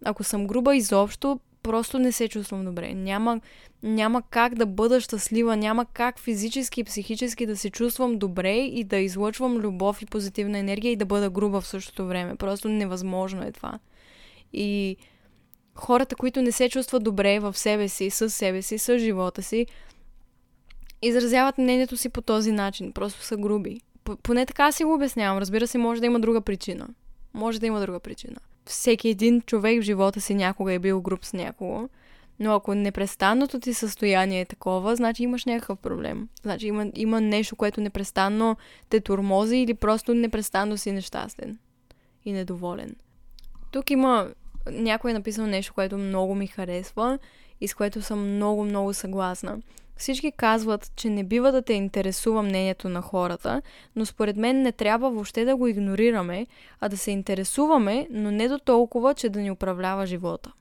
Ако 0.06 0.24
съм 0.24 0.48
груба 0.48 0.76
изобщо, 0.76 1.40
просто 1.64 2.00
не 2.00 2.12
се 2.12 2.28
чувствам 2.28 2.66
добре. 2.66 2.94
Няма, 2.94 3.42
няма 3.84 4.22
как 4.30 4.56
да 4.56 4.66
бъда 4.66 5.02
щастлива, 5.02 5.58
няма 5.58 5.86
как 5.86 6.20
физически 6.20 6.82
и 6.82 6.84
психически 6.84 7.46
да 7.46 7.58
се 7.58 7.70
чувствам 7.70 8.18
добре 8.18 8.56
и 8.56 8.84
да 8.84 8.98
излъчвам 8.98 9.58
любов 9.58 10.02
и 10.02 10.06
позитивна 10.06 10.58
енергия 10.58 10.92
и 10.92 10.96
да 10.96 11.06
бъда 11.06 11.30
груба 11.30 11.62
в 11.62 11.68
същото 11.68 12.08
време. 12.08 12.36
Просто 12.36 12.70
невъзможно 12.70 13.44
е 13.44 13.52
това. 13.52 13.80
И 14.54 14.98
хората, 15.76 16.16
които 16.16 16.42
не 16.42 16.52
се 16.52 16.70
чувстват 16.70 17.04
добре 17.04 17.40
в 17.40 17.58
себе 17.58 17.88
си, 17.88 18.10
с 18.10 18.30
себе 18.30 18.62
си, 18.62 18.78
с 18.78 19.00
живота 19.00 19.44
си, 19.44 19.66
изразяват 21.02 21.58
мнението 21.58 21.98
си 21.98 22.10
по 22.10 22.22
този 22.22 22.52
начин. 22.52 22.92
Просто 22.92 23.24
са 23.24 23.38
груби. 23.38 23.82
Поне 24.24 24.46
така 24.46 24.72
си 24.72 24.84
го 24.84 24.94
обяснявам. 24.94 25.38
Разбира 25.38 25.68
се, 25.68 25.78
може 25.78 26.02
да 26.02 26.08
има 26.08 26.20
друга 26.20 26.42
причина. 26.42 26.88
Може 27.34 27.60
да 27.60 27.66
има 27.66 27.80
друга 27.80 28.00
причина. 28.00 28.38
Всеки 28.66 29.10
един 29.10 29.42
човек 29.42 29.82
в 29.82 29.86
живота 29.86 30.22
си 30.22 30.36
някога 30.36 30.74
е 30.74 30.80
бил 30.80 31.02
груб 31.02 31.26
с 31.26 31.34
някого. 31.34 31.90
Но 32.40 32.54
ако 32.54 32.76
непрестанното 32.76 33.60
ти 33.60 33.74
състояние 33.74 34.42
е 34.42 34.46
такова, 34.46 34.96
значи 34.96 35.24
имаш 35.24 35.46
някакъв 35.46 35.80
проблем. 35.80 36.30
Значи 36.42 36.68
има, 36.68 36.92
има 36.96 37.22
нещо, 37.22 37.56
което 37.56 37.82
непрестанно 37.82 38.58
те 38.90 39.00
турмози 39.02 39.58
или 39.58 39.74
просто 39.74 40.14
непрестанно 40.14 40.78
си 40.78 40.92
нещастен 40.92 41.58
и 42.26 42.34
недоволен. 42.34 42.96
Тук 43.72 43.90
има 43.90 44.30
някой 44.72 45.12
е 45.12 45.14
написал 45.14 45.48
нещо, 45.48 45.74
което 45.74 45.98
много 45.98 46.36
ми 46.36 46.48
харесва 46.48 47.20
и 47.62 47.68
с 47.68 47.74
което 47.74 48.02
съм 48.02 48.36
много, 48.36 48.64
много 48.64 48.94
съгласна. 48.94 49.60
Всички 50.02 50.32
казват, 50.32 50.92
че 50.96 51.10
не 51.10 51.24
бива 51.24 51.52
да 51.52 51.62
те 51.62 51.74
интересува 51.74 52.42
мнението 52.42 52.90
на 52.90 53.02
хората, 53.02 53.62
но 53.96 54.06
според 54.06 54.38
мен 54.38 54.62
не 54.62 54.72
трябва 54.72 55.12
въобще 55.12 55.46
да 55.46 55.56
го 55.56 55.68
игнорираме, 55.68 56.48
а 56.80 56.90
да 56.90 56.98
се 56.98 57.12
интересуваме, 57.12 58.08
но 58.12 58.32
не 58.32 58.48
до 58.48 58.60
толкова, 58.60 59.14
че 59.14 59.30
да 59.30 59.40
ни 59.40 59.52
управлява 59.52 60.06
живота. 60.06 60.52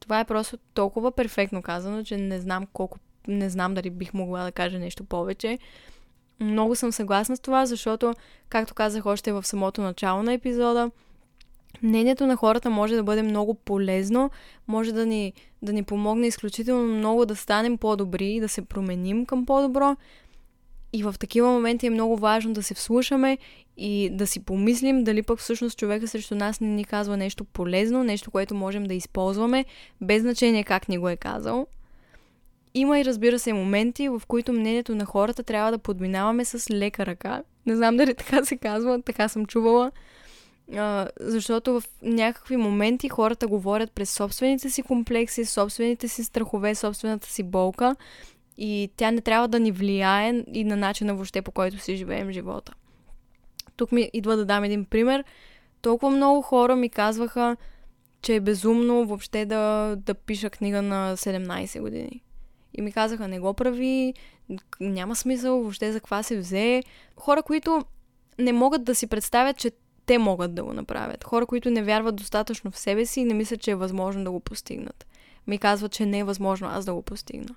Това 0.00 0.20
е 0.20 0.24
просто 0.24 0.58
толкова 0.74 1.12
перфектно 1.12 1.62
казано, 1.62 2.04
че 2.04 2.16
не 2.16 2.40
знам 2.40 2.66
колко, 2.72 2.98
не 3.28 3.50
знам 3.50 3.74
дали 3.74 3.90
бих 3.90 4.14
могла 4.14 4.44
да 4.44 4.52
кажа 4.52 4.78
нещо 4.78 5.04
повече. 5.04 5.58
Много 6.40 6.74
съм 6.74 6.92
съгласна 6.92 7.36
с 7.36 7.40
това, 7.40 7.66
защото, 7.66 8.14
както 8.48 8.74
казах 8.74 9.06
още 9.06 9.32
в 9.32 9.46
самото 9.46 9.82
начало 9.82 10.22
на 10.22 10.32
епизода, 10.32 10.90
мнението 11.82 12.26
на 12.26 12.36
хората 12.36 12.70
може 12.70 12.96
да 12.96 13.02
бъде 13.02 13.22
много 13.22 13.54
полезно, 13.54 14.30
може 14.68 14.92
да 14.92 15.06
ни, 15.06 15.32
да 15.62 15.72
ни 15.72 15.82
помогне 15.82 16.26
изключително 16.26 16.96
много 16.96 17.26
да 17.26 17.36
станем 17.36 17.78
по-добри 17.78 18.26
и 18.26 18.40
да 18.40 18.48
се 18.48 18.62
променим 18.62 19.26
към 19.26 19.46
по-добро. 19.46 19.96
И 20.92 21.02
в 21.02 21.14
такива 21.18 21.48
моменти 21.48 21.86
е 21.86 21.90
много 21.90 22.16
важно 22.16 22.52
да 22.52 22.62
се 22.62 22.74
вслушаме 22.74 23.38
и 23.76 24.10
да 24.12 24.26
си 24.26 24.44
помислим 24.44 25.04
дали 25.04 25.22
пък 25.22 25.38
всъщност 25.38 25.78
човека 25.78 26.08
срещу 26.08 26.34
нас 26.34 26.60
не 26.60 26.68
ни 26.68 26.84
казва 26.84 27.16
нещо 27.16 27.44
полезно, 27.44 28.04
нещо, 28.04 28.30
което 28.30 28.54
можем 28.54 28.84
да 28.84 28.94
използваме, 28.94 29.64
без 30.00 30.22
значение 30.22 30.64
как 30.64 30.88
ни 30.88 30.98
го 30.98 31.08
е 31.08 31.16
казал. 31.16 31.66
Има 32.74 33.00
и 33.00 33.04
разбира 33.04 33.38
се 33.38 33.52
моменти, 33.52 34.08
в 34.08 34.22
които 34.28 34.52
мнението 34.52 34.94
на 34.94 35.04
хората 35.04 35.42
трябва 35.42 35.70
да 35.70 35.78
подминаваме 35.78 36.44
с 36.44 36.70
лека 36.70 37.06
ръка. 37.06 37.42
Не 37.66 37.76
знам 37.76 37.96
дали 37.96 38.14
така 38.14 38.44
се 38.44 38.56
казва, 38.56 39.02
така 39.02 39.28
съм 39.28 39.46
чувала. 39.46 39.92
А, 40.72 41.08
защото 41.20 41.80
в 41.80 41.84
някакви 42.02 42.56
моменти 42.56 43.08
хората 43.08 43.48
говорят 43.48 43.92
през 43.92 44.10
собствените 44.10 44.70
си 44.70 44.82
комплекси, 44.82 45.44
собствените 45.44 46.08
си 46.08 46.24
страхове, 46.24 46.74
собствената 46.74 47.28
си 47.28 47.42
болка 47.42 47.96
и 48.58 48.90
тя 48.96 49.10
не 49.10 49.20
трябва 49.20 49.48
да 49.48 49.60
ни 49.60 49.72
влияе 49.72 50.44
и 50.52 50.64
на 50.64 50.76
начина 50.76 51.14
въобще 51.14 51.42
по 51.42 51.52
който 51.52 51.78
си 51.78 51.96
живеем 51.96 52.32
живота. 52.32 52.74
Тук 53.76 53.92
ми 53.92 54.10
идва 54.12 54.36
да 54.36 54.44
дам 54.44 54.64
един 54.64 54.84
пример. 54.84 55.24
Толкова 55.82 56.16
много 56.16 56.42
хора 56.42 56.76
ми 56.76 56.88
казваха, 56.88 57.56
че 58.22 58.34
е 58.34 58.40
безумно 58.40 59.06
въобще 59.06 59.46
да, 59.46 59.94
да 59.96 60.14
пиша 60.14 60.50
книга 60.50 60.82
на 60.82 61.16
17 61.16 61.80
години. 61.80 62.22
И 62.74 62.82
ми 62.82 62.92
казаха, 62.92 63.28
не 63.28 63.40
го 63.40 63.54
прави, 63.54 64.14
няма 64.80 65.16
смисъл, 65.16 65.60
въобще 65.60 65.92
за 65.92 66.00
каква 66.00 66.22
се 66.22 66.38
взе. 66.38 66.82
Хора, 67.16 67.42
които 67.42 67.84
не 68.38 68.52
могат 68.52 68.84
да 68.84 68.94
си 68.94 69.06
представят, 69.06 69.56
че 69.56 69.70
те 70.06 70.18
могат 70.18 70.54
да 70.54 70.64
го 70.64 70.72
направят. 70.72 71.24
Хора, 71.24 71.46
които 71.46 71.70
не 71.70 71.82
вярват 71.82 72.16
достатъчно 72.16 72.70
в 72.70 72.78
себе 72.78 73.06
си 73.06 73.20
и 73.20 73.24
не 73.24 73.34
мислят, 73.34 73.60
че 73.60 73.70
е 73.70 73.74
възможно 73.74 74.24
да 74.24 74.30
го 74.30 74.40
постигнат. 74.40 75.06
Ми 75.46 75.58
казват, 75.58 75.92
че 75.92 76.06
не 76.06 76.18
е 76.18 76.24
възможно 76.24 76.68
аз 76.68 76.84
да 76.84 76.94
го 76.94 77.02
постигна. 77.02 77.54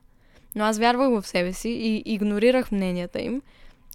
Но 0.56 0.64
аз 0.64 0.80
вярвах 0.80 1.10
в 1.10 1.28
себе 1.28 1.54
си 1.54 1.70
и 1.70 2.04
игнорирах 2.06 2.72
мненията 2.72 3.22
им 3.22 3.41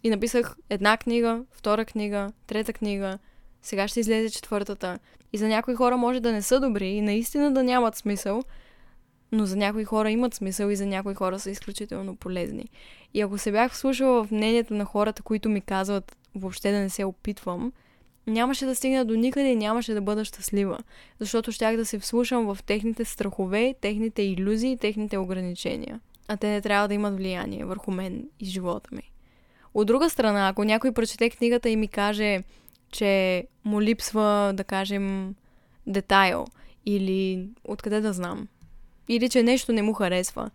и 0.02 0.10
написах 0.10 0.56
една 0.70 0.96
книга, 0.96 1.44
втора 1.52 1.84
книга, 1.84 2.32
трета 2.46 2.72
книга, 2.72 3.18
сега 3.62 3.88
ще 3.88 4.00
излезе 4.00 4.30
четвъртата. 4.30 4.98
И 5.32 5.38
за 5.38 5.48
някои 5.48 5.74
хора 5.74 5.96
може 5.96 6.20
да 6.20 6.32
не 6.32 6.42
са 6.42 6.60
добри 6.60 6.88
и 6.88 7.00
наистина 7.00 7.52
да 7.52 7.62
нямат 7.62 7.96
смисъл, 7.96 8.42
но 9.32 9.46
за 9.46 9.56
някои 9.56 9.84
хора 9.84 10.10
имат 10.10 10.34
смисъл 10.34 10.68
и 10.68 10.76
за 10.76 10.86
някои 10.86 11.14
хора 11.14 11.38
са 11.38 11.50
изключително 11.50 12.16
полезни. 12.16 12.68
И 13.14 13.20
ако 13.20 13.38
се 13.38 13.52
бях 13.52 13.72
вслушала 13.72 14.24
в 14.24 14.30
мнението 14.30 14.74
на 14.74 14.84
хората, 14.84 15.22
които 15.22 15.48
ми 15.48 15.60
казват 15.60 16.16
въобще 16.34 16.72
да 16.72 16.78
не 16.78 16.90
се 16.90 17.04
опитвам, 17.04 17.72
нямаше 18.26 18.66
да 18.66 18.74
стигна 18.74 19.04
до 19.04 19.14
никъде 19.14 19.48
и 19.48 19.56
нямаше 19.56 19.94
да 19.94 20.00
бъда 20.00 20.24
щастлива, 20.24 20.78
защото 21.20 21.52
щях 21.52 21.76
да 21.76 21.86
се 21.86 21.98
вслушам 21.98 22.54
в 22.54 22.58
техните 22.66 23.04
страхове, 23.04 23.74
техните 23.80 24.22
иллюзии, 24.22 24.76
техните 24.76 25.18
ограничения. 25.18 26.00
А 26.28 26.36
те 26.36 26.48
не 26.48 26.60
трябва 26.60 26.88
да 26.88 26.94
имат 26.94 27.16
влияние 27.16 27.64
върху 27.64 27.90
мен 27.90 28.28
и 28.40 28.44
живота 28.44 28.94
ми. 28.94 29.12
От 29.74 29.86
друга 29.86 30.10
страна, 30.10 30.48
ако 30.48 30.64
някой 30.64 30.92
прочете 30.92 31.30
книгата 31.30 31.68
и 31.68 31.76
ми 31.76 31.88
каже, 31.88 32.42
че 32.90 33.44
му 33.64 33.82
липсва, 33.82 34.52
да 34.54 34.64
кажем, 34.64 35.34
детайл 35.86 36.46
или 36.86 37.48
откъде 37.64 38.00
да 38.00 38.12
знам, 38.12 38.48
или 39.08 39.28
че 39.28 39.42
нещо 39.42 39.72
не 39.72 39.82
му 39.82 39.92
харесва, 39.92 40.50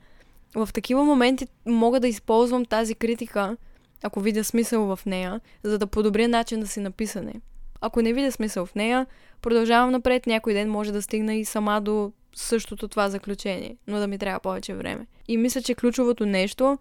в 0.56 0.70
такива 0.74 1.04
моменти 1.04 1.48
мога 1.66 2.00
да 2.00 2.08
използвам 2.08 2.66
тази 2.66 2.96
критика, 2.96 3.58
ако 4.04 4.20
видя 4.20 4.44
смисъл 4.44 4.96
в 4.96 5.06
нея, 5.06 5.42
за 5.64 5.78
да 5.78 5.88
подобря 5.88 6.28
начин 6.28 6.60
да 6.60 6.68
си 6.68 6.80
написане. 6.80 7.34
Ако 7.82 8.02
не 8.02 8.14
видя 8.14 8.32
смисъл 8.32 8.66
в 8.66 8.76
нея, 8.76 9.06
продължавам 9.42 9.92
напред, 9.92 10.28
някой 10.28 10.54
ден 10.54 10.70
може 10.70 10.92
да 10.92 11.02
стигна 11.02 11.36
и 11.36 11.46
сама 11.46 11.82
до 11.82 12.12
същото 12.36 12.88
това 12.88 13.10
заключение, 13.10 13.78
но 13.88 14.00
да 14.00 14.08
ми 14.08 14.18
трябва 14.18 14.40
повече 14.40 14.74
време. 14.74 15.08
И 15.28 15.38
мисля, 15.38 15.62
че 15.62 15.76
ключовото 15.76 16.26
нещо 16.26 16.78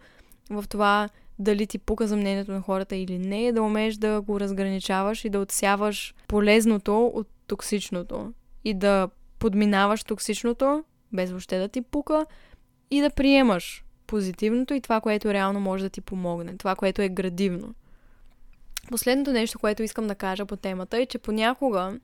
в 0.50 0.64
това 0.68 1.08
дали 1.38 1.66
ти 1.66 1.78
пука 1.78 2.06
за 2.06 2.16
мнението 2.16 2.52
на 2.52 2.60
хората 2.60 2.96
или 2.96 3.18
не 3.18 3.46
е 3.46 3.52
да 3.52 3.62
умееш 3.62 3.94
да 3.94 4.20
го 4.20 4.40
разграничаваш 4.40 5.24
и 5.24 5.30
да 5.30 5.40
отсяваш 5.40 6.14
полезното 6.28 7.06
от 7.06 7.28
токсичното 7.46 8.32
и 8.64 8.74
да 8.74 9.08
подминаваш 9.38 10.04
токсичното, 10.04 10.84
без 11.12 11.30
въобще 11.30 11.58
да 11.58 11.68
ти 11.68 11.82
пука, 11.82 12.26
и 12.90 13.00
да 13.00 13.10
приемаш 13.10 13.84
позитивното 14.06 14.74
и 14.74 14.80
това, 14.80 15.00
което 15.00 15.32
реално 15.32 15.60
може 15.60 15.84
да 15.84 15.90
ти 15.90 16.00
помогне, 16.00 16.56
това, 16.56 16.74
което 16.74 17.02
е 17.02 17.08
градивно. 17.08 17.74
Последното 18.90 19.32
нещо, 19.32 19.58
което 19.58 19.82
искам 19.82 20.06
да 20.06 20.14
кажа 20.14 20.46
по 20.46 20.56
темата 20.56 20.98
е, 20.98 21.06
че 21.06 21.18
понякога 21.18 21.98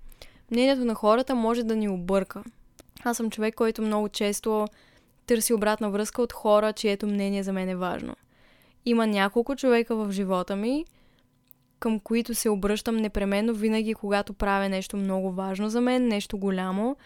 мнението 0.51 0.85
на 0.85 0.95
хората 0.95 1.35
може 1.35 1.63
да 1.63 1.77
ни 1.77 1.89
обърка. 1.89 2.43
Аз 3.05 3.17
съм 3.17 3.31
човек, 3.31 3.55
който 3.55 3.83
много 3.83 4.09
често 4.09 4.67
търси 5.27 5.55
обратна 5.55 5.91
връзка 5.91 6.23
от 6.23 6.33
хора, 6.33 6.73
чието 6.73 7.07
мнение 7.07 7.43
за 7.43 7.53
мен 7.53 7.69
е 7.69 7.77
важно. 7.77 8.17
Има 8.85 9.07
няколко 9.07 9.57
човека 9.57 9.97
в 9.97 10.13
живота 10.13 10.57
ми, 10.57 10.85
към 11.81 12.01
които 12.01 12.35
се 12.35 12.49
обръщам 12.49 12.97
непременно 12.97 13.55
винаги, 13.55 13.95
когато 13.95 14.33
правя 14.33 14.69
нещо 14.69 14.97
много 14.97 15.33
важно 15.33 15.69
за 15.69 15.81
мен, 15.81 16.09
нещо 16.09 16.39
голямо. 16.39 16.97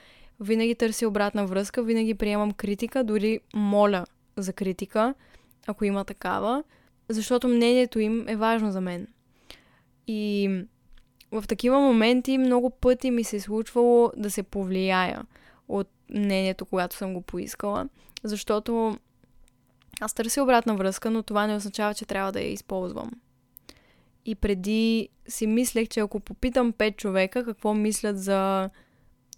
Винаги 0.41 0.75
търся 0.75 1.09
обратна 1.09 1.47
връзка, 1.47 1.83
винаги 1.83 2.15
приемам 2.15 2.53
критика, 2.53 3.05
дори 3.05 3.41
моля 3.55 4.07
за 4.37 4.53
критика, 4.53 5.15
ако 5.67 5.85
има 5.85 6.05
такава, 6.05 6.65
защото 7.09 7.49
мнението 7.49 7.99
им 7.99 8.29
е 8.29 8.37
важно 8.37 8.71
за 8.71 8.81
мен. 8.81 9.07
И 10.07 10.51
в 11.33 11.45
такива 11.49 11.81
моменти 11.81 12.39
много 12.39 12.71
пъти 12.71 13.11
ми 13.11 13.25
се 13.25 13.37
е 13.37 13.41
случвало 13.41 14.13
да 14.17 14.31
се 14.31 14.43
повлияя 14.43 15.27
от 15.69 15.89
мнението, 16.11 16.67
когато 16.67 16.97
съм 16.97 17.15
го 17.15 17.21
поискала, 17.21 17.89
защото 18.25 18.99
аз 20.01 20.15
търся 20.15 20.43
обратна 20.43 20.77
връзка, 20.77 21.11
но 21.11 21.23
това 21.23 21.47
не 21.47 21.57
означава, 21.57 21.95
че 21.95 22.05
трябва 22.05 22.33
да 22.33 22.41
я 22.41 22.53
използвам. 22.53 23.11
И 24.25 24.35
преди 24.35 25.09
си 25.29 25.47
мислех, 25.47 25.89
че 25.89 26.01
ако 26.01 26.21
попитам 26.21 26.73
пет 26.73 26.97
човека 26.97 27.45
какво 27.45 27.75
мислят 27.75 28.19
за 28.19 28.71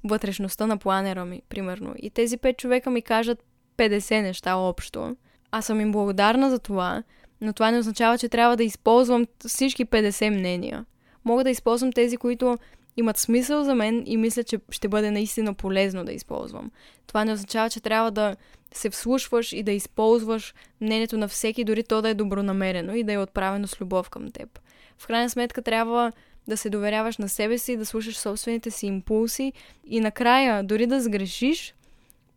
вътрешността 0.05 0.67
на 0.67 0.79
планера 0.79 1.25
ми, 1.25 1.43
примерно, 1.49 1.95
и 1.99 2.11
тези 2.11 2.37
пет 2.37 2.59
човека 2.59 2.91
ми 2.91 3.03
кажат 3.03 3.45
50 3.77 4.23
неща 4.23 4.57
общо, 4.57 5.17
аз 5.51 5.67
съм 5.67 5.81
им 5.81 5.93
благодарна 5.93 6.51
за 6.51 6.59
това, 6.59 7.03
но 7.41 7.53
това 7.53 7.71
не 7.71 7.79
означава, 7.79 8.19
че 8.19 8.29
трябва 8.29 8.57
да 8.57 8.65
използвам 8.65 9.27
всички 9.47 9.87
50 9.87 10.31
мнения. 10.31 10.85
Мога 11.25 11.45
да 11.45 11.51
използвам 11.51 11.93
тези, 11.93 12.17
които 12.17 12.59
имат 12.97 13.17
смисъл 13.17 13.65
за 13.65 13.75
мен 13.75 14.03
и 14.07 14.17
мисля, 14.17 14.45
че 14.45 14.59
ще 14.71 14.89
бъде 14.89 15.11
наистина 15.11 15.55
полезно 15.55 16.05
да 16.05 16.13
използвам. 16.13 16.71
Това 17.07 17.25
не 17.25 17.33
означава, 17.33 17.71
че 17.71 17.81
трябва 17.81 18.11
да 18.11 18.37
се 18.75 18.91
вслушваш 18.91 19.53
и 19.53 19.63
да 19.63 19.73
използваш 19.73 20.55
мнението 20.81 21.19
на 21.19 21.29
всеки, 21.29 21.65
дори 21.65 21.83
то 21.83 22.03
да 22.03 22.09
е 22.09 22.15
добронамерено 22.15 22.95
и 22.95 23.05
да 23.05 23.13
е 23.13 23.19
отправено 23.19 23.67
с 23.67 23.81
любов 23.81 24.11
към 24.11 24.31
теб. 24.31 24.59
В 24.99 25.07
крайна 25.07 25.31
сметка 25.31 25.63
трябва 25.63 26.13
да 26.49 26.57
се 26.57 26.71
доверяваш 26.71 27.19
на 27.19 27.29
себе 27.29 27.59
си, 27.59 27.77
да 27.77 27.87
слушаш 27.87 28.19
собствените 28.19 28.71
си 28.71 28.87
импулси 28.87 29.53
и 29.87 30.01
накрая, 30.01 30.63
дори 30.63 30.87
да 30.87 31.01
сгрешиш, 31.01 31.75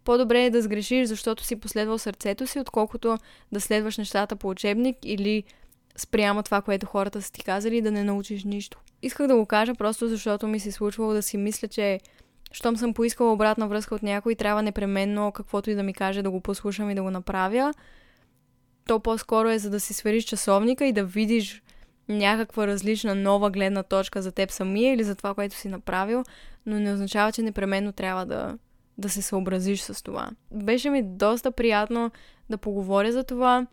по-добре 0.04 0.46
е 0.46 0.50
да 0.50 0.62
сгрешиш, 0.62 1.08
защото 1.08 1.44
си 1.44 1.56
последвал 1.56 1.98
сърцето 1.98 2.48
си, 2.48 2.60
отколкото 2.60 3.18
да 3.52 3.62
следваш 3.62 3.98
нещата 3.98 4.36
по 4.36 4.50
учебник 4.50 4.98
или 5.04 5.44
спрямо 5.96 6.44
това, 6.44 6.62
което 6.62 6.86
хората 6.86 7.22
са 7.22 7.32
ти 7.32 7.44
казали 7.44 7.82
да 7.82 7.92
не 7.92 8.04
научиш 8.04 8.44
нищо. 8.44 8.80
Исках 9.02 9.28
да 9.28 9.36
го 9.36 9.46
кажа 9.46 9.76
просто 9.76 10.08
защото 10.08 10.48
ми 10.48 10.60
се 10.60 10.72
случвало 10.72 11.14
да 11.14 11.22
си 11.22 11.38
мисля, 11.38 11.68
че 11.68 12.00
щом 12.52 12.78
съм 12.78 12.94
поискала 12.94 13.34
обратна 13.34 13.68
връзка 13.68 13.96
от 13.96 14.04
някой, 14.04 14.36
трябва 14.36 14.64
непременно 14.64 15.32
каквото 15.32 15.70
и 15.70 15.76
да 15.76 15.84
ми 15.84 15.94
каже 15.94 16.22
да 16.22 16.32
го 16.32 16.42
послушам 16.42 16.90
и 16.90 16.96
да 16.96 17.04
го 17.04 17.12
направя. 17.12 17.74
То 18.88 19.00
по-скоро 19.00 19.50
е 19.50 19.60
за 19.60 19.70
да 19.70 19.80
си 19.80 19.94
свериш 19.94 20.24
часовника 20.24 20.86
и 20.86 20.94
да 20.94 21.04
видиш 21.04 21.62
някаква 22.10 22.68
различна 22.68 23.16
нова 23.16 23.50
гледна 23.50 23.84
точка 23.84 24.22
за 24.22 24.32
теб 24.32 24.52
самия 24.52 24.94
или 24.94 25.04
за 25.04 25.16
това, 25.16 25.34
което 25.34 25.56
си 25.56 25.68
направил, 25.68 26.24
но 26.66 26.80
не 26.80 26.94
означава, 26.94 27.32
че 27.32 27.42
непременно 27.42 27.92
трябва 27.92 28.26
да, 28.26 28.58
да 28.98 29.10
се 29.10 29.22
съобразиш 29.22 29.82
с 29.82 30.04
това. 30.04 30.30
Беше 30.52 30.90
ми 30.90 31.04
доста 31.04 31.52
приятно 31.52 32.12
да 32.50 32.58
поговоря 32.58 33.12
за 33.12 33.24
това 33.24 33.68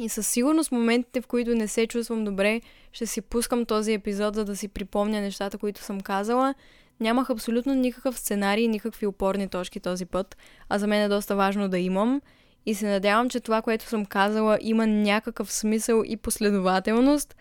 и 0.00 0.08
със 0.08 0.28
сигурност 0.28 0.72
моментите, 0.72 1.20
в 1.20 1.26
които 1.26 1.54
не 1.54 1.68
се 1.68 1.86
чувствам 1.86 2.24
добре, 2.24 2.60
ще 2.92 3.06
си 3.06 3.20
пускам 3.20 3.66
този 3.66 3.92
епизод, 3.92 4.34
за 4.34 4.44
да 4.44 4.56
си 4.56 4.68
припомня 4.68 5.20
нещата, 5.20 5.58
които 5.58 5.80
съм 5.80 6.00
казала. 6.00 6.54
Нямах 7.00 7.30
абсолютно 7.30 7.74
никакъв 7.74 8.18
сценарий, 8.18 8.68
никакви 8.68 9.06
опорни 9.06 9.48
точки 9.48 9.80
този 9.80 10.06
път, 10.06 10.36
а 10.68 10.78
за 10.78 10.86
мен 10.86 11.02
е 11.02 11.08
доста 11.08 11.36
важно 11.36 11.68
да 11.68 11.78
имам. 11.78 12.20
И 12.66 12.74
се 12.74 12.90
надявам, 12.90 13.30
че 13.30 13.40
това, 13.40 13.62
което 13.62 13.84
съм 13.84 14.06
казала, 14.06 14.58
има 14.60 14.86
някакъв 14.86 15.52
смисъл 15.52 16.02
и 16.06 16.16
последователност. 16.16 17.36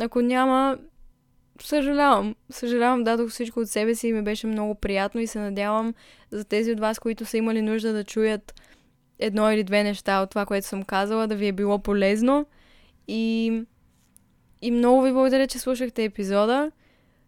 Ако 0.00 0.20
няма, 0.20 0.78
съжалявам. 1.62 2.34
Съжалявам, 2.50 3.04
дадох 3.04 3.30
всичко 3.30 3.60
от 3.60 3.68
себе 3.68 3.94
си 3.94 4.08
и 4.08 4.12
ми 4.12 4.22
беше 4.22 4.46
много 4.46 4.74
приятно 4.74 5.20
и 5.20 5.26
се 5.26 5.38
надявам 5.38 5.94
за 6.30 6.44
тези 6.44 6.72
от 6.72 6.80
вас, 6.80 6.98
които 6.98 7.24
са 7.24 7.36
имали 7.36 7.62
нужда 7.62 7.92
да 7.92 8.04
чуят 8.04 8.60
едно 9.18 9.52
или 9.52 9.64
две 9.64 9.82
неща 9.82 10.22
от 10.22 10.30
това, 10.30 10.46
което 10.46 10.66
съм 10.66 10.82
казала, 10.82 11.26
да 11.26 11.36
ви 11.36 11.46
е 11.46 11.52
било 11.52 11.78
полезно. 11.78 12.46
И, 13.08 13.52
и 14.62 14.70
много 14.70 15.02
ви 15.02 15.12
благодаря, 15.12 15.46
че 15.46 15.58
слушахте 15.58 16.04
епизода. 16.04 16.70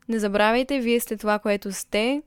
Не 0.08 0.18
забравяйте, 0.18 0.80
вие 0.80 1.00
сте 1.00 1.16
това, 1.16 1.38
което 1.38 1.72
сте. 1.72 2.22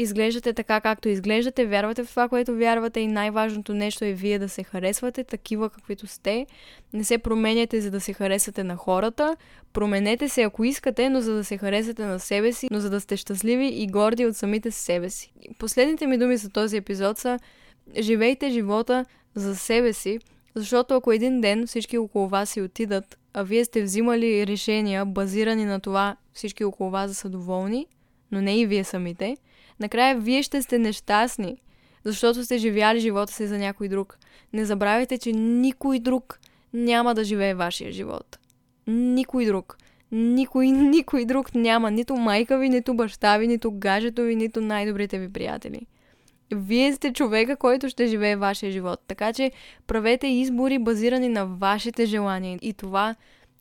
Изглеждате 0.00 0.52
така, 0.52 0.80
както 0.80 1.08
изглеждате, 1.08 1.66
вярвате 1.66 2.04
в 2.04 2.10
това, 2.10 2.28
което 2.28 2.54
вярвате 2.54 3.00
и 3.00 3.06
най-важното 3.06 3.74
нещо 3.74 4.04
е 4.04 4.12
вие 4.12 4.38
да 4.38 4.48
се 4.48 4.62
харесвате 4.62 5.24
такива, 5.24 5.70
каквито 5.70 6.06
сте. 6.06 6.46
Не 6.92 7.04
се 7.04 7.18
променяте, 7.18 7.80
за 7.80 7.90
да 7.90 8.00
се 8.00 8.12
харесате 8.12 8.64
на 8.64 8.76
хората. 8.76 9.36
Променете 9.72 10.28
се, 10.28 10.42
ако 10.42 10.64
искате, 10.64 11.10
но 11.10 11.20
за 11.20 11.34
да 11.34 11.44
се 11.44 11.58
харесате 11.58 12.04
на 12.04 12.20
себе 12.20 12.52
си, 12.52 12.68
но 12.70 12.80
за 12.80 12.90
да 12.90 13.00
сте 13.00 13.16
щастливи 13.16 13.66
и 13.66 13.86
горди 13.86 14.26
от 14.26 14.36
самите 14.36 14.70
себе 14.70 15.10
си. 15.10 15.32
Последните 15.58 16.06
ми 16.06 16.18
думи 16.18 16.36
за 16.36 16.50
този 16.50 16.76
епизод 16.76 17.18
са 17.18 17.38
живейте 18.00 18.50
живота 18.50 19.04
за 19.34 19.56
себе 19.56 19.92
си, 19.92 20.18
защото 20.54 20.94
ако 20.94 21.12
един 21.12 21.40
ден 21.40 21.66
всички 21.66 21.98
около 21.98 22.28
вас 22.28 22.50
си 22.50 22.62
отидат, 22.62 23.18
а 23.34 23.42
вие 23.42 23.64
сте 23.64 23.82
взимали 23.82 24.46
решения, 24.46 25.04
базирани 25.06 25.64
на 25.64 25.80
това 25.80 26.16
всички 26.32 26.64
около 26.64 26.90
вас 26.90 27.10
да 27.10 27.14
са 27.14 27.28
доволни, 27.28 27.86
но 28.32 28.40
не 28.40 28.60
и 28.60 28.66
вие 28.66 28.84
самите, 28.84 29.36
накрая 29.80 30.18
вие 30.18 30.42
ще 30.42 30.62
сте 30.62 30.78
нещастни, 30.78 31.60
защото 32.04 32.44
сте 32.44 32.58
живяли 32.58 33.00
живота 33.00 33.32
си 33.32 33.46
за 33.46 33.58
някой 33.58 33.88
друг. 33.88 34.18
Не 34.52 34.64
забравяйте, 34.64 35.18
че 35.18 35.32
никой 35.32 35.98
друг 35.98 36.40
няма 36.72 37.14
да 37.14 37.24
живее 37.24 37.54
вашия 37.54 37.92
живот. 37.92 38.38
Никой 38.86 39.46
друг. 39.46 39.78
Никой, 40.12 40.66
никой 40.70 41.24
друг 41.24 41.54
няма. 41.54 41.90
Нито 41.90 42.16
майка 42.16 42.58
ви, 42.58 42.68
нито 42.68 42.94
баща 42.94 43.38
ви, 43.38 43.46
нито 43.46 43.70
гажето 43.70 44.22
ви, 44.22 44.36
нито 44.36 44.60
най-добрите 44.60 45.18
ви 45.18 45.32
приятели. 45.32 45.86
Вие 46.52 46.92
сте 46.92 47.12
човека, 47.12 47.56
който 47.56 47.88
ще 47.88 48.06
живее 48.06 48.36
вашия 48.36 48.72
живот. 48.72 49.00
Така 49.06 49.32
че 49.32 49.52
правете 49.86 50.26
избори 50.26 50.78
базирани 50.78 51.28
на 51.28 51.46
вашите 51.46 52.06
желания 52.06 52.58
и 52.62 52.72
това, 52.72 53.14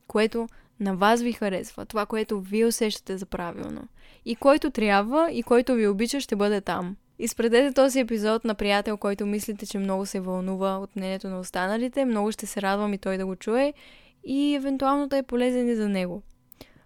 което 0.08 0.48
на 0.80 0.96
вас 0.96 1.22
ви 1.22 1.32
харесва, 1.32 1.86
това, 1.86 2.06
което 2.06 2.42
вие 2.42 2.66
усещате 2.66 3.18
за 3.18 3.26
правилно. 3.26 3.88
И 4.30 4.36
който 4.36 4.72
трябва 4.72 5.32
и 5.32 5.44
който 5.44 5.74
ви 5.74 5.88
обича, 5.88 6.22
ще 6.22 6.36
бъде 6.36 6.62
там. 6.62 6.96
Изпредете 7.20 7.74
този 7.74 8.00
епизод 8.00 8.46
на 8.46 8.56
приятел, 8.56 8.98
който 8.98 9.26
мислите, 9.26 9.66
че 9.66 9.78
много 9.78 10.06
се 10.06 10.20
вълнува 10.20 10.78
от 10.78 10.96
мнението 10.96 11.30
на 11.30 11.40
останалите. 11.40 12.06
Много 12.06 12.32
ще 12.32 12.46
се 12.46 12.62
радвам 12.62 12.94
и 12.94 12.98
той 12.98 13.18
да 13.18 13.26
го 13.26 13.36
чуе 13.36 13.74
и 14.24 14.56
евентуално 14.56 15.08
да 15.08 15.18
е 15.18 15.24
полезен 15.24 15.70
и 15.70 15.76
за 15.76 15.90
него. 15.90 16.22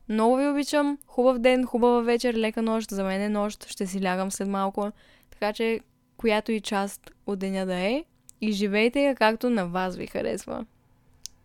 Много 0.10 0.36
ви 0.36 0.48
обичам. 0.48 0.98
Хубав 1.08 1.40
ден, 1.40 1.66
хубава 1.66 2.02
вечер, 2.02 2.34
лека 2.34 2.62
нощ. 2.62 2.92
За 2.92 3.04
мен 3.04 3.22
е 3.22 3.30
нощ. 3.30 3.68
Ще 3.68 3.88
си 3.88 4.04
лягам 4.04 4.32
след 4.32 4.48
малко. 4.48 4.92
Така 5.32 5.54
че 5.54 5.80
която 6.18 6.52
и 6.52 6.62
част 6.62 7.12
от 7.28 7.40
деня 7.40 7.66
да 7.66 7.76
е 7.76 8.04
и 8.42 8.52
живейте 8.52 9.02
я 9.02 9.16
както 9.16 9.50
на 9.50 9.68
вас 9.68 9.96
ви 9.96 10.08
харесва. 10.08 10.66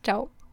Чао! 0.02 0.35